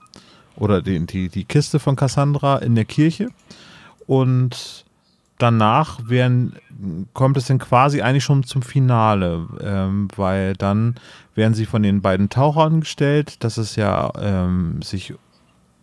[0.55, 3.29] oder die, die, die Kiste von Cassandra in der Kirche
[4.08, 4.86] und
[5.38, 6.56] danach werden,
[7.14, 10.95] kommt es dann quasi eigentlich schon zum Finale, ähm, weil dann
[11.36, 15.14] werden sie von den beiden Tauchern gestellt, dass es ja ähm, sich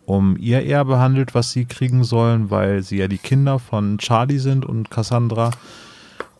[0.07, 4.39] um ihr Erbe handelt, was sie kriegen sollen, weil sie ja die Kinder von Charlie
[4.39, 5.51] sind und Cassandra.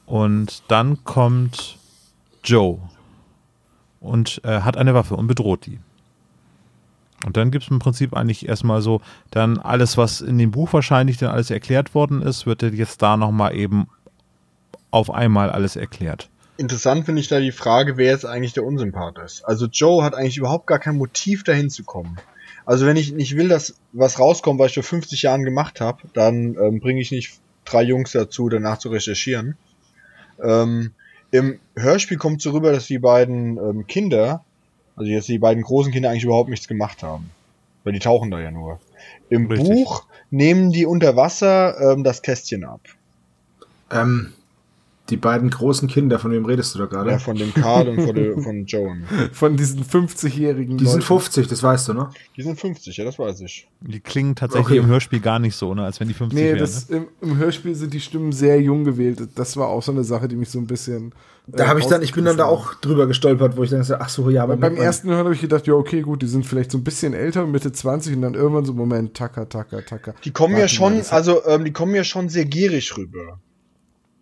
[0.07, 1.77] Und dann kommt
[2.43, 2.79] Joe
[4.01, 5.81] und äh, hat eine Waffe und bedroht die.
[7.27, 9.01] Und dann gibt es im Prinzip eigentlich erstmal so,
[9.31, 13.17] dann alles, was in dem Buch wahrscheinlich dann alles erklärt worden ist, wird jetzt da
[13.17, 13.89] nochmal eben
[14.91, 16.31] auf einmal alles erklärt.
[16.57, 19.45] Interessant finde ich da die Frage, wer jetzt eigentlich der Unsympath ist.
[19.45, 22.19] Also Joe hat eigentlich überhaupt gar kein Motiv dahin zu kommen.
[22.67, 26.03] Also wenn ich nicht will, dass was rauskommt, was ich vor 50 Jahren gemacht habe,
[26.15, 29.57] dann ähm, bringe ich nicht drei Jungs dazu, danach zu recherchieren.
[30.43, 30.93] Ähm,
[31.31, 34.45] Im Hörspiel kommt so rüber, dass die beiden ähm, Kinder,
[34.99, 37.31] also jetzt die beiden großen Kinder eigentlich überhaupt nichts gemacht haben.
[37.85, 38.81] Weil die tauchen da ja nur.
[39.31, 39.69] Im Richtig.
[39.69, 42.81] Buch nehmen die unter Wasser ähm, das Kästchen ab.
[43.91, 44.33] Ähm,
[45.11, 47.11] die beiden großen Kinder, von wem redest du da gerade?
[47.13, 49.05] Ja, von dem Karl und von, der, von Joan.
[49.33, 51.07] Von diesen 50-jährigen die sind Leuten.
[51.21, 52.11] 50, das weißt du, ne?
[52.37, 53.69] Die sind 50, ja, das weiß ich.
[53.81, 54.79] Die klingen tatsächlich Okay.
[54.79, 56.59] im Hörspiel gar nicht so, ne, als wenn die 50 Nee, wären.
[56.59, 57.07] das, ne?
[57.21, 59.21] im, im Hörspiel sind die Stimmen sehr jung gewählt.
[59.35, 61.13] Das war auch so eine Sache, die mich so ein bisschen.
[61.47, 63.83] Da äh, habe ich dann, ich bin dann da auch drüber gestolpert, wo ich dann
[63.83, 64.57] so, ach so, ja, aber.
[64.59, 67.15] Beim ersten Hören habe ich gedacht, ja, okay, gut, die sind vielleicht so ein bisschen
[67.15, 70.15] älter, Mitte 20 und dann irgendwann so, Moment, tacker, tacker, tacker.
[70.25, 73.41] Die kommen ja Warte schon, also ähm, die kommen ja schon sehr gierig rüber.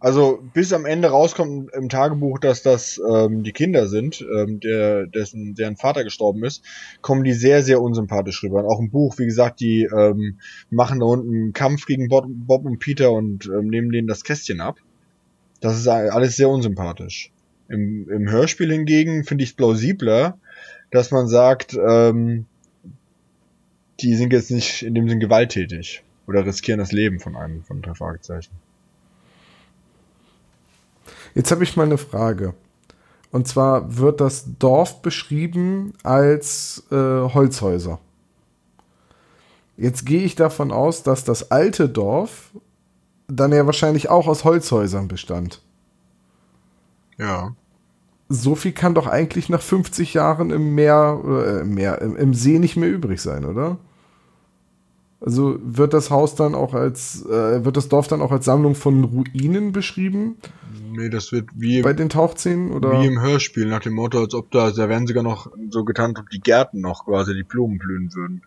[0.07, 5.09] Also bis am Ende rauskommt im Tagebuch, dass das ähm, die Kinder sind, ähm, der,
[5.09, 6.63] dessen, deren Vater gestorben ist,
[7.03, 8.63] kommen die sehr, sehr unsympathisch rüber.
[8.63, 10.39] Und auch im Buch, wie gesagt, die ähm,
[10.71, 14.23] machen da unten einen Kampf gegen Bob, Bob und Peter und ähm, nehmen denen das
[14.23, 14.79] Kästchen ab.
[15.59, 17.33] Das ist alles sehr unsympathisch.
[17.69, 20.39] Im, im Hörspiel hingegen finde ich es plausibler,
[20.93, 22.47] dass man sagt, ähm,
[23.99, 27.83] die sind jetzt nicht in dem Sinn gewalttätig oder riskieren das Leben von einem von
[27.83, 28.53] drei Fragezeichen.
[31.37, 32.55] Jetzt habe ich mal eine Frage.
[33.31, 37.99] Und zwar wird das Dorf beschrieben als äh, Holzhäuser.
[39.77, 42.53] Jetzt gehe ich davon aus, dass das alte Dorf
[43.29, 45.61] dann ja wahrscheinlich auch aus Holzhäusern bestand.
[47.19, 47.55] Ja.
[48.31, 52.33] So viel kann doch eigentlich nach 50 Jahren im Meer, äh, im, Meer im, im
[52.33, 53.77] See nicht mehr übrig sein, oder?
[55.21, 58.75] Also wird das Haus dann auch als, äh, wird das Dorf dann auch als Sammlung
[58.75, 60.37] von Ruinen beschrieben
[60.97, 62.73] Nee, das wird wie, bei den Tauchszenen?
[62.73, 63.01] Oder?
[63.01, 66.15] wie im Hörspiel, nach dem Motto, als ob da, da werden sogar noch so getan,
[66.19, 68.43] ob die Gärten noch quasi die Blumen blühen würden.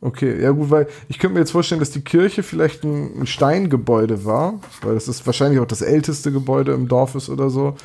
[0.00, 3.26] Okay, ja gut, weil ich könnte mir jetzt vorstellen, dass die Kirche vielleicht ein, ein
[3.26, 7.76] Steingebäude war, weil das ist wahrscheinlich auch das älteste Gebäude im Dorf ist oder so.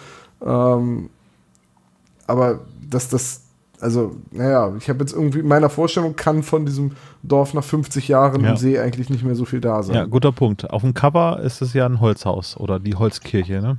[0.46, 1.10] Ähm,
[2.28, 3.43] aber dass das,
[3.84, 6.92] also, naja, ich habe jetzt irgendwie, in meiner Vorstellung kann von diesem
[7.22, 8.52] Dorf nach 50 Jahren Ja.
[8.52, 9.96] im See eigentlich nicht mehr so viel da sein.
[9.96, 10.70] Ja, guter Punkt.
[10.72, 13.78] Auf dem Cover ist es ja ein Holzhaus oder die Holzkirche, ne?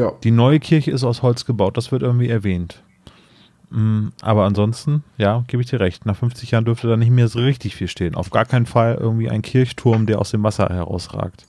[0.00, 0.12] Ja.
[0.22, 2.82] Die neue Kirche ist aus Holz gebaut, das wird irgendwie erwähnt.
[3.70, 6.06] Mm, Aber ansonsten, ja, gebe ich dir recht.
[6.06, 8.14] Nach 50 Jahren dürfte da nicht mehr so richtig viel stehen.
[8.14, 11.46] Auf gar keinen Fall irgendwie ein Kirchturm, der aus dem Wasser herausragt.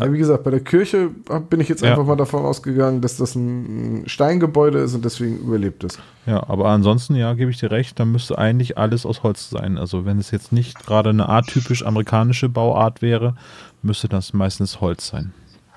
[0.00, 1.10] Ja, wie gesagt, bei der Kirche
[1.50, 1.90] bin ich jetzt Ja.
[1.90, 5.98] einfach mal davon ausgegangen, dass das ein ein Steingebäude ist und deswegen überlebt es.
[6.26, 9.76] Ja, aber ansonsten, ja, gebe ich dir recht, dann müsste eigentlich alles aus Holz sein.
[9.78, 13.34] Also wenn es jetzt nicht gerade eine atypisch amerikanische Bauart wäre,
[13.82, 15.32] müsste das meistens Holz sein.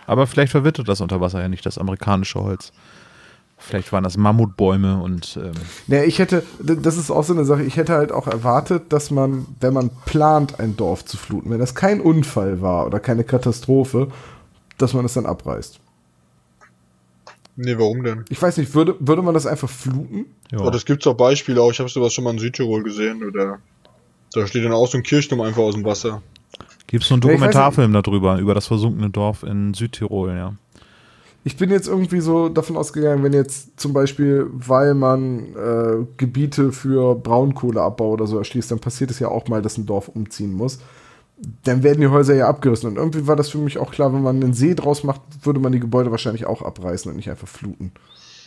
[0.05, 2.71] Aber vielleicht verwittert das unter Wasser ja nicht, das amerikanische Holz.
[3.61, 5.51] Vielleicht waren das Mammutbäume und ähm,
[5.87, 9.11] Naja, ich hätte, das ist auch so eine Sache, ich hätte halt auch erwartet, dass
[9.11, 13.23] man, wenn man plant, ein Dorf zu fluten, wenn das kein Unfall war oder keine
[13.23, 14.07] Katastrophe,
[14.77, 15.79] dass man es dann abreißt.
[17.55, 18.25] Nee, warum denn?
[18.29, 20.25] Ich weiß nicht, würde, würde man das einfach fluten?
[20.51, 20.59] ja.
[20.59, 21.71] Oh, das gibt's auch Beispiele auch.
[21.71, 23.23] Ich habe sowas schon mal in Südtirol gesehen.
[23.23, 23.59] Oder
[24.33, 26.21] da steht dann auch so ein Kirchturm einfach aus dem Wasser.
[26.87, 30.53] gibt es so einen Dokumentarfilm darüber, über das versunkene Dorf in Südtirol, ja.
[31.43, 36.71] Ich bin jetzt irgendwie so davon ausgegangen, wenn jetzt zum Beispiel, weil man äh, Gebiete
[36.71, 40.53] für Braunkohleabbau oder so erschließt, dann passiert es ja auch mal, dass ein Dorf umziehen
[40.53, 40.79] muss.
[41.63, 42.89] Dann werden die Häuser ja abgerissen.
[42.89, 45.59] Und irgendwie war das für mich auch klar, wenn man einen See draus macht, würde
[45.59, 47.91] man die Gebäude wahrscheinlich auch abreißen und nicht einfach fluten.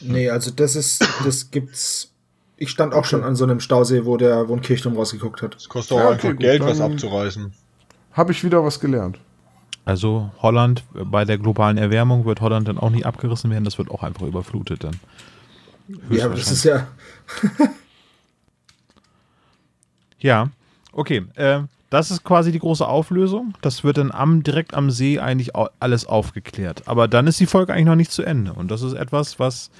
[0.00, 2.10] Nee, also das ist, das gibt's.
[2.56, 5.56] Ich stand auch schon an so einem Stausee, wo der, wo ein Kirchturm rausgeguckt hat.
[5.56, 7.52] Es kostet auch Ja, okay, einfach gut, Geld, was abzureißen.
[8.12, 9.18] Habe ich wieder was gelernt.
[9.84, 13.78] Also Holland, äh, bei der globalen Erwärmung wird Holland dann auch nicht abgerissen werden, das
[13.78, 14.98] wird auch einfach überflutet dann.
[16.08, 16.86] Ja, aber das ist ja.
[20.24, 20.48] Ja,
[20.92, 21.26] okay.
[21.34, 23.52] Äh, das ist quasi die große Auflösung.
[23.60, 26.82] Das wird dann am, direkt am See eigentlich alles aufgeklärt.
[26.86, 28.54] Aber dann ist die Folge eigentlich noch nicht zu Ende.
[28.54, 29.70] Und das ist etwas, was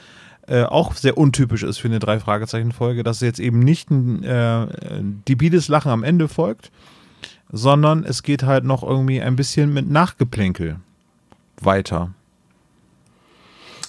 [0.46, 4.66] äh, auch sehr untypisch ist für eine Drei-Fragezeichen-Folge, dass jetzt eben nicht ein äh,
[5.26, 6.70] debiles Lachen am Ende folgt,
[7.54, 10.76] sondern es geht halt noch irgendwie ein bisschen mit Nachgeplänkel
[11.60, 12.12] weiter.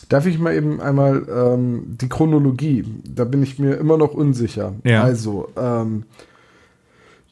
[0.08, 4.76] Darf ich mal eben einmal ähm, die Chronologie, da bin ich mir immer noch unsicher.
[4.84, 5.04] Ja.
[5.04, 6.04] Also, ähm,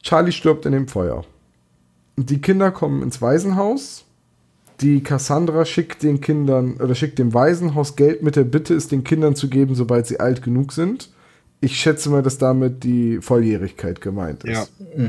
[0.02, 1.24] Charlie stirbt in dem Feuer.
[2.16, 4.04] Die Kinder kommen ins Waisenhaus.
[4.80, 9.04] Die Cassandra schickt den Kindern oder schickt dem Waisenhaus Geld mit der Bitte, es den
[9.04, 11.10] Kindern zu geben, sobald sie alt genug sind.
[11.60, 14.72] Ich schätze mal, dass damit die Volljährigkeit gemeint ist.
[14.96, 15.04] Ja.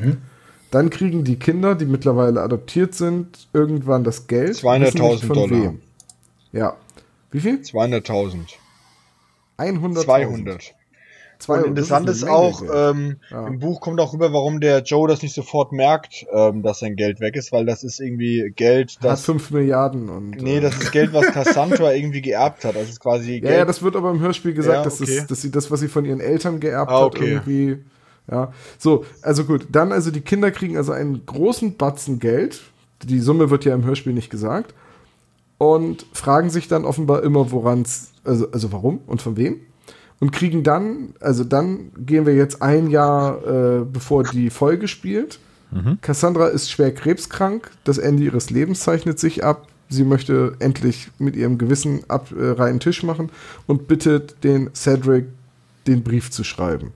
[0.76, 4.58] Dann kriegen die Kinder, die mittlerweile adoptiert sind, irgendwann das Geld.
[4.58, 5.50] 200.000 wissen nicht von Dollar.
[5.52, 5.80] wem.
[6.52, 6.76] Ja.
[7.32, 7.62] Wie viel?
[7.62, 8.40] 200.000.
[9.58, 10.06] 100.
[11.40, 11.64] 200.
[11.66, 13.48] Und interessant ist auch, ähm, Ja.
[13.48, 16.98] im Buch kommt auch rüber, warum der Joe das nicht sofort merkt, ähm, dass sein
[16.98, 19.24] Geld weg ist, weil das ist irgendwie Geld, hat das.
[19.26, 20.42] 5 Milliarden und.
[20.42, 22.76] Nee, äh, das ist Geld, was Cassandra irgendwie geerbt hat.
[22.76, 23.58] Das ist quasi ja, Geld.
[23.60, 25.16] ja, das wird aber im Hörspiel gesagt, Ja, dass, okay.
[25.20, 27.34] das, dass sie das, was sie von ihren Eltern geerbt Ah, hat, okay.
[27.34, 27.78] irgendwie.
[28.30, 28.52] Ja.
[28.78, 29.68] So, also gut.
[29.72, 32.62] Dann, also die Kinder kriegen also einen großen Batzen Geld.
[33.04, 34.74] Die Summe wird ja im Hörspiel nicht gesagt.
[35.58, 39.62] Und fragen sich dann offenbar immer, woran es, also, also warum und von wem.
[40.20, 45.40] Und kriegen dann, also dann gehen wir jetzt ein Jahr, äh, bevor die Folge spielt.
[46.02, 47.70] Cassandra ist schwer krebskrank.
[47.84, 49.68] Das Ende ihres Lebens zeichnet sich ab.
[49.90, 53.30] Sie möchte endlich mit ihrem Gewissen ab, äh, reinen Tisch machen
[53.68, 55.26] und bittet den Cedric,
[55.86, 56.92] den Brief zu schreiben.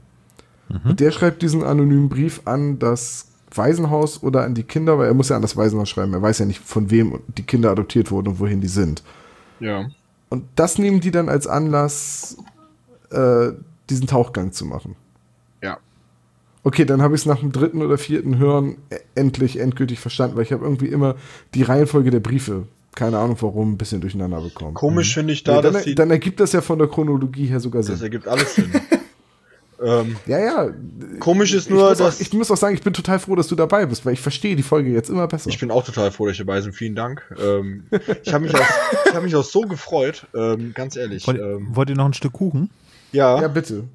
[0.83, 5.13] Und der schreibt diesen anonymen Brief an das Waisenhaus oder an die Kinder, weil er
[5.15, 6.13] muss ja an das Waisenhaus schreiben.
[6.13, 9.03] Er weiß ja nicht, von wem die Kinder adoptiert wurden und wohin die sind.
[9.59, 9.89] ja.
[10.31, 12.37] Und das nehmen die dann als Anlass,
[13.09, 13.47] äh,
[13.89, 14.95] diesen Tauchgang zu machen.
[15.63, 15.79] Ja.
[16.63, 18.77] Okay, dann habe ich es nach dem dritten oder vierten Hören
[19.15, 21.15] endlich endgültig verstanden, weil ich habe irgendwie immer
[21.55, 24.75] die Reihenfolge der Briefe, keine Ahnung warum, ein bisschen durcheinander bekommen.
[24.75, 25.95] Komisch finde ich da, dann, dass die.
[25.95, 27.99] dann ergibt das ja von der Chronologie her sogar Das Sinn.
[28.03, 28.69] ergibt alles Sinn.
[29.81, 30.69] ähm, Ja, ja.
[31.19, 32.21] komisch ist Ich nur, muss, auch, dass.
[32.21, 34.55] ich muss auch sagen, ich bin total froh, dass du dabei bist, weil ich verstehe
[34.55, 35.49] die Folge jetzt immer besser.
[35.49, 36.73] Ich bin auch total froh, dass ich dabei bin.
[36.73, 37.23] Vielen Dank.
[37.41, 37.85] Ähm,
[38.23, 38.59] ich habe mich, auch-
[39.05, 41.25] ich hab mich auch so gefreut, ähm, ganz ehrlich.
[41.27, 42.69] Wollt, Ähm, wollt ihr noch ein Stück Kuchen?
[43.11, 43.85] ja, ja, bitte.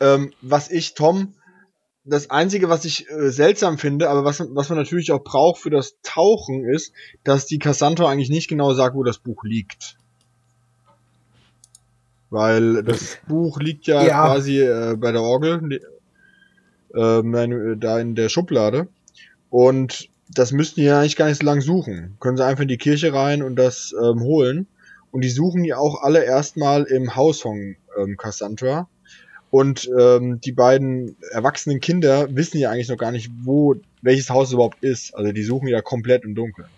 [0.00, 1.34] ähm, was ich, Tom,
[2.04, 5.70] das Einzige, was ich äh, seltsam finde, aber was, was man natürlich auch braucht für
[5.70, 6.92] das Tauchen, ist,
[7.22, 9.96] dass die Cassandra eigentlich nicht genau sagt, wo das Buch liegt.
[12.32, 14.24] Weil das Buch liegt ja, Ja.
[14.26, 15.80] quasi äh, bei der Orgel, ne-
[16.94, 18.88] äh, meine, da in der Schublade.
[19.50, 22.16] Und das müssten die ja eigentlich gar nicht so lang suchen.
[22.20, 24.66] Können sie einfach in die Kirche rein und das ähm, holen.
[25.10, 28.88] Und die suchen ja auch alle erstmal im Haus von ähm, Cassandra.
[29.50, 34.52] Und ähm, die beiden erwachsenen Kinder wissen ja eigentlich noch gar nicht, wo welches Haus
[34.52, 35.14] überhaupt ist.
[35.14, 36.68] Also die suchen ja komplett im Dunkeln.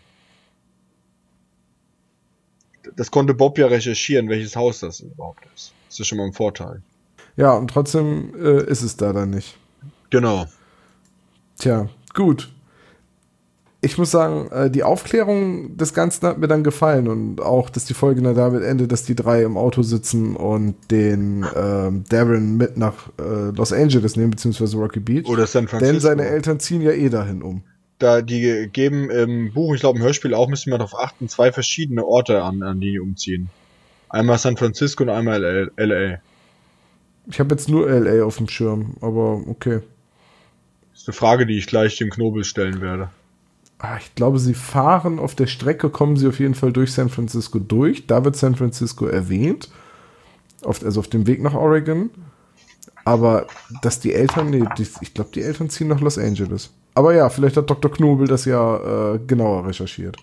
[2.97, 5.73] Das konnte Bob ja recherchieren, welches Haus das überhaupt ist.
[5.89, 6.83] Das ist schon mal ein Vorteil.
[7.37, 9.57] Ja, und trotzdem äh, ist es da dann nicht.
[10.11, 10.47] Genau.
[11.59, 12.51] Tja, gut.
[13.81, 17.85] Ich muss sagen, äh, die Aufklärung des Ganzen hat mir dann gefallen und auch, dass
[17.85, 22.57] die Folge dann damit endet, dass die drei im Auto sitzen und den ähm, Darren
[22.57, 25.29] mit nach äh, Los Angeles nehmen, beziehungsweise Rocky Beach.
[25.29, 25.93] Oder San Francisco.
[25.93, 27.63] Denn seine Eltern ziehen ja eh dahin um.
[27.99, 31.53] Da die geben im Buch, ich glaube im Hörspiel auch, müssen wir darauf achten, zwei
[31.53, 33.51] verschiedene Orte an, an die umziehen.
[34.09, 36.19] Einmal San Francisco und einmal LA.
[37.27, 39.81] Ich habe jetzt nur LA auf dem Schirm, aber okay.
[40.93, 43.11] Das ist eine Frage, die ich gleich dem Knobel stellen werde.
[43.79, 47.09] Ah, Ich glaube, sie fahren auf der Strecke, kommen sie auf jeden Fall durch San
[47.09, 48.07] Francisco durch.
[48.07, 49.69] Da wird San Francisco erwähnt.
[50.63, 52.11] Auf, also auf dem Weg nach Oregon.
[53.05, 53.47] Aber
[53.83, 56.71] dass die Eltern, nee, die, ich glaube, die Eltern ziehen nach Los Angeles.
[56.95, 57.91] Aber ja, vielleicht hat Dr.
[57.91, 60.17] Knobel das ja äh, genauer recherchiert.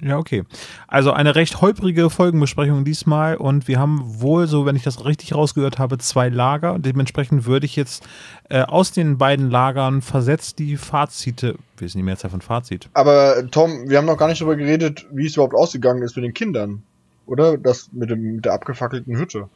[0.00, 0.44] Ja, okay.
[0.86, 5.34] Also eine recht holprige Folgenbesprechung diesmal und wir haben wohl, so wenn ich das richtig
[5.34, 6.78] rausgehört habe, zwei Lager.
[6.78, 8.06] Dementsprechend würde ich jetzt
[8.48, 12.88] äh, aus den beiden Lagern versetzt die Fazite, ist denn die Mehrzahl von Fazit?
[12.94, 16.24] Aber Tom, wir haben noch gar nicht darüber geredet, wie es überhaupt ausgegangen ist mit
[16.24, 16.82] den Kindern.
[17.26, 17.58] Oder?
[17.58, 19.48] Das mit, dem, mit der abgefackelten Hütte.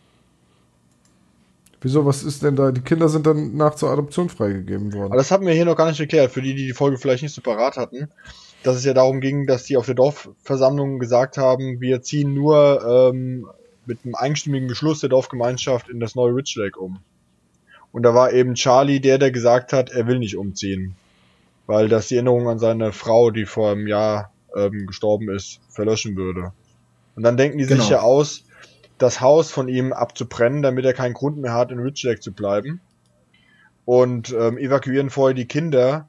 [1.85, 2.73] Wieso, was ist denn da?
[2.73, 5.17] Die Kinder sind dann nach zur Adoption freigegeben Aber worden.
[5.19, 7.35] das haben wir hier noch gar nicht erklärt, für die, die die Folge vielleicht nicht
[7.35, 8.09] so parat hatten.
[8.63, 13.13] Dass es ja darum ging, dass die auf der Dorfversammlung gesagt haben, wir ziehen nur
[13.13, 13.47] ähm,
[13.85, 17.01] mit einem einstimmigen Beschluss der Dorfgemeinschaft in das neue Rich Lake um.
[17.93, 20.97] Und da war eben Charlie der, der gesagt hat, er will nicht umziehen.
[21.67, 26.17] Weil das die Erinnerung an seine Frau, die vor einem Jahr ähm, gestorben ist, verlöschen
[26.17, 26.53] würde.
[27.15, 27.91] Und dann denken die sich Genau.
[27.91, 28.45] ja aus,
[28.99, 32.33] das Haus von ihm abzubrennen, damit er keinen Grund mehr hat, in Rich Lake zu
[32.33, 32.81] bleiben.
[33.85, 36.09] Und ähm, evakuieren vorher die Kinder.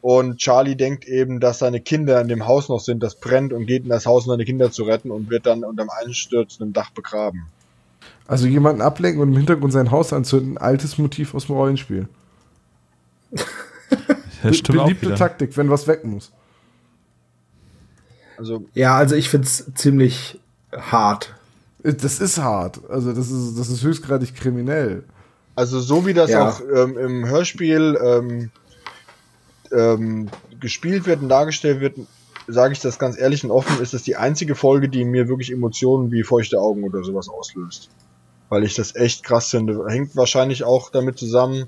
[0.00, 3.66] Und Charlie denkt eben, dass seine Kinder in dem Haus noch sind, das brennt und
[3.66, 6.90] geht in das Haus, um seine Kinder zu retten und wird dann unterm einstürzenden Dach
[6.90, 7.46] begraben.
[8.26, 12.08] Also jemanden ablenken und im Hintergrund sein Haus anzünden, altes Motiv aus dem Rollenspiel.
[14.42, 15.14] Das stimmt Beliebte.
[15.14, 16.30] Taktik, wenn was weg muss.
[18.36, 20.38] Also Ja, also ich find's ziemlich
[20.70, 21.34] hart.
[21.84, 22.80] Das ist hart.
[22.88, 25.04] Also das ist, das ist höchstgradig kriminell.
[25.54, 26.48] Also so wie das Ja.
[26.48, 28.50] auch ähm, im Hörspiel ähm,
[29.70, 30.28] ähm,
[30.60, 31.98] gespielt wird und dargestellt wird,
[32.48, 35.52] sage ich das ganz ehrlich und offen, ist das die einzige Folge, die mir wirklich
[35.52, 37.90] Emotionen wie feuchte Augen oder sowas auslöst.
[38.48, 39.84] Weil ich das echt krass finde.
[39.88, 41.66] Hängt wahrscheinlich auch damit zusammen,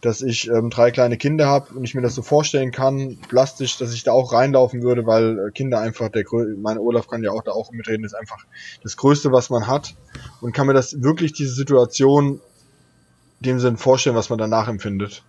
[0.00, 3.76] dass ich ähm, drei kleine Kinder habe und ich mir das so vorstellen kann, plastisch,
[3.78, 6.24] dass ich da auch reinlaufen würde, weil äh, Kinder einfach der
[6.56, 8.44] meine Olaf kann ja auch da auch mitreden, ist einfach
[8.82, 9.94] das Größte, was man hat
[10.40, 12.40] und kann mir das wirklich diese Situation
[13.40, 15.22] dem Sinn vorstellen, was man danach empfindet.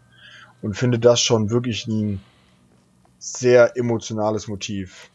[0.61, 2.21] Und finde das schon wirklich ein
[3.19, 5.10] sehr emotionales Motiv.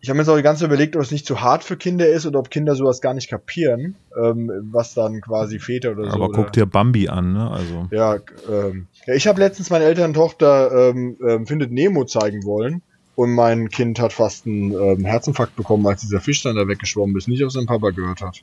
[0.00, 1.76] Ich habe mir jetzt auch die ganze Zeit überlegt, ob es nicht zu hart für
[1.76, 6.10] Kinder ist oder ob Kinder sowas gar nicht kapieren, ähm, was dann quasi Väter oder
[6.10, 6.16] so.
[6.16, 7.50] Aber guck dir Bambi an, ne?
[7.50, 7.88] Also.
[7.90, 8.16] ja,
[8.48, 12.82] ähm, ja, ich habe letztens meine Eltern Tochter ähm, ähm, findet Nemo zeigen wollen
[13.16, 17.16] und mein Kind hat fast einen ähm, Herzinfarkt bekommen, als dieser Fisch dann da weggeschwommen
[17.16, 18.42] ist, nicht auf seinen Papa gehört hat.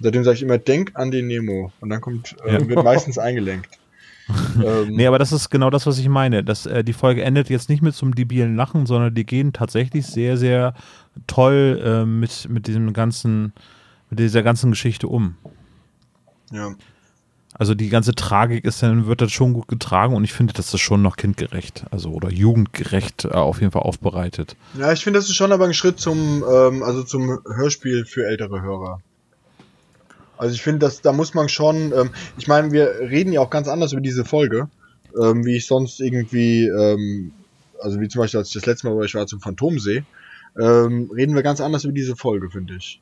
[0.00, 2.68] Seitdem sage ich immer, denk an den Nemo und dann kommt äh, Ja.
[2.68, 3.78] wird meistens eingelenkt.
[4.64, 6.44] ähm, Nee, aber das ist genau das, was ich meine.
[6.44, 9.52] Das, äh, die Folge endet jetzt nicht mit so einem debilen Lachen, sondern die gehen
[9.52, 10.74] tatsächlich sehr, sehr
[11.26, 13.52] toll äh, mit, mit diesem ganzen,
[14.10, 15.36] mit dieser ganzen Geschichte um.
[16.50, 16.74] ja.
[17.54, 20.72] Also die ganze Tragik ist dann, wird das schon gut getragen und ich finde, das
[20.72, 24.56] ist schon noch kindgerecht, also oder jugendgerecht äh, auf jeden Fall aufbereitet.
[24.78, 28.26] Ja, ich finde, das ist schon aber ein Schritt zum, ähm, also zum Hörspiel für
[28.26, 29.02] ältere Hörer.
[30.42, 33.48] Also ich finde, dass da muss man schon, ähm, ich meine, wir reden ja auch
[33.48, 34.68] ganz anders über diese Folge,
[35.16, 37.30] ähm, wie ich sonst irgendwie, ähm,
[37.80, 40.02] also wie zum Beispiel, als ich das letzte Mal bei euch war zum Phantomsee,
[40.60, 43.00] ähm, reden wir ganz anders über diese Folge, finde ich.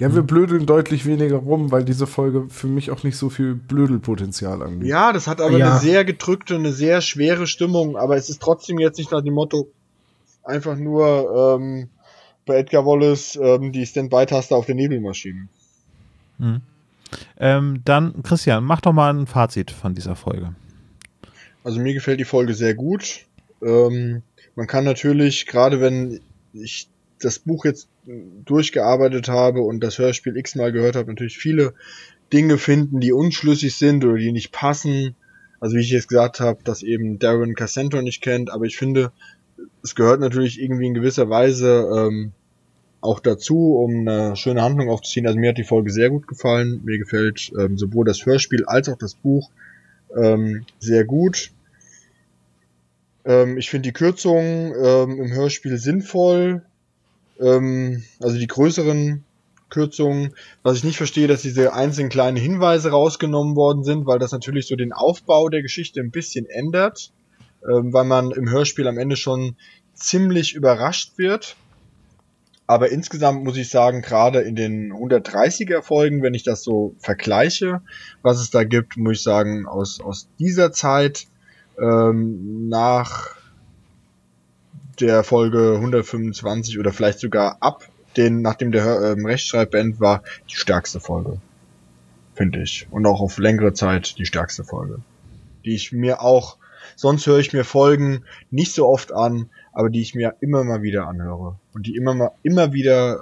[0.00, 3.54] Ja, wir blödeln deutlich weniger rum, weil diese Folge für mich auch nicht so viel
[3.54, 4.88] Blödelpotenzial angeht.
[4.88, 5.72] Ja, das hat aber Ja.
[5.72, 9.34] eine sehr gedrückte, eine sehr schwere Stimmung, aber es ist trotzdem jetzt nicht nach dem
[9.34, 9.68] Motto,
[10.42, 11.90] einfach nur ähm,
[12.46, 15.48] bei Edgar Wallace ähm, die Standby-Taste auf der Nebelmaschine.
[17.38, 20.54] Ähm, dann, Christian, mach doch mal ein Fazit von dieser Folge.
[21.64, 23.26] Also mir gefällt die Folge sehr gut.
[23.62, 24.22] Ähm,
[24.54, 26.20] man kann natürlich, gerade wenn
[26.52, 26.88] ich
[27.20, 27.88] das Buch jetzt
[28.44, 31.74] durchgearbeitet habe und das Hörspiel x-mal gehört habe, natürlich viele
[32.32, 35.14] Dinge finden, die unschlüssig sind oder die nicht passen.
[35.60, 39.12] Also wie ich jetzt gesagt habe, dass eben Darren Cassandra nicht kennt, aber ich finde,
[39.82, 42.32] es gehört natürlich irgendwie in gewisser Weise ähm,
[43.02, 45.26] auch dazu, um eine schöne Handlung aufzuziehen.
[45.26, 46.80] Also mir hat die Folge sehr gut gefallen.
[46.84, 49.50] Mir gefällt ähm, sowohl das Hörspiel als auch das Buch
[50.16, 51.50] ähm, sehr gut.
[53.24, 56.62] Ähm, ich finde die Kürzungen ähm, im Hörspiel sinnvoll.
[57.40, 59.24] Ähm, also die größeren
[59.68, 60.34] Kürzungen.
[60.62, 64.68] Was ich nicht verstehe, dass diese einzelnen kleinen Hinweise rausgenommen worden sind, weil das natürlich
[64.68, 67.10] so den Aufbau der Geschichte ein bisschen ändert.
[67.68, 69.56] Ähm, weil man im Hörspiel am Ende schon
[69.94, 71.56] ziemlich überrascht wird.
[72.66, 77.82] Aber insgesamt muss ich sagen, gerade in den 130er Folgen, wenn ich das so vergleiche,
[78.22, 81.26] was es da gibt, muss ich sagen, aus, aus dieser Zeit
[81.78, 83.36] ähm, nach
[85.00, 91.00] der Folge 125 oder vielleicht sogar ab den, nachdem der ähm, Rechtschreibband war, die stärkste
[91.00, 91.38] Folge.
[92.34, 92.86] Finde ich.
[92.90, 95.00] Und auch auf längere Zeit die stärkste Folge.
[95.64, 96.56] Die ich mir auch,
[96.96, 100.82] sonst höre ich mir Folgen nicht so oft an, aber die ich mir immer mal
[100.82, 101.56] wieder anhöre.
[101.74, 103.20] Und die immer mal, immer wieder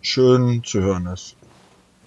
[0.00, 1.36] schön zu hören ist.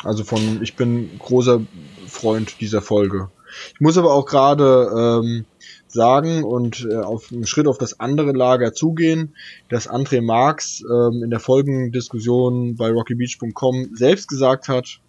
[0.03, 1.61] Also von, ich bin großer
[2.07, 3.29] Freund dieser Folge.
[3.73, 5.45] Ich muss aber auch gerade ähm,
[5.87, 9.35] sagen und äh, auf einen Schritt auf das andere Lager zugehen,
[9.69, 14.99] dass André Marx ähm, in der Folgendiskussion bei rockybeach.com selbst gesagt hat,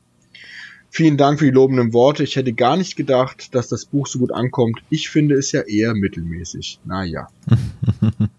[0.89, 2.23] vielen Dank für die lobenden Worte.
[2.23, 4.81] Ich hätte gar nicht gedacht, dass das Buch so gut ankommt.
[4.89, 6.81] Ich finde es ja eher mittelmäßig.
[6.85, 7.29] Naja.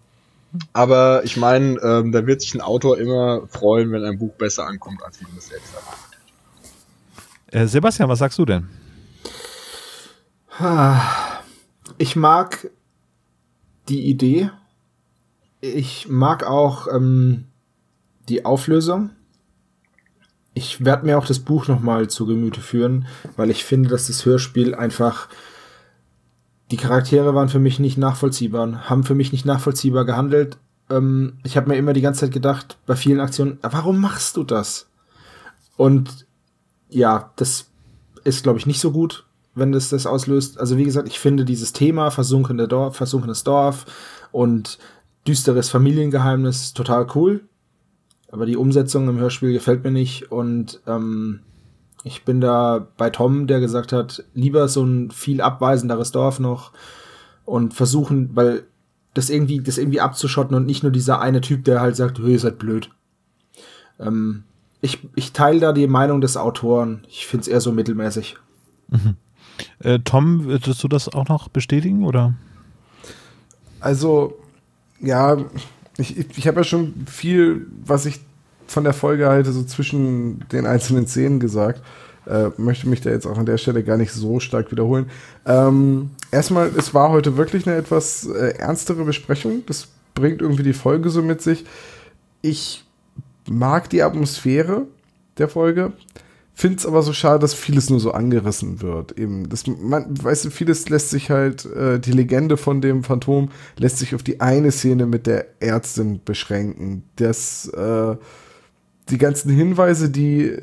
[0.72, 4.66] Aber ich meine, ähm, da wird sich ein Autor immer freuen, wenn ein Buch besser
[4.66, 6.08] ankommt, als man es selbst erwartet.
[7.50, 8.68] Äh, Sebastian, was sagst du denn?
[12.00, 12.70] Ich mag
[13.88, 14.50] die Idee.
[15.60, 17.46] Ich mag auch ähm,
[18.28, 19.10] die Auflösung.
[20.54, 24.24] Ich werde mir auch das Buch nochmal zu Gemüte führen, weil ich finde, dass das
[24.24, 25.28] Hörspiel einfach
[26.70, 30.58] die Charaktere waren für mich nicht nachvollziehbar, haben für mich nicht nachvollziehbar gehandelt.
[30.90, 34.44] Ähm, ich habe mir immer die ganze Zeit gedacht, bei vielen Aktionen, warum machst du
[34.44, 34.88] das?
[35.76, 36.26] Und
[36.90, 37.66] ja, das
[38.24, 40.58] ist, glaube ich, nicht so gut, wenn das das auslöst.
[40.58, 43.86] Also wie gesagt, ich finde dieses Thema versunkene Dorf, versunkenes Dorf
[44.32, 44.78] und
[45.26, 47.42] düsteres Familiengeheimnis total cool.
[48.30, 51.40] Aber die Umsetzung im Hörspiel gefällt mir nicht und ähm,
[52.04, 56.72] ich bin da bei Tom, der gesagt hat, lieber so ein viel abweisenderes Dorf noch
[57.44, 58.64] und versuchen, weil
[59.14, 62.38] das irgendwie, das irgendwie abzuschotten und nicht nur dieser eine Typ, der halt sagt, ihr
[62.38, 62.90] seid blöd.
[63.98, 64.44] Ähm,
[64.80, 67.04] ich, ich teile da die Meinung des Autoren.
[67.08, 68.36] Ich finde es eher so mittelmäßig.
[68.88, 69.16] Mhm.
[69.80, 72.34] Äh, Tom, würdest du das auch noch bestätigen, oder?
[73.80, 74.38] Also,
[75.00, 75.36] ja,
[75.96, 78.20] ich, ich, ich habe ja schon viel, was ich
[78.68, 81.82] von der Folge halte, so zwischen den einzelnen Szenen gesagt.
[82.26, 85.06] Äh, möchte mich da jetzt auch an der Stelle gar nicht so stark wiederholen.
[85.46, 89.62] Ähm, erstmal, es war heute wirklich eine etwas äh, ernstere Besprechung.
[89.66, 91.64] Das bringt irgendwie die Folge so mit sich.
[92.42, 92.84] Ich
[93.48, 94.82] mag die Atmosphäre
[95.38, 95.92] der Folge.
[96.52, 99.16] Finde es aber so schade, dass vieles nur so angerissen wird.
[99.16, 103.50] Eben, das, man, weißt du, vieles lässt sich halt, äh, die Legende von dem Phantom
[103.76, 107.04] lässt sich auf die eine Szene mit der Ärztin beschränken.
[107.14, 108.16] Das, äh,
[109.10, 110.56] die ganzen Hinweise, die,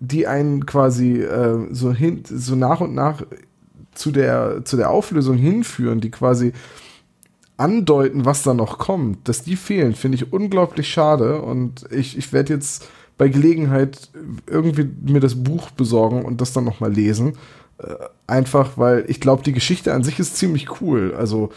[0.00, 3.22] die einen quasi äh, so, hin, so nach und nach
[3.94, 6.52] zu der, zu der Auflösung hinführen, die quasi
[7.56, 11.40] andeuten, was da noch kommt, dass die fehlen, finde ich unglaublich schade.
[11.40, 12.86] Und ich, ich werde jetzt
[13.18, 14.10] bei Gelegenheit
[14.46, 17.34] irgendwie mir das Buch besorgen und das dann nochmal lesen.
[17.78, 17.94] Äh,
[18.26, 21.14] einfach, weil ich glaube, die Geschichte an sich ist ziemlich cool.
[21.16, 21.50] Also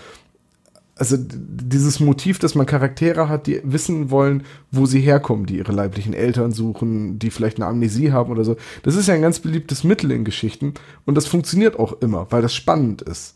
[1.00, 5.72] also dieses Motiv, dass man Charaktere hat, die wissen wollen, wo sie herkommen, die ihre
[5.72, 8.58] leiblichen Eltern suchen, die vielleicht eine Amnesie haben oder so.
[8.84, 10.74] Das ist ja ein ganz beliebtes Mittel in Geschichten
[11.06, 13.36] und das funktioniert auch immer, weil das spannend ist.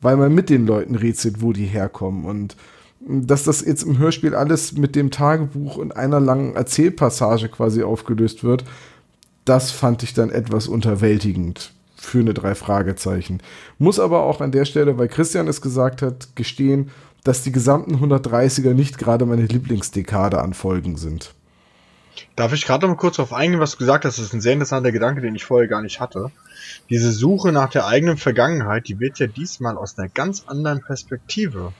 [0.00, 2.56] Weil man mit den Leuten rätselt, wo die herkommen und
[3.06, 8.42] dass das jetzt im Hörspiel alles mit dem Tagebuch und einer langen Erzählpassage quasi aufgelöst
[8.42, 8.64] wird,
[9.44, 11.72] das fand ich dann etwas unterwältigend
[12.04, 13.40] für eine drei Fragezeichen.
[13.78, 16.90] Muss aber auch an der Stelle, weil Christian es gesagt hat, gestehen,
[17.24, 21.34] dass die gesamten 130er nicht gerade meine Lieblingsdekade an Folgen sind.
[22.36, 24.18] Darf ich gerade noch mal kurz darauf eingehen, was du gesagt hast?
[24.18, 26.30] Das ist ein sehr interessanter Gedanke, den ich vorher gar nicht hatte.
[26.90, 31.72] Diese Suche nach der eigenen Vergangenheit, die wird ja diesmal aus einer ganz anderen Perspektive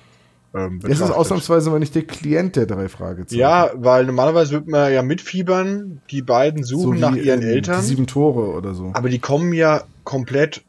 [0.55, 3.41] ähm, Es ist ausnahmsweise mal nicht der Klient der drei Fragezeichen.
[3.41, 7.81] Ja, weil normalerweise wird man ja mitfiebern, die beiden suchen so nach ihren Eltern.
[7.81, 8.91] Die sieben Tore oder so.
[8.93, 10.63] Aber die kommen ja komplett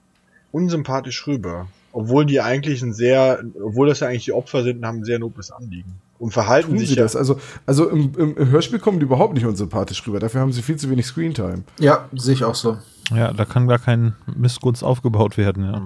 [0.51, 1.67] unsympathisch rüber.
[1.91, 5.19] Obwohl die eigentlich ein sehr, obwohl das ja eigentlich die Opfer sind, haben ein sehr
[5.19, 5.93] nobles Anliegen.
[6.17, 7.03] Und verhalten Tun sich sie ja.
[7.03, 7.15] das?
[7.15, 10.19] Also, also im, im, im, Hörspiel kommen die überhaupt nicht unsympathisch rüber.
[10.19, 11.63] Dafür haben sie viel zu wenig Screentime.
[11.79, 12.77] Ja, sehe ich auch so.
[13.13, 15.81] Ja, da kann gar kein Missgunst aufgebaut werden, ja.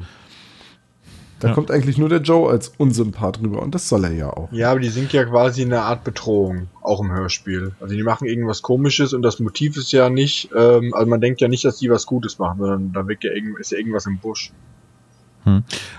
[1.39, 1.53] Da Ja.
[1.53, 4.51] kommt eigentlich nur der Joe als Unsympath rüber und das soll er ja auch.
[4.51, 7.73] Ja, aber die sind ja quasi eine Art Bedrohung, auch im Hörspiel.
[7.80, 11.39] Also die machen irgendwas komisches und das Motiv ist ja nicht, ähm, also man denkt
[11.41, 14.18] ja nicht, dass die was Gutes machen, sondern da ja irgend, ist ja irgendwas im
[14.18, 14.51] Busch.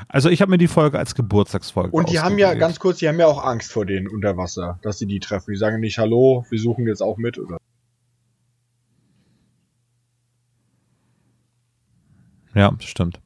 [0.09, 3.09] Also ich habe mir die Folge als Geburtstagsfolge Und die haben ja, ganz kurz, die
[3.09, 5.53] haben ja auch Angst vor denen unter Wasser, dass sie die treffen.
[5.53, 7.57] Die sagen nicht, hallo, wir suchen jetzt auch mit, oder?
[12.55, 13.21] Ja, stimmt.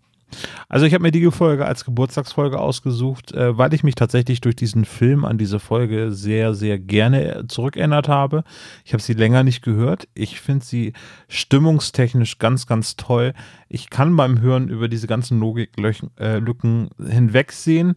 [0.69, 4.57] Also ich habe mir die Folge als Geburtstagsfolge ausgesucht, äh, weil ich mich tatsächlich durch
[4.57, 8.45] diesen Film an diese Folge sehr, sehr gerne äh, zurückerinnert habe.
[8.85, 10.09] Ich habe sie länger nicht gehört.
[10.15, 10.93] Ich finde sie
[11.29, 13.35] stimmungstechnisch ganz, ganz toll.
[13.69, 17.95] Ich kann beim Hören über diese ganzen Logiklücken äh, hinwegsehen.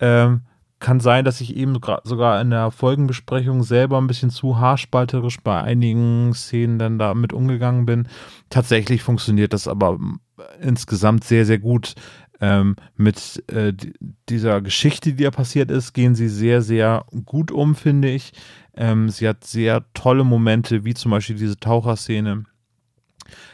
[0.00, 0.42] Ähm,
[0.80, 5.60] kann sein, dass ich eben sogar in der Folgenbesprechung selber ein bisschen zu haarspalterisch bei
[5.62, 8.08] einigen Szenen dann damit umgegangen bin.
[8.48, 10.20] Tatsächlich funktioniert das aber mm,
[10.60, 11.94] insgesamt sehr, sehr gut.
[12.42, 13.92] Ähm, mit äh, di-
[14.30, 18.32] dieser Geschichte, die da passiert ist, gehen sie sehr, sehr gut um, finde ich.
[18.74, 22.44] Ähm, sie hat sehr tolle Momente, wie zum Beispiel diese Taucherszene.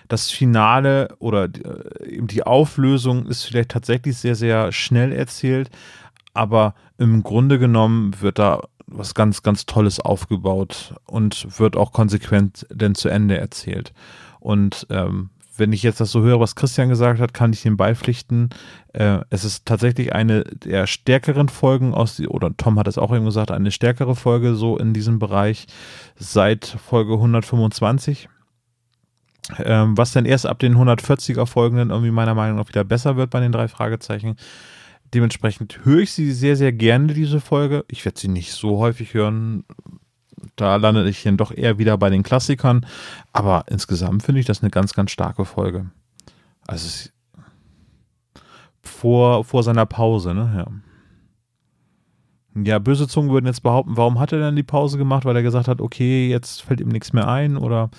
[0.08, 5.70] Das Finale oder die, äh, eben die Auflösung ist vielleicht tatsächlich sehr, sehr schnell erzählt,
[6.36, 12.66] aber im Grunde genommen wird da was ganz, ganz Tolles aufgebaut und wird auch konsequent
[12.70, 13.92] denn zu Ende erzählt.
[14.38, 17.76] Und ähm, wenn ich jetzt das so höre, was Christian gesagt hat, kann ich ihm
[17.76, 18.50] beipflichten.
[18.92, 23.24] Äh, es ist tatsächlich eine der stärkeren Folgen aus, oder Tom hat es auch eben
[23.24, 25.66] gesagt, eine stärkere Folge so in diesem Bereich
[26.16, 28.28] seit Folge 125.
[29.58, 33.16] Ähm, was dann erst ab den 140er Folgen dann irgendwie meiner Meinung nach wieder besser
[33.16, 34.36] wird bei den drei Fragezeichen.
[35.14, 37.84] Dementsprechend höre ich sie sehr, sehr gerne, diese Folge.
[37.88, 39.64] Ich werde sie nicht so häufig hören.
[40.56, 42.86] Da lande ich dann doch eher wieder bei den Klassikern.
[43.32, 45.86] Aber insgesamt finde ich das eine ganz, ganz starke Folge.
[46.66, 47.10] Also
[48.82, 50.52] vor, vor seiner Pause, ne?
[50.56, 50.66] Ja.
[52.62, 55.26] Ja, böse Zungen würden jetzt behaupten, warum hat er denn die Pause gemacht?
[55.26, 57.90] Weil er gesagt hat, okay, jetzt fällt ihm nichts mehr ein oder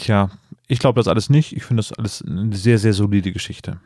[0.00, 0.30] Tja,
[0.66, 1.54] ich glaube das alles nicht.
[1.54, 3.80] Ich finde das alles eine sehr, sehr solide Geschichte.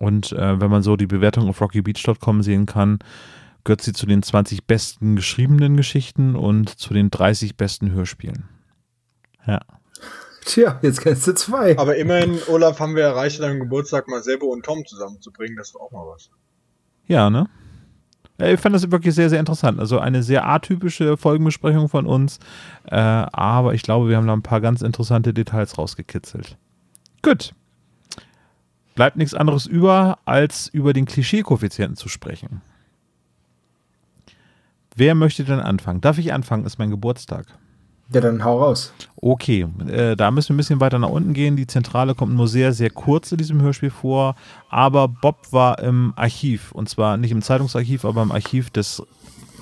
[0.00, 2.98] Und äh, wenn man so die Bewertung auf rockybeach.com sehen kann,
[3.64, 8.48] gehört sie zu den 20 besten geschriebenen Geschichten und zu den 30 besten Hörspielen.
[9.46, 9.60] Ja.
[10.44, 11.78] Tja, jetzt kennst du zwei.
[11.78, 15.56] Aber immerhin, Olaf, haben wir erreicht, an deinem Geburtstag mal Sebo und Tom zusammenzubringen.
[15.56, 16.30] Das war auch mal was.
[17.06, 17.48] Ja, ne?
[18.38, 19.80] Ich fand das wirklich sehr, sehr interessant.
[19.80, 22.38] Also eine sehr atypische Folgenbesprechung von uns.
[22.84, 26.56] Äh, aber ich glaube, wir haben da ein paar ganz interessante Details rausgekitzelt.
[27.22, 27.52] Gut.
[28.98, 32.62] Bleibt nichts anderes über, als über den Klischee-Koeffizienten zu sprechen.
[34.96, 36.00] Wer möchte denn anfangen?
[36.00, 36.66] Darf ich anfangen?
[36.66, 37.46] Ist mein Geburtstag.
[38.12, 38.92] Ja, dann hau raus.
[39.14, 41.54] Okay, äh, da müssen wir ein bisschen weiter nach unten gehen.
[41.54, 44.34] Die Zentrale kommt nur sehr, sehr kurz in diesem Hörspiel vor.
[44.68, 46.72] Aber Bob war im Archiv.
[46.72, 49.00] Und zwar nicht im Zeitungsarchiv, aber im Archiv des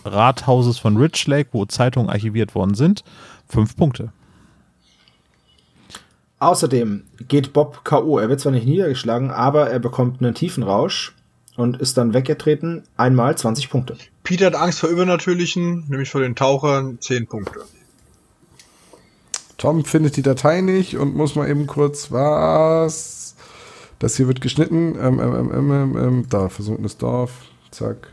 [0.06, 3.04] Rathauses von Rich Lake, wo Zeitungen archiviert worden sind.
[3.46, 4.14] Fünf Punkte.
[6.38, 8.18] Außerdem geht Bob K.O.
[8.18, 11.14] Er wird zwar nicht niedergeschlagen, aber er bekommt einen tiefen Rausch
[11.56, 12.82] und ist dann weggetreten.
[12.96, 13.96] Einmal 20 Punkte.
[14.22, 17.60] Peter hat Angst vor Übernatürlichen, nämlich vor den Tauchern, 10 Punkte.
[19.56, 23.34] Tom findet die Datei nicht und muss mal eben kurz was.
[23.98, 24.96] Das hier wird geschnitten.
[25.00, 27.32] Ähm, ähm, ähm, ähm, ähm, ähm, da, versunkenes Dorf.
[27.70, 28.08] Zack.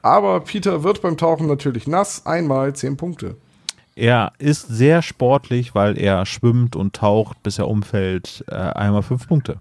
[0.00, 2.24] Aber Peter wird beim Tauchen natürlich nass.
[2.24, 3.36] Einmal 10 Punkte.
[3.98, 8.44] Er ist sehr sportlich, weil er schwimmt und taucht, bis er umfällt.
[8.46, 9.60] Äh, einmal fünf Punkte.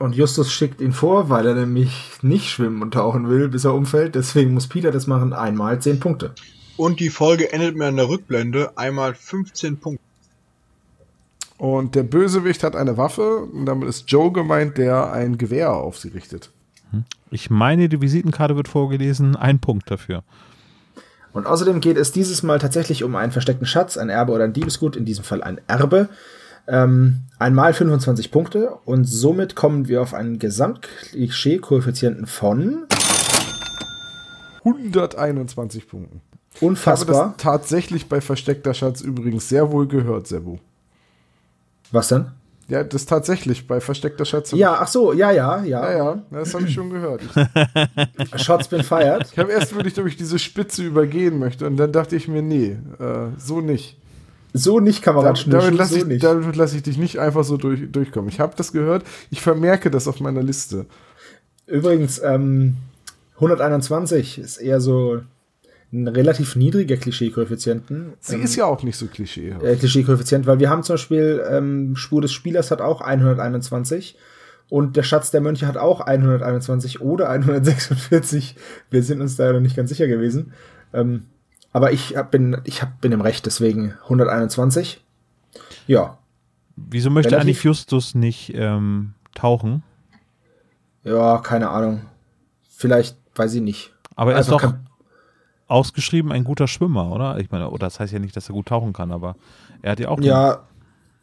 [0.00, 3.72] Und Justus schickt ihn vor, weil er nämlich nicht schwimmen und tauchen will, bis er
[3.72, 4.16] umfällt.
[4.16, 5.32] Deswegen muss Peter das machen.
[5.32, 6.34] Einmal 10 Punkte.
[6.76, 10.02] Und die Folge endet mir an der Rückblende, einmal 15 Punkte.
[11.56, 13.36] Und der Bösewicht hat eine Waffe.
[13.36, 16.50] Und damit ist Joe gemeint, der ein Gewehr auf sie richtet.
[17.30, 19.36] Ich meine, die Visitenkarte wird vorgelesen.
[19.36, 20.24] Ein Punkt dafür.
[21.34, 24.52] Und außerdem geht es dieses Mal tatsächlich um einen versteckten Schatz, ein Erbe oder ein
[24.52, 26.08] Diebesgut, in diesem Fall ein Erbe.
[26.66, 32.84] Ähm, einmal 25 Punkte und somit kommen wir auf einen Gesamtklischee-Koeffizienten von
[34.64, 36.22] 121 Punkten.
[36.54, 37.34] Ich habe unfassbar.
[37.36, 40.58] das tatsächlich bei Versteckter Schatz übrigens sehr wohl gehört, Sebu.
[41.90, 42.30] Was denn?
[42.68, 44.52] Ja, das tatsächlich bei Versteckter Schatz.
[44.52, 45.90] Ja, ach so, ja, ja, ja.
[45.90, 47.20] Ja, ja, das habe ich schon gehört.
[48.36, 49.26] Shots been fired.
[49.30, 52.42] ich habe erst überlegt, ob ich diese Spitze übergehen möchte und dann dachte ich mir,
[52.42, 53.98] nee, äh, so nicht.
[54.54, 57.44] So nicht, Da, Kamerad damit Schnürschuh, lasse so ich, damit lass ich dich nicht einfach
[57.44, 58.28] so durch, durchkommen.
[58.28, 60.86] Ich habe das gehört, ich vermerke das auf meiner Liste.
[61.66, 62.76] Übrigens, ähm,
[63.34, 65.20] 121 ist eher so
[65.94, 68.14] ein relativ niedriger Klischee-Koeffizienten.
[68.20, 69.50] Sie ist ja auch nicht so klischee.
[69.62, 74.16] äh, Klischee-Koeffizient, weil wir haben zum Beispiel ähm, Spur des Spielers hat auch 121
[74.70, 78.56] Und der Schatz der Mönche hat auch 121 oder 146.
[78.90, 80.52] Wir sind uns da noch nicht ganz sicher gewesen.
[80.92, 81.26] Ähm,
[81.72, 85.04] aber ich hab, bin, ich hab, bin im Recht, deswegen 121.
[85.86, 86.18] Ja.
[86.76, 89.82] Wieso möchte Relativ- eigentlich Justus nicht ähm, tauchen?
[91.04, 92.02] Ja, keine Ahnung.
[92.76, 93.92] Vielleicht, weiß ich nicht.
[94.16, 94.86] Aber er ist Einfach doch kein-
[95.66, 97.38] ausgeschrieben ein guter Schwimmer, oder?
[97.38, 99.36] Ich meine, oder das heißt ja nicht, dass er gut tauchen kann, aber
[99.82, 100.20] er hat ja auch.
[100.20, 100.64] Ja,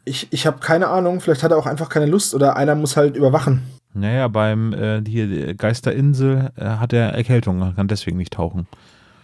[0.04, 1.20] ich, ich habe keine Ahnung.
[1.20, 3.62] Vielleicht hat er auch einfach keine Lust oder einer muss halt überwachen.
[3.94, 8.66] Naja, beim äh, hier die Geisterinsel äh, hat er Erkältung, kann deswegen nicht tauchen.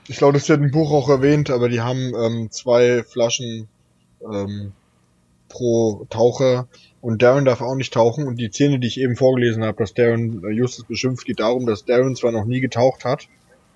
[0.08, 3.68] Ich glaube, das wird im Buch auch erwähnt, aber die haben ähm, zwei Flaschen
[4.22, 4.72] ähm,
[5.48, 6.68] pro Taucher
[7.00, 8.26] und Darren darf auch nicht tauchen.
[8.26, 11.66] Und die Szene, die ich eben vorgelesen habe, dass Darren äh, Justus beschimpft, geht darum,
[11.66, 13.28] dass Darren zwar noch nie getaucht hat,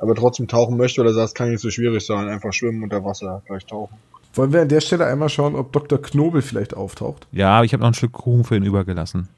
[0.02, 2.82] aber trotzdem tauchen möchte, weil er sagt, es kann nicht so schwierig sein, einfach schwimmen
[2.82, 3.96] unter Wasser, gleich tauchen.
[4.34, 6.02] Wollen wir an der Stelle einmal schauen, ob Dr.
[6.02, 7.28] Knobel vielleicht auftaucht?
[7.30, 9.28] Ja, ich habe noch ein Stück Kuchen für ihn übergelassen.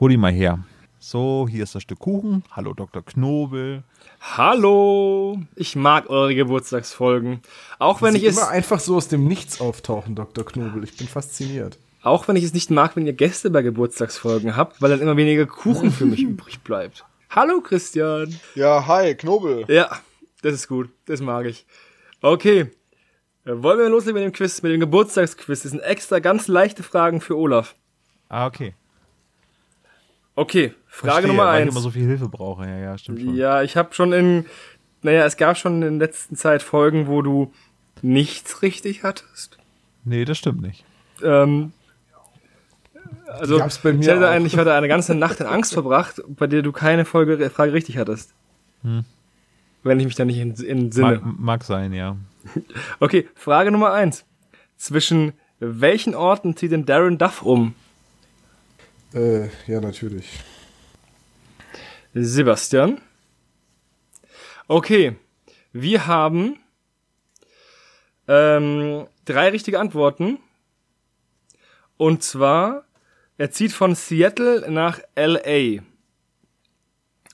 [0.00, 0.58] Hol ihn mal her.
[0.98, 2.42] So, hier ist das Stück Kuchen.
[2.50, 3.04] Hallo Dr.
[3.04, 3.84] Knobel.
[4.20, 5.38] Hallo!
[5.54, 7.40] Ich mag eure Geburtstagsfolgen.
[7.78, 10.44] Auch wenn Sie ich es, immer einfach so aus dem Nichts auftauchen, Dr.
[10.44, 10.82] Knobel.
[10.82, 11.78] Ich bin fasziniert.
[12.02, 15.16] auch wenn ich es nicht mag, wenn ihr Gäste bei Geburtstagsfolgen habt, weil dann immer
[15.16, 17.04] weniger Kuchen für mich übrig bleibt.
[17.34, 18.32] Hallo Christian!
[18.54, 19.64] Ja, hi, Knobel.
[19.66, 19.90] Ja,
[20.42, 20.88] das ist gut.
[21.06, 21.66] Das mag ich.
[22.22, 22.70] Okay.
[23.44, 25.62] Äh, Wollen wir loslegen mit dem Quiz, mit dem Geburtstagsquiz?
[25.62, 27.74] Das sind extra ganz leichte Fragen für Olaf.
[28.28, 28.74] Ah, okay.
[30.36, 31.74] Okay, Frage Verstehe, Nummer Weil ich eins.
[31.74, 32.66] immer so viel Hilfe brauche.
[32.66, 33.34] Ja, ja, stimmt schon.
[33.34, 34.46] Ja, ich habe schon in,
[35.02, 37.52] naja, es gab schon in letzter Zeit Folgen, wo du
[38.00, 39.58] nichts richtig hattest.
[40.04, 40.84] Nee, das stimmt nicht.
[41.20, 41.72] Ähm,
[43.26, 44.32] also, gab's bei mir ich, hatte auch.
[44.32, 47.72] eine, ich hatte eine ganze Nacht in Angst verbracht, bei der du keine Folge, Frage
[47.72, 48.34] richtig hattest.
[49.82, 51.20] Wenn ich mich da nicht in, in Sinne.
[51.22, 52.16] Mag, mag sein, ja.
[53.00, 54.24] Okay, Frage Nummer eins.
[54.76, 57.74] Zwischen welchen Orten zieht denn Darren Duff um?
[59.14, 60.40] Äh, ja, natürlich.
[62.12, 63.00] Sebastian.
[64.68, 65.16] Okay,
[65.72, 66.56] wir haben
[68.28, 70.38] ähm, drei richtige Antworten.
[71.96, 72.84] Und zwar,
[73.38, 75.82] er zieht von Seattle nach LA.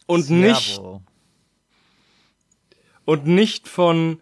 [0.06, 1.00] Und nicht, Jawohl.
[3.04, 4.20] und nicht von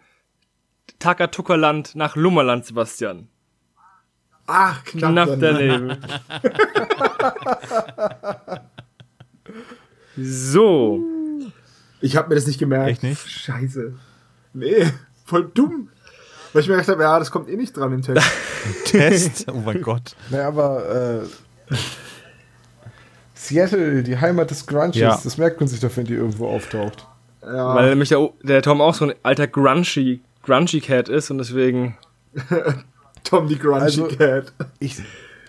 [0.99, 3.29] Takatuka-Land nach Lummerland, Sebastian.
[4.47, 5.13] Ach, knapp.
[5.13, 5.99] Knapp daneben.
[10.17, 11.01] so.
[12.01, 12.91] Ich habe mir das nicht gemerkt.
[12.91, 13.29] Echt nicht?
[13.29, 13.95] Scheiße.
[14.55, 14.91] Nee,
[15.25, 15.91] voll dumm.
[16.53, 18.27] Weil ich mir gedacht habe, ja, das kommt eh nicht dran im Text.
[18.85, 19.47] Test.
[19.53, 20.17] Oh mein Gott.
[20.31, 21.27] Naja, aber äh,
[23.35, 25.19] Seattle, die Heimat des Grunges, Ja.
[25.23, 27.07] das merkt man sich doch, wenn die irgendwo auftaucht.
[27.43, 31.39] Ja, Weil nämlich der, der Tom auch so ein alter Grungy, Grungy Cat ist und
[31.39, 31.97] deswegen.
[33.25, 34.53] Tom die Grungy Also- Cat.
[34.81, 34.97] Ich,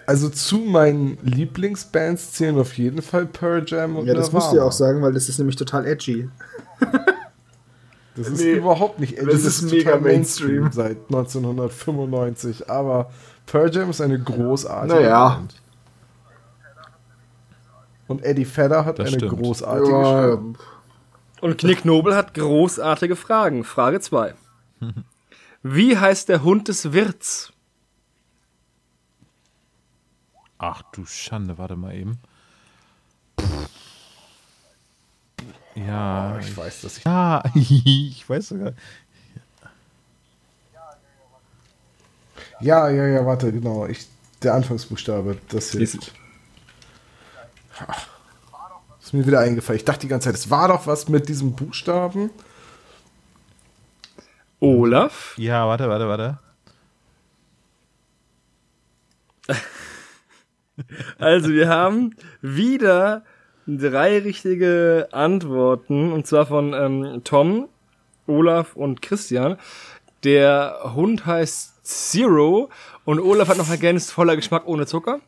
[0.06, 4.40] also zu meinen Lieblingsbands zählen auf jeden Fall Pearl Jam und Ja, das Nirvana.
[4.46, 6.30] musst du ja auch sagen, weil das ist nämlich total edgy.
[8.16, 10.70] Das ist Nee, überhaupt nicht edgy, das ist mega total Mainstream.
[10.72, 12.70] seit 1995.
[12.70, 13.12] Aber
[13.46, 15.30] Pearl Jam ist eine großartige Naja.
[15.30, 15.56] Band.
[18.10, 19.40] Und Eddie Vedder hat Das eine stimmt.
[19.42, 20.54] großartige Ja, Stimme.
[21.42, 23.64] Und Knick Nobel hat großartige Fragen.
[23.64, 24.34] Frage 2.
[25.64, 27.54] Wie heißt der Hund des Wirts?
[30.58, 32.20] Ach du Schande, warte mal eben.
[35.76, 37.06] Ja, Ich weiß, dass ich.
[37.06, 38.74] ja, ich weiß sogar.
[42.60, 43.86] Ja, ja, ja, warte, genau.
[43.86, 44.08] Ich,
[44.44, 46.14] der Anfangsbuchstabe, das hilft.
[49.02, 49.78] Ist mir wieder eingefallen.
[49.78, 52.30] Ich dachte die ganze Zeit, es war doch was mit diesem Buchstaben.
[54.60, 55.34] Olaf.
[55.38, 56.40] Ja, warte, warte, warte.
[61.18, 63.26] Also wir haben wieder
[63.68, 67.68] drei richtige Antworten und zwar von ähm, Tom,
[68.28, 69.58] Olaf und Christian.
[70.24, 72.70] Der Hund heißt Zero
[73.04, 75.20] und Olaf hat noch ergänzt voller Geschmack ohne Zucker.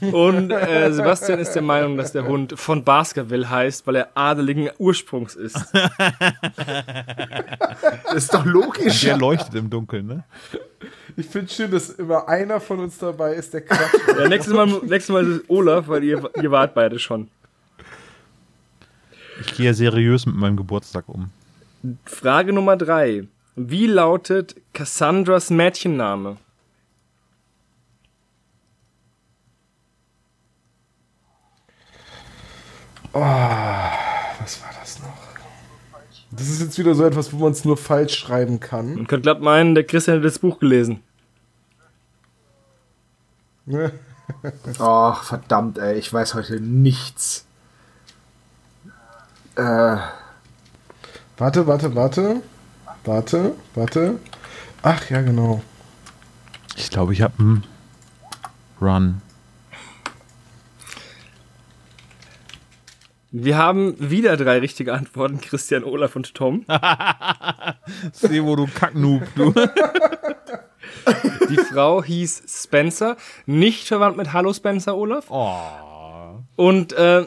[0.12, 4.70] und äh, Sebastian ist der Meinung, dass der Hund von Baskerville heißt, weil er adeligen
[4.78, 5.56] Ursprungs ist.
[8.04, 9.00] Das ist doch logisch.
[9.02, 10.24] Der leuchtet im Dunkeln, ne?
[11.16, 14.18] Ich finde schön, dass immer einer von uns dabei ist, der Quatsch.
[14.18, 17.28] Ja, nächstes Mal, nächstes Mal ist es Olaf, weil ihr, ihr wart beide schon.
[19.40, 21.30] Ich gehe seriös mit meinem Geburtstag um.
[22.04, 23.26] Frage Nummer drei.
[23.54, 26.36] Wie lautet Cassandras Mädchenname?
[33.20, 35.16] Was war das noch?
[36.30, 38.94] Das ist jetzt wieder so etwas, wo man es nur falsch schreiben kann.
[38.94, 41.00] Man könnte glatt meinen, der Christian hat das Buch gelesen.
[44.78, 47.46] Ach, verdammt, ey, ich weiß heute nichts.
[49.56, 49.96] Äh,
[51.38, 52.42] Warte, warte, warte.
[53.04, 54.18] Warte, warte.
[54.82, 55.62] Ach ja, genau.
[56.76, 57.64] Ich glaube, ich habe einen
[58.80, 59.20] Run.
[63.38, 66.64] Wir haben wieder drei richtige Antworten, Christian, Olaf und Tom.
[68.12, 69.52] Seh, wo du Kacknoob, du.
[71.50, 75.26] Die Frau hieß Spencer, nicht verwandt mit Hallo Spencer, Olaf.
[75.28, 76.38] Oh.
[76.56, 77.26] Und äh,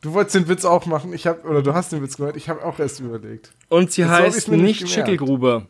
[0.00, 1.12] Du wolltest den Witz auch machen.
[1.12, 2.36] Ich hab, oder du hast den Witz gehört.
[2.36, 3.50] Ich habe auch erst überlegt.
[3.68, 4.88] Und sie Jetzt heißt nicht nicht.
[4.88, 5.66] Schickelgruber.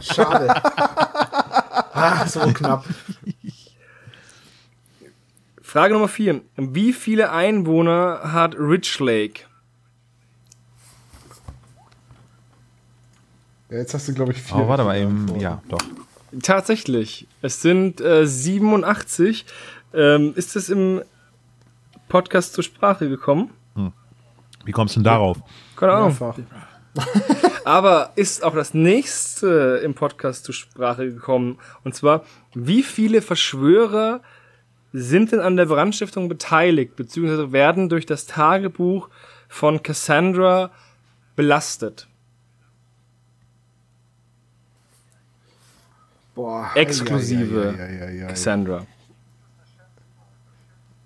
[0.00, 0.54] schade.
[1.92, 2.84] ah, so knapp.
[5.70, 6.40] Frage Nummer 4.
[6.56, 9.42] Wie viele Einwohner hat Rich Lake?
[13.70, 14.56] Ja, jetzt hast du, glaube ich, vier.
[14.56, 15.38] Oh, warte mal eben.
[15.38, 15.78] Ja, doch.
[16.42, 17.28] Tatsächlich.
[17.40, 19.46] Es sind äh, 87.
[19.94, 21.02] Ähm, ist es im
[22.08, 23.50] Podcast zur Sprache gekommen?
[24.64, 25.38] Wie kommst du denn darauf?
[25.76, 26.08] Keine Ahnung.
[26.08, 26.36] Mehrfach.
[27.64, 31.60] Aber ist auch das nächste im Podcast zur Sprache gekommen.
[31.84, 32.24] Und zwar,
[32.54, 34.20] wie viele Verschwörer
[34.92, 39.08] sind denn an der Brandstiftung beteiligt, beziehungsweise werden durch das Tagebuch
[39.48, 40.70] von Cassandra
[41.36, 42.08] belastet?
[46.34, 46.70] Boah.
[46.74, 48.26] Exklusive Ja, ja, ja.
[48.28, 48.86] Cassandra.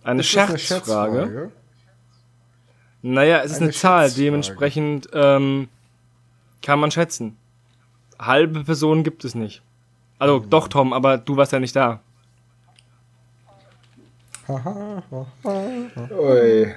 [0.02, 1.50] Eine das eine Scherzfrage.
[3.02, 5.68] Naja, es ist eine, Eine Zahl, dementsprechend ähm,
[6.62, 7.36] kann man schätzen.
[8.18, 9.62] Halbe Personen gibt es nicht.
[10.18, 12.00] Also doch, Tom, aber du warst ja nicht da.
[14.48, 16.08] Haha, haha.
[16.18, 16.74] Ui.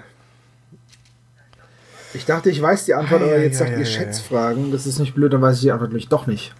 [2.13, 4.71] Ich dachte, ich weiß die Antwort, aber jetzt sagt ihr Schätzfragen.
[4.71, 6.55] Das ist nicht blöd, dann weiß ich die Antwort nämlich doch nicht.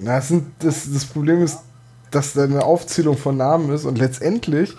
[0.00, 1.58] Na, es sind, das, das Problem ist,
[2.10, 4.76] dass da eine Aufzählung von Namen ist und letztendlich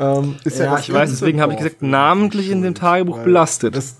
[0.00, 3.18] ähm, ist ja, Ja, das ich weiß, deswegen habe ich gesagt, namentlich in dem Tagebuch
[3.20, 3.76] belastet.
[3.76, 3.96] Das,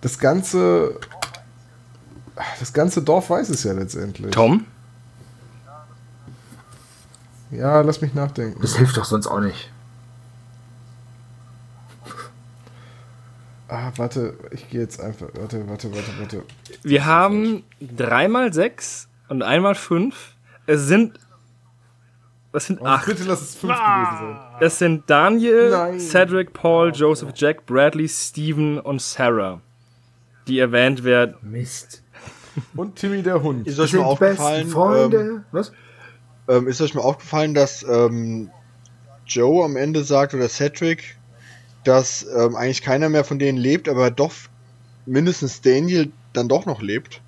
[0.00, 0.98] das ganze
[2.60, 4.30] das ganze Dorf weiß es ja letztendlich.
[4.30, 4.64] Tom?
[7.50, 8.60] Ja, lass mich nachdenken.
[8.60, 9.70] Das hilft doch sonst auch nicht.
[13.68, 15.28] Ah, warte, ich gehe jetzt einfach.
[15.34, 16.42] Warte, warte, warte, warte.
[16.82, 20.32] Wir haben dreimal sechs und einmal fünf.
[20.66, 21.18] Es sind.
[22.52, 23.04] Es sind Oh, acht.
[23.06, 24.38] bitte lass es fünf gewesen sein.
[24.60, 26.00] Es sind Daniel, Nein.
[26.00, 29.60] Cedric, Paul, Joseph, Jack, Bradley, Steven und Sarah,
[30.46, 31.34] die erwähnt werden.
[31.42, 32.02] Mist.
[32.74, 33.66] Und Timmy der Hund.
[33.66, 35.18] Ist euch mal aufgefallen, Freunde.
[35.20, 35.72] ähm, Was?
[36.48, 38.50] Ähm, ist euch mal aufgefallen, dass ähm,
[39.26, 41.16] Joe am Ende sagt oder Cedric,
[41.84, 44.32] dass ähm, eigentlich keiner mehr von denen lebt, aber doch
[45.06, 47.20] mindestens Daniel dann doch noch lebt.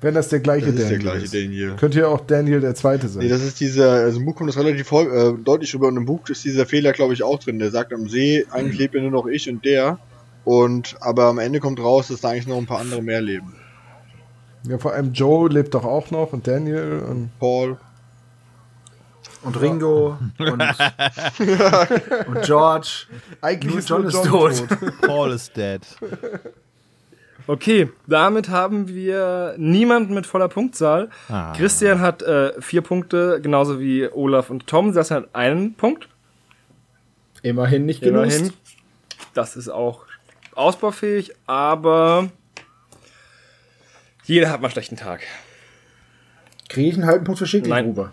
[0.00, 1.34] Wenn das der gleiche Das ist der Daniel gleiche ist.
[1.34, 1.76] Daniel.
[1.76, 3.22] Könnte ja auch Daniel der Zweite sein.
[3.22, 5.96] Nee, das ist dieser, also im Buch kommt das relativ voll, äh, deutlich rüber und
[5.96, 7.60] im Buch ist dieser Fehler, glaube ich, auch drin.
[7.60, 9.98] Der sagt am See, eigentlich lebt ja nur noch ich und der.
[10.44, 13.54] Und aber am Ende kommt raus, dass da eigentlich noch ein paar andere mehr leben.
[14.64, 17.78] Ja, vor allem Joe lebt doch auch noch und Daniel und Paul.
[19.42, 20.62] Und Ringo und,
[22.28, 23.06] und George.
[23.40, 24.68] eigentlich Nur ist John ist John tot.
[24.68, 25.00] tot.
[25.02, 25.80] Paul is dead.
[27.48, 31.10] Okay, damit haben wir niemanden mit voller Punktzahl.
[31.28, 31.52] Ah.
[31.56, 34.94] Christian hat äh, vier Punkte, genauso wie Olaf und Tom.
[34.94, 36.08] Das hat einen Punkt.
[37.42, 38.24] Immerhin nicht genug.
[38.26, 38.52] Immerhin.
[39.34, 40.04] Das ist auch
[40.54, 42.30] ausbaufähig, aber
[44.24, 45.22] jeder hat mal einen schlechten Tag.
[46.68, 48.12] Kriege ich einen halben Punkt für Schickelgruber?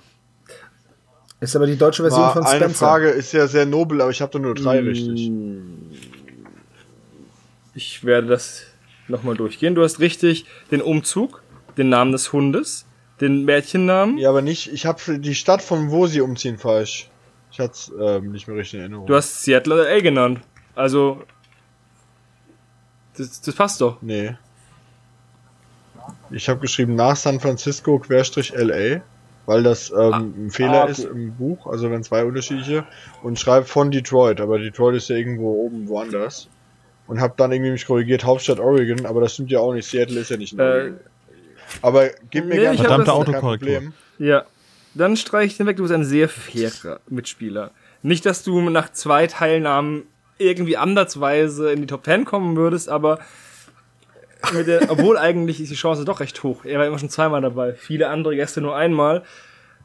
[1.40, 2.86] Ist aber die deutsche Version War von eine Spencer.
[2.86, 5.31] Frage ist ja sehr nobel, aber ich habe da nur drei richtig.
[7.76, 8.64] Ich werde das
[9.07, 9.76] nochmal durchgehen.
[9.76, 11.41] Du hast richtig den Umzug,
[11.77, 12.86] den Namen des Hundes,
[13.22, 14.18] den Mädchennamen.
[14.18, 17.10] Ja, aber nicht, ich habe die Stadt von wo sie umziehen falsch.
[17.52, 19.07] Ich hatte ähm, nicht mehr richtig in Erinnerung.
[19.07, 20.41] Du hast Seattle LA genannt.
[20.76, 21.23] Also,
[23.18, 24.02] das, das passt doch.
[24.02, 24.36] Nee.
[26.31, 29.01] Ich habe geschrieben nach San Francisco Querstrich LA,
[29.45, 31.11] weil das ähm, ein Fehler ah, ist cool.
[31.11, 32.85] im Buch, also wenn zwei unterschiedliche
[33.23, 36.47] und schreibe von Detroit, aber Detroit ist ja irgendwo oben woanders.
[37.07, 40.19] Und habe dann irgendwie mich korrigiert, Hauptstadt Oregon, aber das stimmt ja auch nicht, Seattle
[40.19, 40.99] ist ja nicht in Äh, Oregon.
[41.81, 43.93] Aber gib mir nee, gerne Verdammte Autokorrektur.
[44.19, 44.45] Ja.
[44.93, 47.72] Dann streich ich den weg, du bist ein sehr fairer Mitspieler.
[48.01, 50.03] Nicht, dass du nach zwei Teilnahmen
[50.38, 53.19] irgendwie andersweise in die Top 10 kommen würdest, aber
[54.65, 56.65] der, obwohl eigentlich ist die Chance doch recht hoch.
[56.65, 59.23] Er war immer schon zweimal dabei, viele andere Gäste nur einmal.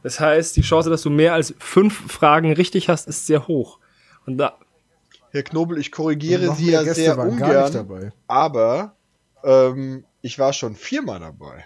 [0.03, 3.79] Das heißt, die Chance, dass du mehr als fünf Fragen richtig hast, ist sehr hoch.
[4.25, 4.57] Und da,
[5.31, 8.13] Herr Knobel, ich korrigiere Sie ja Gäste sehr waren gar nicht ungern, dabei.
[8.27, 8.95] aber
[9.43, 11.65] ähm, ich war schon viermal dabei.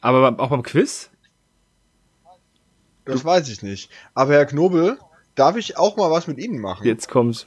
[0.00, 1.10] Aber auch beim Quiz?
[3.04, 3.90] Das weiß ich nicht.
[4.14, 4.98] Aber Herr Knobel,
[5.34, 6.86] darf ich auch mal was mit Ihnen machen?
[6.86, 7.46] Jetzt kommt's.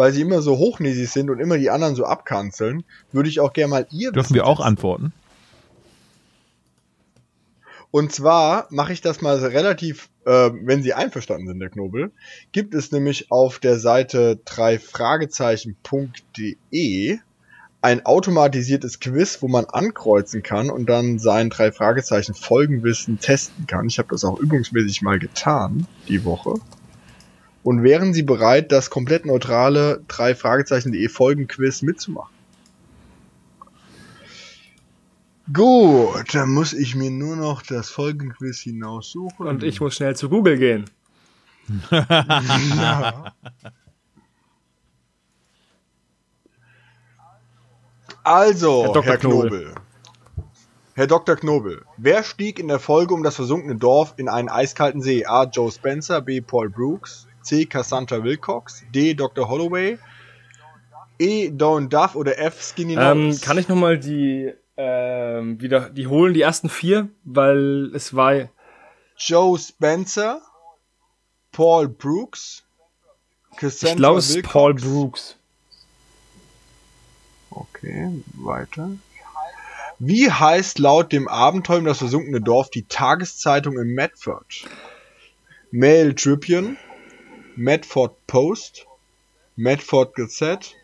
[0.00, 3.52] Weil Sie immer so hochnäsig sind und immer die anderen so abkanzeln, würde ich auch
[3.52, 5.12] gerne mal Ihr Dürfen wir auch antworten?
[7.90, 12.12] Und zwar mache ich das mal relativ, äh, wenn Sie einverstanden sind, Herr Knobel,
[12.50, 17.18] gibt es nämlich auf der Seite 3fragezeichen.de
[17.82, 23.86] ein automatisiertes Quiz, wo man ankreuzen kann und dann sein drei Fragezeichen Folgenwissen testen kann.
[23.86, 26.54] Ich habe das auch übungsmäßig mal getan die Woche.
[27.70, 32.34] Und wären Sie bereit, das komplett neutrale drei Fragezeichen.de Folgenquiz mitzumachen?
[35.52, 39.46] Gut, dann muss ich mir nur noch das Folgenquiz hinaussuchen.
[39.46, 40.86] Und ich muss schnell zu Google gehen.
[41.92, 43.34] Ja.
[48.24, 49.04] Also, Herr Dr.
[49.04, 49.48] Herr Knobel.
[49.48, 49.74] Knobel.
[50.94, 51.36] Herr Dr.
[51.36, 55.24] Knobel, wer stieg in der Folge um das versunkene Dorf in einen eiskalten See?
[55.24, 55.44] A.
[55.44, 56.40] Joe Spencer, B.
[56.40, 57.66] Paul Brooks, C.
[57.66, 59.14] Cassandra Wilcox, D.
[59.14, 59.48] Dr.
[59.48, 59.98] Holloway,
[61.18, 61.50] E.
[61.50, 62.62] Dawn Duff oder F.
[62.62, 67.08] Skinny Ähm, kann ich nochmal die, ähm, wieder, die holen, die ersten vier?
[67.24, 68.48] Weil es war,
[69.16, 70.40] Joe Spencer,
[71.52, 72.64] Paul Brooks,
[73.56, 74.42] Cassandra ich glaube, es ist.
[74.44, 75.36] Paul Brooks.
[77.50, 78.90] Okay, weiter.
[79.98, 84.64] Wie heißt laut dem Abenteuer um das versunkene Dorf die Tageszeitung in Medford?
[85.70, 86.78] Mail Tribune,
[87.60, 88.86] Medford Post,
[89.54, 90.74] Medford Gazette,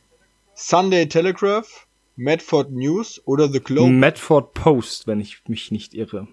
[0.53, 1.87] Sunday Telegraph,
[2.17, 3.93] Medford News oder The Globe?
[3.93, 6.29] Medford Post, wenn ich mich nicht irre.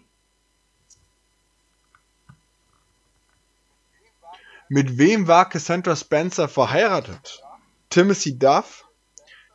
[4.67, 7.41] Mit wem war Cassandra Spencer verheiratet?
[7.89, 8.85] Timothy Duff,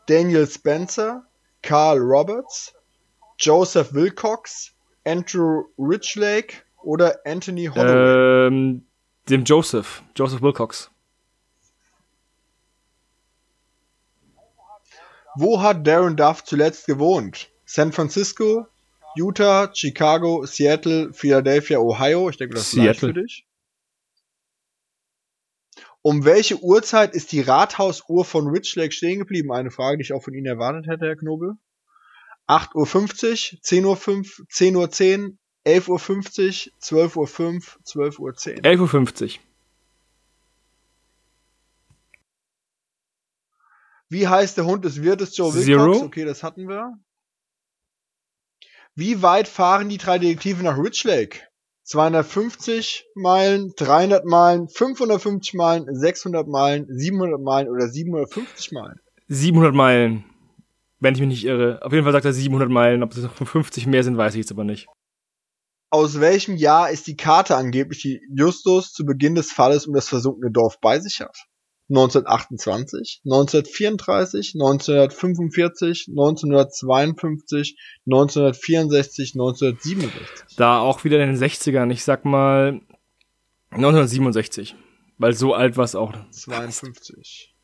[0.06, 1.26] Daniel Spencer,
[1.60, 2.72] Carl Roberts,
[3.38, 4.72] Joseph Wilcox,
[5.04, 8.46] Andrew Richlake oder Anthony Holloway?
[8.46, 8.87] Ähm,
[9.30, 10.90] dem Joseph, Joseph Wilcox.
[15.36, 17.50] Wo hat Darren Duff zuletzt gewohnt?
[17.64, 18.66] San Francisco,
[19.14, 22.28] Utah, Chicago, Seattle, Philadelphia, Ohio.
[22.28, 23.14] Ich denke, das ist Seattle.
[23.14, 23.46] für dich.
[26.02, 29.52] Um welche Uhrzeit ist die Rathausuhr von Richlake stehen geblieben?
[29.52, 31.54] Eine Frage, die ich auch von Ihnen erwartet hätte, Herr Knobel.
[32.46, 35.32] 8.50 Uhr, 10.05 Uhr, 10.10 Uhr,
[35.68, 37.28] 11.50 Uhr, 12.05 Uhr,
[37.84, 38.30] 12.10 Uhr.
[38.62, 39.40] 11.50 Uhr.
[44.08, 45.66] Wie heißt der Hund des Wirtes Joe Wilcox?
[45.66, 46.04] Zero.
[46.04, 46.94] Okay, das hatten wir.
[48.94, 51.40] Wie weit fahren die drei Detektive nach Richlake?
[51.84, 59.00] 250 Meilen, 300 Meilen, 550 Meilen, 600 Meilen, 700 Meilen oder 750 Meilen?
[59.28, 60.24] 700 Meilen.
[61.00, 61.80] Wenn ich mich nicht irre.
[61.82, 63.02] Auf jeden Fall sagt er 700 Meilen.
[63.02, 64.88] Ob es noch 50 mehr sind, weiß ich jetzt aber nicht.
[65.90, 70.08] Aus welchem Jahr ist die Karte angeblich, die Justus zu Beginn des Falles um das
[70.08, 71.36] versunkene Dorf bei sich hat?
[71.88, 80.56] 1928, 1934, 1945, 1952, 1964, 1967.
[80.58, 81.90] Da auch wieder in den 60ern.
[81.90, 82.82] Ich sag mal
[83.70, 84.76] 1967.
[85.16, 86.12] Weil so alt war es auch.
[86.30, 87.54] 52.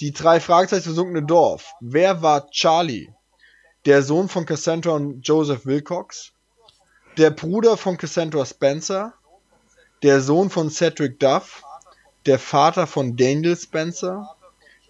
[0.00, 1.72] Die drei Fragezeichen versunkene Dorf.
[1.80, 3.08] Wer war Charlie?
[3.86, 6.33] Der Sohn von Cassandra und Joseph Wilcox?
[7.16, 9.14] Der Bruder von Cassandra Spencer?
[10.02, 11.62] Der Sohn von Cedric Duff?
[12.26, 14.34] Der Vater von Daniel Spencer?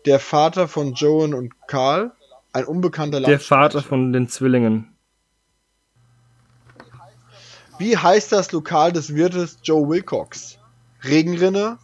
[0.06, 2.12] Der Vater von Joan und Carl?
[2.52, 3.40] Ein unbekannter Der.
[3.40, 4.94] Vater von den Zwillingen.
[7.78, 10.59] Wie heißt das Lokal des Wirtes Joe Wilcox?
[11.02, 11.78] Regenrinne?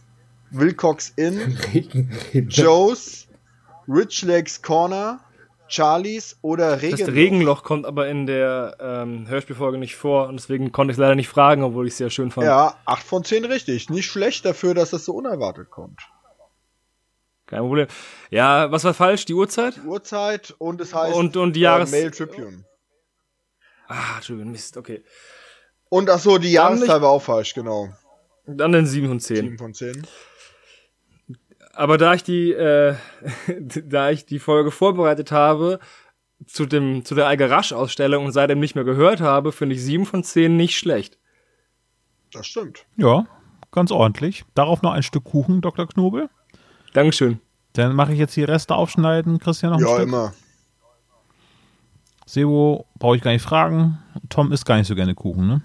[0.49, 1.57] Wilcox Inn?
[2.33, 3.27] Joe's,
[3.87, 5.19] Rich Lakes Corner,
[5.71, 7.07] Charlies oder Das Regenloch?
[7.13, 11.15] Regenloch kommt aber in der ähm, Hörspielfolge nicht vor und deswegen konnte ich es leider
[11.15, 12.45] nicht fragen, obwohl ich es sehr schön fand.
[12.45, 13.89] Ja, 8 von 10 richtig.
[13.89, 15.99] Nicht schlecht dafür, dass das so unerwartet kommt.
[17.47, 17.87] Kein Problem.
[18.29, 19.25] Ja, was war falsch?
[19.25, 19.79] Die Uhrzeit?
[19.85, 22.63] Uhrzeit und es heißt Und- und die Jahres- äh, Mail Tribune.
[23.87, 25.03] Ah, Entschuldigung, Mist, okay.
[25.89, 27.89] Und ach so, die Dann Jahreszeit war auch falsch, genau.
[28.45, 29.35] Dann den 7 von 10.
[29.35, 30.07] 7 von 10.
[31.73, 32.95] Aber da ich die, äh,
[33.85, 35.79] da ich die Folge vorbereitet habe
[36.45, 40.23] zu dem, zu der Algarasch-Ausstellung und seitdem nicht mehr gehört habe, finde ich 7 von
[40.23, 41.17] 10 nicht schlecht.
[42.33, 42.85] Das stimmt.
[42.97, 43.25] Ja,
[43.71, 44.43] ganz ordentlich.
[44.55, 45.87] Darauf noch ein Stück Kuchen, Dr.
[45.87, 46.29] Knobel.
[46.93, 47.39] Dankeschön.
[47.73, 49.39] Dann mache ich jetzt die Reste aufschneiden.
[49.39, 50.07] Christian noch ein Ja, Stück.
[50.07, 50.33] immer.
[52.25, 53.99] Sebo brauche ich gar nicht fragen.
[54.29, 55.61] Tom isst gar nicht so gerne Kuchen, ne?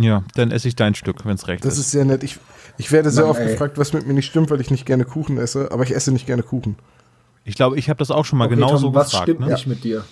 [0.00, 1.80] Ja, dann esse ich dein Stück, wenn es recht Das ist.
[1.86, 2.22] ist sehr nett.
[2.24, 2.38] Ich,
[2.78, 3.50] ich werde sehr Mann, oft ey.
[3.52, 6.10] gefragt, was mit mir nicht stimmt, weil ich nicht gerne Kuchen esse, aber ich esse
[6.12, 6.76] nicht gerne Kuchen.
[7.44, 9.24] Ich glaube, ich habe das auch schon mal Okay, genau Tom, so was gefragt.
[9.24, 9.52] stimmt Ne?
[9.52, 10.04] nicht mit dir?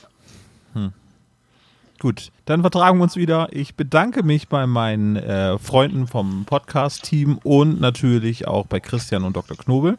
[1.99, 3.49] Gut, dann vertragen wir uns wieder.
[3.53, 9.35] Ich bedanke mich bei meinen äh, Freunden vom Podcast-Team und natürlich auch bei Christian und
[9.35, 9.57] Dr.
[9.57, 9.97] Knobel.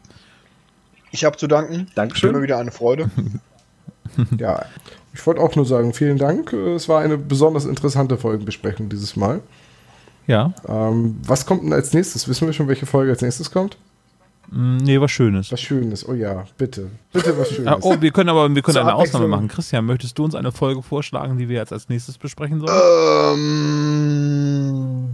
[1.10, 1.88] Ich habe zu danken.
[1.96, 2.30] Dankeschön.
[2.30, 3.10] Immer wieder eine Freude.
[4.38, 4.64] Ja,
[5.12, 6.52] ich wollte auch nur sagen, vielen Dank.
[6.54, 9.42] Es war eine besonders interessante Folgenbesprechung dieses Mal.
[10.28, 12.28] Ja, Ähm, was kommt denn als nächstes?
[12.28, 13.76] Wissen wir schon, welche Folge als nächstes kommt?
[14.50, 15.50] mm, nee, was Schönes.
[15.50, 16.06] Was Schönes.
[16.08, 16.90] Oh ja, bitte.
[17.12, 17.66] Bitte was Schönes.
[17.66, 19.48] Ah, oh, wir können aber wir können Zur eine Ausnahme machen.
[19.48, 22.78] Christian, möchtest du uns eine Folge vorschlagen, die wir jetzt als nächstes besprechen sollen?
[23.34, 25.08] Ähm,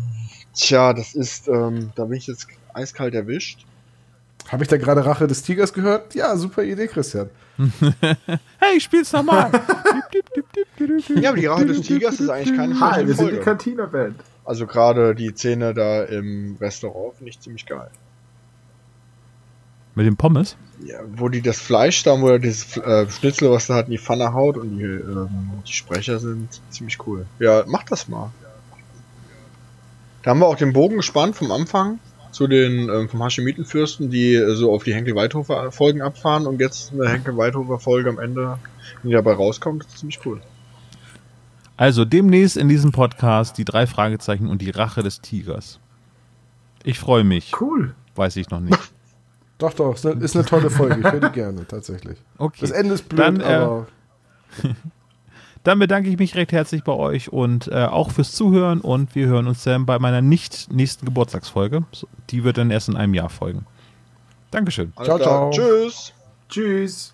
[0.54, 3.64] tja, das ist, ähm, da bin ich jetzt eiskalt erwischt.
[4.48, 6.14] Habe ich da gerade Rache des Tigers gehört?
[6.14, 7.30] Ja, super Idee, Christian.
[8.58, 9.50] Hey, ich spiel's nochmal.
[11.20, 13.36] Ja, aber die Rache des Tigers ist eigentlich keine Hi, wir sind die.
[13.38, 14.16] Cantina-Band.
[14.44, 17.90] Also gerade die Szene da im Restaurant finde ich ziemlich geil.
[19.94, 20.56] Mit dem Pommes?
[20.84, 23.92] Ja, wo die das Fleisch da, wo er dieses äh, Schnitzel, was da hat, in
[23.92, 27.26] die Pfanne haut und die, ähm, die Sprecher sind ziemlich cool.
[27.38, 28.32] Ja, mach das mal.
[30.22, 32.00] Da haben wir auch den Bogen gespannt vom Anfang
[32.32, 36.92] zu den ähm, vom Haschemitenfürsten, die äh, so auf die Henkel-Weithofer Folgen abfahren und jetzt
[36.92, 38.58] eine Henkel-Weithofer Folge am Ende,
[39.04, 40.40] die dabei rauskommt, ist ziemlich cool.
[41.76, 45.80] Also demnächst in diesem Podcast die drei Fragezeichen und die Rache des Tigers.
[46.84, 47.52] Ich freue mich.
[47.60, 47.94] Cool.
[48.14, 48.78] Weiß ich noch nicht.
[49.58, 50.98] Doch, doch, ist eine, ist eine tolle Folge.
[50.98, 52.18] Ich höre die gerne, tatsächlich.
[52.38, 52.58] Okay.
[52.60, 53.86] Das Ende ist blöd, Dann, äh, aber
[55.64, 59.26] Dann bedanke ich mich recht herzlich bei euch und äh, auch fürs Zuhören und wir
[59.26, 61.84] hören uns dann bei meiner nicht nächsten Geburtstagsfolge.
[62.30, 63.64] Die wird dann erst in einem Jahr folgen.
[64.50, 64.92] Dankeschön.
[64.96, 65.50] Alles Ciao, ciao.
[65.50, 66.12] Tschüss.
[66.50, 67.13] Tschüss.